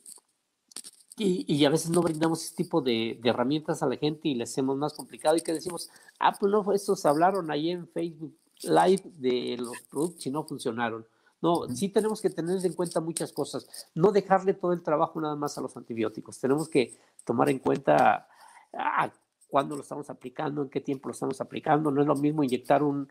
y, 1.21 1.65
a 1.65 1.71
veces 1.71 1.91
no 1.91 2.01
brindamos 2.01 2.45
ese 2.45 2.55
tipo 2.55 2.81
de, 2.81 3.19
herramientas 3.25 3.83
a 3.83 3.87
la 3.87 3.97
gente 3.97 4.29
y 4.29 4.35
le 4.35 4.45
hacemos 4.45 4.77
más 4.77 4.95
complicado 4.95 5.37
y 5.37 5.41
que 5.41 5.53
decimos, 5.53 5.91
ah, 6.21 6.33
pues 6.39 6.53
no, 6.53 6.73
estos 6.73 7.05
hablaron 7.07 7.51
ahí 7.51 7.71
en 7.71 7.89
Facebook 7.89 8.37
Live 8.63 9.03
de 9.19 9.57
los 9.59 9.77
productos 9.91 10.27
y 10.27 10.31
no 10.31 10.45
funcionaron. 10.45 11.07
No, 11.41 11.69
sí 11.69 11.89
tenemos 11.89 12.21
que 12.21 12.31
tener 12.31 12.65
en 12.65 12.73
cuenta 12.73 13.01
muchas 13.01 13.33
cosas. 13.33 13.89
No 13.95 14.11
dejarle 14.11 14.55
todo 14.55 14.73
el 14.73 14.83
trabajo 14.83 15.21
nada 15.21 15.37
más 15.37 15.57
a 15.57 15.61
los 15.61 15.77
antibióticos. 15.77 16.39
Tenemos 16.41 16.69
que 16.69 16.99
tomar 17.25 17.49
en 17.51 17.59
cuenta 17.59 18.29
a 18.73 19.13
cuándo 19.49 19.77
lo 19.77 19.83
estamos 19.83 20.11
aplicando, 20.11 20.63
en 20.63 20.69
qué 20.69 20.81
tiempo 20.81 21.09
lo 21.09 21.13
estamos 21.13 21.41
aplicando. 21.41 21.91
No 21.91 22.01
es 22.01 22.07
lo 22.07 22.17
mismo 22.17 22.43
inyectar 22.43 22.83
un, 22.83 23.11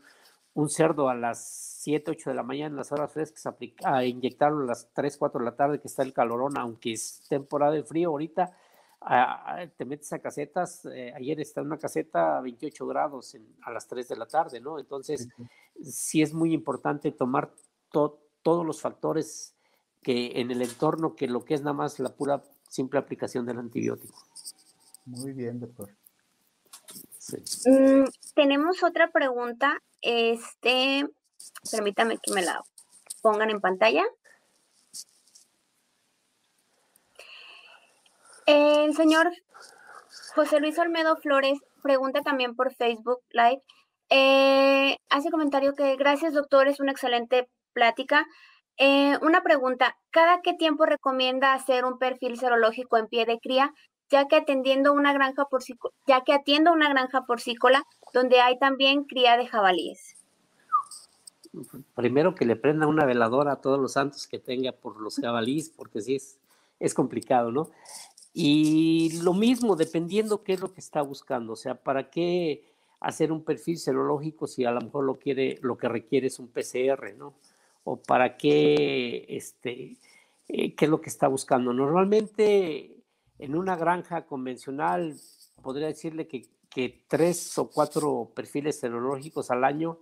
un 0.54 0.70
cerdo 0.70 1.08
a 1.08 1.16
las 1.16 1.78
7, 1.82 2.12
8 2.12 2.32
de 2.32 2.36
la 2.36 2.44
mañana, 2.44 2.72
en 2.72 2.78
las 2.78 2.92
horas 2.92 3.12
frescas, 3.12 3.54
a 3.84 4.04
inyectarlo 4.04 4.64
a 4.64 4.66
las 4.66 4.90
3, 4.94 5.16
4 5.18 5.40
de 5.40 5.46
la 5.46 5.56
tarde, 5.56 5.80
que 5.80 5.88
está 5.88 6.04
el 6.04 6.14
calorón, 6.14 6.58
aunque 6.58 6.94
es 6.94 7.22
temporada 7.30 7.74
de 7.74 7.84
frío 7.84 8.10
ahorita, 8.10 8.52
te 9.78 9.86
metes 9.86 10.12
a 10.12 10.20
casetas, 10.20 10.86
eh, 10.86 11.14
ayer 11.16 11.40
está 11.40 11.62
en 11.62 11.68
una 11.68 11.78
caseta 11.78 12.40
a 12.40 12.42
28 12.42 12.88
grados 12.88 13.38
a 13.62 13.72
las 13.72 13.88
3 13.88 14.08
de 14.08 14.18
la 14.18 14.26
tarde, 14.26 14.60
¿no? 14.60 14.80
Entonces, 14.80 15.30
sí, 15.82 16.22
es 16.22 16.34
muy 16.34 16.54
importante 16.54 17.12
tomar 17.12 17.52
todos 17.92 18.66
los 18.66 18.82
factores 18.82 19.54
que 20.02 20.40
en 20.40 20.52
el 20.52 20.62
entorno, 20.62 21.16
que 21.16 21.28
lo 21.28 21.44
que 21.44 21.54
es 21.54 21.62
nada 21.62 21.74
más 21.74 22.00
la 22.00 22.10
pura, 22.10 22.44
simple 22.70 23.00
aplicación 23.00 23.46
del 23.46 23.60
antibiótico. 23.60 24.16
Muy 25.06 25.34
bien, 25.34 25.60
doctor. 25.60 25.90
Mm, 27.66 28.06
tenemos 28.36 28.84
otra 28.84 29.10
pregunta. 29.10 29.82
Este, 30.02 31.08
permítame 31.72 32.18
que 32.20 32.34
me 32.34 32.42
la 32.42 32.64
pongan 33.22 33.50
en 33.50 33.62
pantalla. 33.62 34.04
El 38.46 38.96
señor 38.96 39.30
José 40.36 40.60
Luis 40.62 40.78
Olmedo 40.80 41.18
Flores 41.18 41.60
pregunta 41.84 42.22
también 42.22 42.56
por 42.56 42.74
Facebook 42.74 43.20
Live. 43.32 43.62
Eh, 44.10 44.98
hace 45.10 45.32
comentario 45.32 45.74
que 45.74 45.98
gracias 45.98 46.34
doctor, 46.34 46.68
es 46.68 46.80
una 46.80 46.92
excelente 46.92 47.50
plática. 47.78 48.26
Eh, 48.78 49.18
una 49.22 49.44
pregunta, 49.44 49.96
¿cada 50.10 50.42
qué 50.42 50.56
tiempo 50.56 50.88
recomienda 50.88 51.54
hacer 51.54 51.86
un 51.86 52.00
perfil 52.00 52.40
serológico 52.40 52.98
en 52.98 53.06
pie 53.06 53.26
de 53.26 53.40
cría 53.40 53.72
ya 54.10 54.28
que 54.28 54.38
atendiendo 54.38 54.94
una 54.94 55.14
granja 55.14 55.48
ya 56.08 56.24
que 56.24 56.34
atiendo 56.34 56.72
una 56.72 56.90
granja 56.90 57.26
porcícola 57.26 57.84
donde 58.14 58.40
hay 58.40 58.58
también 58.58 59.04
cría 59.04 59.38
de 59.38 59.48
jabalíes. 59.48 60.16
Primero 61.96 62.36
que 62.36 62.46
le 62.46 62.56
prenda 62.56 62.88
una 62.88 63.06
veladora 63.06 63.54
a 63.54 63.62
todos 63.62 63.80
los 63.80 63.94
santos 63.94 64.28
que 64.28 64.40
tenga 64.40 64.72
por 64.72 65.02
los 65.02 65.18
jabalíes, 65.18 65.70
porque 65.70 66.02
sí 66.02 66.16
es, 66.16 66.38
es 66.80 66.94
complicado, 66.94 67.52
¿no? 67.52 67.70
Y 68.34 69.20
lo 69.24 69.34
mismo, 69.34 69.76
dependiendo 69.76 70.44
qué 70.44 70.54
es 70.54 70.62
lo 70.62 70.72
que 70.72 70.80
está 70.80 71.02
buscando, 71.02 71.54
o 71.54 71.56
sea, 71.56 71.76
para 71.76 72.10
qué 72.10 72.64
hacer 73.00 73.32
un 73.32 73.44
perfil 73.44 73.78
serológico 73.78 74.48
si 74.48 74.66
a 74.66 74.72
lo 74.72 74.82
mejor 74.82 75.04
lo 75.06 75.16
quiere, 75.16 75.60
lo 75.62 75.78
que 75.78 75.90
requiere 75.90 76.28
es 76.28 76.40
un 76.40 76.48
PCR, 76.48 77.16
¿no? 77.18 77.34
O 77.90 78.02
para 78.02 78.36
qué, 78.36 79.26
este, 79.30 79.96
eh, 80.50 80.76
qué 80.76 80.86
es 80.86 80.92
lo 80.92 81.00
que 81.00 81.10
está 81.10 81.30
buscando. 81.30 81.72
Normalmente 81.72 82.98
en 83.40 83.56
una 83.56 83.76
granja 83.76 84.26
convencional, 84.26 85.16
podría 85.62 85.88
decirle 85.88 86.28
que, 86.28 86.50
tres 87.08 87.58
o 87.58 87.72
cuatro 87.72 88.32
perfiles 88.36 88.80
serológicos 88.80 89.50
al 89.50 89.64
año 89.64 89.98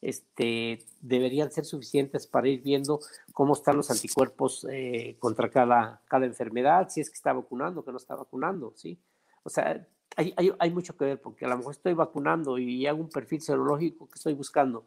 este, 0.00 0.78
deberían 1.00 1.50
ser 1.50 1.64
suficientes 1.64 2.28
para 2.28 2.46
ir 2.46 2.62
viendo 2.62 3.00
cómo 3.32 3.54
están 3.54 3.76
los 3.76 3.90
anticuerpos 3.90 4.64
eh, 4.70 5.16
contra 5.18 5.50
cada, 5.50 6.00
cada 6.06 6.26
enfermedad, 6.26 6.88
si 6.88 7.00
es 7.00 7.10
que 7.10 7.16
está 7.16 7.32
vacunando, 7.32 7.84
que 7.84 7.90
no 7.90 7.96
está 7.96 8.14
vacunando, 8.14 8.72
¿sí? 8.76 8.96
O 9.42 9.50
sea, 9.50 9.84
hay, 10.14 10.32
hay, 10.36 10.70
mucho 10.70 10.96
que 10.96 11.04
ver, 11.06 11.20
porque 11.20 11.46
a 11.46 11.48
lo 11.48 11.56
mejor 11.56 11.72
estoy 11.72 11.94
vacunando 11.94 12.58
y 12.58 12.86
hago 12.86 13.00
un 13.00 13.10
perfil 13.10 13.40
serológico 13.40 14.06
que 14.06 14.14
estoy 14.14 14.34
buscando 14.34 14.84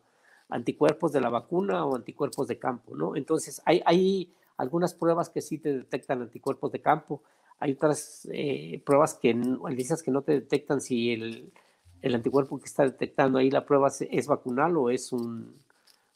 anticuerpos 0.50 1.12
de 1.12 1.22
la 1.22 1.30
vacuna 1.30 1.86
o 1.86 1.96
anticuerpos 1.96 2.48
de 2.48 2.60
campo, 2.60 2.96
¿no? 2.96 3.16
Entonces, 3.16 3.62
hay, 3.66 3.82
hay 3.86 4.34
algunas 4.58 4.94
pruebas 4.94 5.30
que 5.30 5.42
sí 5.42 5.58
te 5.58 5.78
detectan 5.78 6.22
anticuerpos 6.22 6.72
de 6.72 6.82
campo, 6.82 7.24
hay 7.60 7.74
otras 7.74 8.28
eh, 8.32 8.82
pruebas 8.86 9.16
que 9.16 9.32
que 9.32 10.12
no 10.12 10.22
te 10.22 10.34
detectan 10.34 10.82
si 10.82 11.14
el, 11.14 11.54
el, 12.02 12.16
anticuerpo 12.16 12.60
que 12.60 12.66
está 12.66 12.84
detectando 12.84 13.40
ahí 13.40 13.50
la 13.50 13.66
prueba 13.66 13.88
es, 13.88 14.28
vacunal 14.28 14.76
o 14.76 14.90
es 14.90 15.14
un, 15.14 15.62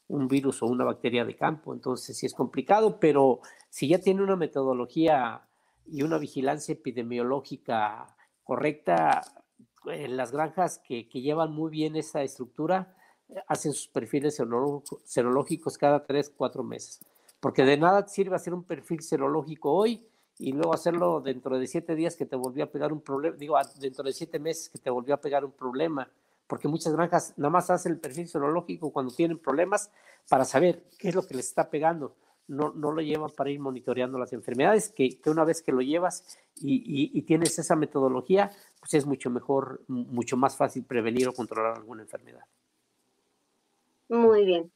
un, 0.08 0.28
virus 0.28 0.62
o 0.62 0.66
una 0.66 0.84
bacteria 0.84 1.24
de 1.24 1.36
campo. 1.36 1.72
Entonces 1.72 2.18
sí 2.18 2.26
es 2.26 2.34
complicado, 2.34 3.00
pero 3.00 3.40
si 3.70 3.88
ya 3.88 3.98
tiene 3.98 4.22
una 4.22 4.36
metodología 4.36 5.42
y 5.86 6.02
una 6.02 6.18
vigilancia 6.18 6.74
epidemiológica 6.74 8.14
correcta, 8.44 9.22
en 9.86 10.18
las 10.18 10.32
granjas 10.32 10.78
que, 10.78 11.08
que 11.08 11.22
llevan 11.22 11.52
muy 11.52 11.70
bien 11.70 11.96
esa 11.96 12.22
estructura, 12.22 12.94
hacen 13.46 13.72
sus 13.72 13.88
perfiles 13.88 14.40
serológicos 15.04 15.78
cada 15.78 16.04
tres, 16.04 16.30
cuatro 16.34 16.62
meses. 16.62 17.00
Porque 17.40 17.64
de 17.64 17.76
nada 17.76 18.06
sirve 18.08 18.36
hacer 18.36 18.54
un 18.54 18.64
perfil 18.64 19.02
serológico 19.02 19.72
hoy 19.72 20.06
y 20.38 20.52
luego 20.52 20.72
hacerlo 20.72 21.20
dentro 21.20 21.58
de 21.58 21.66
siete 21.66 21.94
días 21.94 22.16
que 22.16 22.26
te 22.26 22.36
volvió 22.36 22.64
a 22.64 22.68
pegar 22.68 22.92
un 22.92 23.00
problema, 23.00 23.36
digo, 23.36 23.56
dentro 23.80 24.04
de 24.04 24.12
siete 24.12 24.38
meses 24.38 24.68
que 24.68 24.78
te 24.78 24.90
volvió 24.90 25.14
a 25.14 25.20
pegar 25.20 25.44
un 25.44 25.52
problema, 25.52 26.10
porque 26.46 26.68
muchas 26.68 26.92
granjas 26.92 27.34
nada 27.36 27.50
más 27.50 27.70
hacen 27.70 27.92
el 27.92 27.98
perfil 27.98 28.28
serológico 28.28 28.92
cuando 28.92 29.12
tienen 29.12 29.38
problemas 29.38 29.90
para 30.28 30.44
saber 30.44 30.84
qué 30.98 31.08
es 31.08 31.14
lo 31.14 31.26
que 31.26 31.34
les 31.34 31.48
está 31.48 31.70
pegando. 31.70 32.14
No, 32.46 32.72
no 32.72 32.92
lo 32.92 33.02
llevan 33.02 33.30
para 33.36 33.50
ir 33.50 33.60
monitoreando 33.60 34.18
las 34.18 34.32
enfermedades, 34.32 34.88
que, 34.88 35.20
que 35.20 35.28
una 35.28 35.44
vez 35.44 35.60
que 35.60 35.70
lo 35.70 35.82
llevas 35.82 36.38
y, 36.56 37.10
y, 37.12 37.22
tienes 37.22 37.58
esa 37.58 37.76
metodología, 37.76 38.50
pues 38.80 38.94
es 38.94 39.04
mucho 39.04 39.28
mejor, 39.28 39.82
mucho 39.86 40.38
más 40.38 40.56
fácil 40.56 40.82
prevenir 40.84 41.28
o 41.28 41.34
controlar 41.34 41.76
alguna 41.76 42.02
enfermedad. 42.02 42.40
Muy 44.08 44.44
bien. 44.44 44.72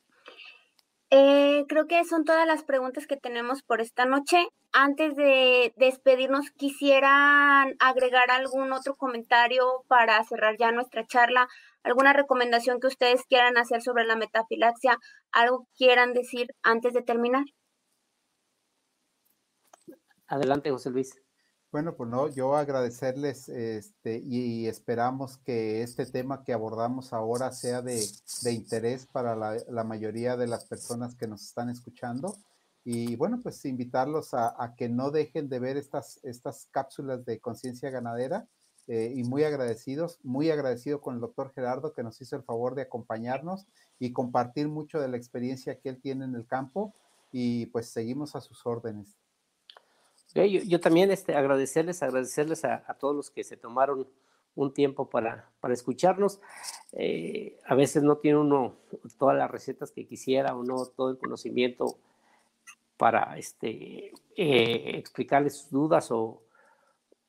Eh, 1.14 1.66
creo 1.68 1.86
que 1.86 2.02
son 2.04 2.24
todas 2.24 2.46
las 2.46 2.64
preguntas 2.64 3.06
que 3.06 3.18
tenemos 3.18 3.62
por 3.62 3.82
esta 3.82 4.06
noche. 4.06 4.46
Antes 4.72 5.14
de 5.14 5.74
despedirnos, 5.76 6.50
quisieran 6.52 7.74
agregar 7.80 8.30
algún 8.30 8.72
otro 8.72 8.94
comentario 8.96 9.84
para 9.88 10.24
cerrar 10.24 10.56
ya 10.58 10.72
nuestra 10.72 11.06
charla, 11.06 11.48
alguna 11.82 12.14
recomendación 12.14 12.80
que 12.80 12.86
ustedes 12.86 13.24
quieran 13.26 13.58
hacer 13.58 13.82
sobre 13.82 14.06
la 14.06 14.16
metafilaxia, 14.16 14.96
algo 15.32 15.66
quieran 15.76 16.14
decir 16.14 16.46
antes 16.62 16.94
de 16.94 17.02
terminar. 17.02 17.44
Adelante, 20.26 20.70
José 20.70 20.88
Luis. 20.88 21.20
Bueno, 21.72 21.94
pues 21.96 22.10
no, 22.10 22.28
yo 22.28 22.54
agradecerles 22.54 23.48
este, 23.48 24.18
y 24.18 24.66
esperamos 24.66 25.38
que 25.38 25.82
este 25.82 26.04
tema 26.04 26.44
que 26.44 26.52
abordamos 26.52 27.14
ahora 27.14 27.50
sea 27.50 27.80
de, 27.80 27.98
interés 28.44 29.06
para 29.06 29.34
la, 29.34 29.82
mayoría 29.82 30.36
de 30.36 30.46
las 30.46 30.66
personas 30.66 31.14
que 31.14 31.26
nos 31.26 31.40
están 31.42 31.70
escuchando. 31.70 32.36
Y 32.84 33.16
bueno, 33.16 33.40
pues 33.42 33.64
invitarlos 33.64 34.34
a, 34.34 34.74
que 34.76 34.90
no 34.90 35.10
dejen 35.10 35.48
de 35.48 35.60
ver 35.60 35.78
estas, 35.78 36.20
estas 36.24 36.68
cápsulas 36.70 37.24
de 37.24 37.40
conciencia 37.40 37.88
ganadera 37.88 38.46
eh, 38.86 39.10
y 39.16 39.24
muy 39.24 39.44
agradecidos, 39.44 40.18
muy 40.22 40.50
agradecido 40.50 41.00
con 41.00 41.14
el 41.14 41.22
doctor 41.22 41.54
Gerardo 41.54 41.94
que 41.94 42.02
nos 42.02 42.20
hizo 42.20 42.36
el 42.36 42.42
favor 42.42 42.74
de 42.74 42.82
acompañarnos 42.82 43.66
y 43.98 44.12
compartir 44.12 44.68
mucho 44.68 45.00
de 45.00 45.08
la 45.08 45.16
experiencia 45.16 45.78
que 45.80 45.88
él 45.88 46.02
tiene 46.02 46.26
en 46.26 46.34
el 46.34 46.46
campo 46.46 46.92
y 47.32 47.64
pues 47.66 47.86
seguimos 47.86 48.36
a 48.36 48.42
sus 48.42 48.66
órdenes. 48.66 49.21
Yo, 50.34 50.80
también 50.80 51.10
este, 51.10 51.34
agradecerles, 51.34 52.02
agradecerles 52.02 52.64
a, 52.64 52.96
todos 52.98 53.14
los 53.14 53.30
que 53.30 53.44
se 53.44 53.56
tomaron 53.56 54.06
un 54.54 54.72
tiempo 54.72 55.08
para, 55.08 55.50
para 55.60 55.74
escucharnos. 55.74 56.40
Eh, 56.92 57.58
a 57.66 57.74
veces 57.74 58.02
no 58.02 58.16
tiene 58.16 58.38
uno 58.38 58.76
todas 59.18 59.36
las 59.36 59.50
recetas 59.50 59.90
que 59.90 60.06
quisiera 60.06 60.54
o 60.54 60.62
no 60.62 60.86
todo 60.86 61.10
el 61.10 61.18
conocimiento 61.18 61.98
para 62.96 63.36
este, 63.36 64.12
eh, 64.36 64.96
explicarles 64.96 65.56
sus 65.56 65.70
dudas 65.70 66.10
o, 66.10 66.42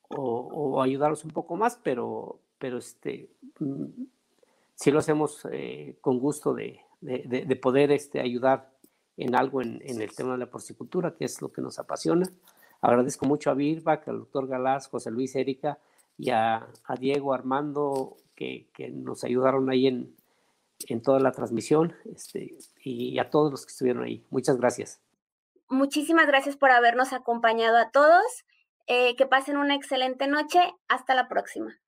o, 0.08 0.80
ayudarlos 0.80 1.24
un 1.24 1.32
poco 1.32 1.56
más, 1.56 1.78
pero, 1.82 2.38
pero 2.58 2.78
este, 2.78 3.28
mm, 3.58 4.04
sí 4.74 4.90
lo 4.90 5.00
hacemos 5.00 5.46
eh, 5.50 5.96
con 6.00 6.18
gusto 6.18 6.54
de, 6.54 6.80
de, 7.00 7.56
poder 7.56 7.90
este, 7.90 8.20
ayudar 8.20 8.70
en 9.16 9.34
algo 9.34 9.60
en, 9.62 9.82
en, 9.84 10.00
el 10.00 10.14
tema 10.14 10.32
de 10.32 10.38
la 10.38 10.50
porcicultura, 10.50 11.14
que 11.16 11.24
es 11.24 11.42
lo 11.42 11.52
que 11.52 11.60
nos 11.60 11.78
apasiona. 11.78 12.30
Agradezco 12.84 13.24
mucho 13.24 13.50
a 13.50 13.54
Birbach, 13.54 14.06
al 14.08 14.18
doctor 14.18 14.46
Galás, 14.46 14.88
José 14.88 15.10
Luis 15.10 15.34
Erika 15.36 15.78
y 16.18 16.28
a, 16.28 16.66
a 16.84 16.96
Diego 16.96 17.32
Armando 17.32 18.18
que, 18.34 18.68
que, 18.74 18.90
nos 18.90 19.24
ayudaron 19.24 19.70
ahí 19.70 19.86
en, 19.86 20.14
en 20.88 21.00
toda 21.00 21.18
la 21.18 21.32
transmisión 21.32 21.96
este, 22.14 22.58
y 22.82 23.18
a 23.18 23.30
todos 23.30 23.50
los 23.50 23.64
que 23.64 23.70
estuvieron 23.70 24.04
ahí. 24.04 24.22
Muchas 24.28 24.58
gracias. 24.58 25.00
Muchísimas 25.70 26.26
gracias 26.26 26.56
por 26.56 26.72
habernos 26.72 27.14
acompañado 27.14 27.78
a 27.78 27.90
todos. 27.90 28.44
Eh, 28.86 29.16
que 29.16 29.24
pasen 29.24 29.56
una 29.56 29.74
excelente 29.74 30.28
noche. 30.28 30.60
Hasta 30.86 31.14
la 31.14 31.26
próxima. 31.26 31.80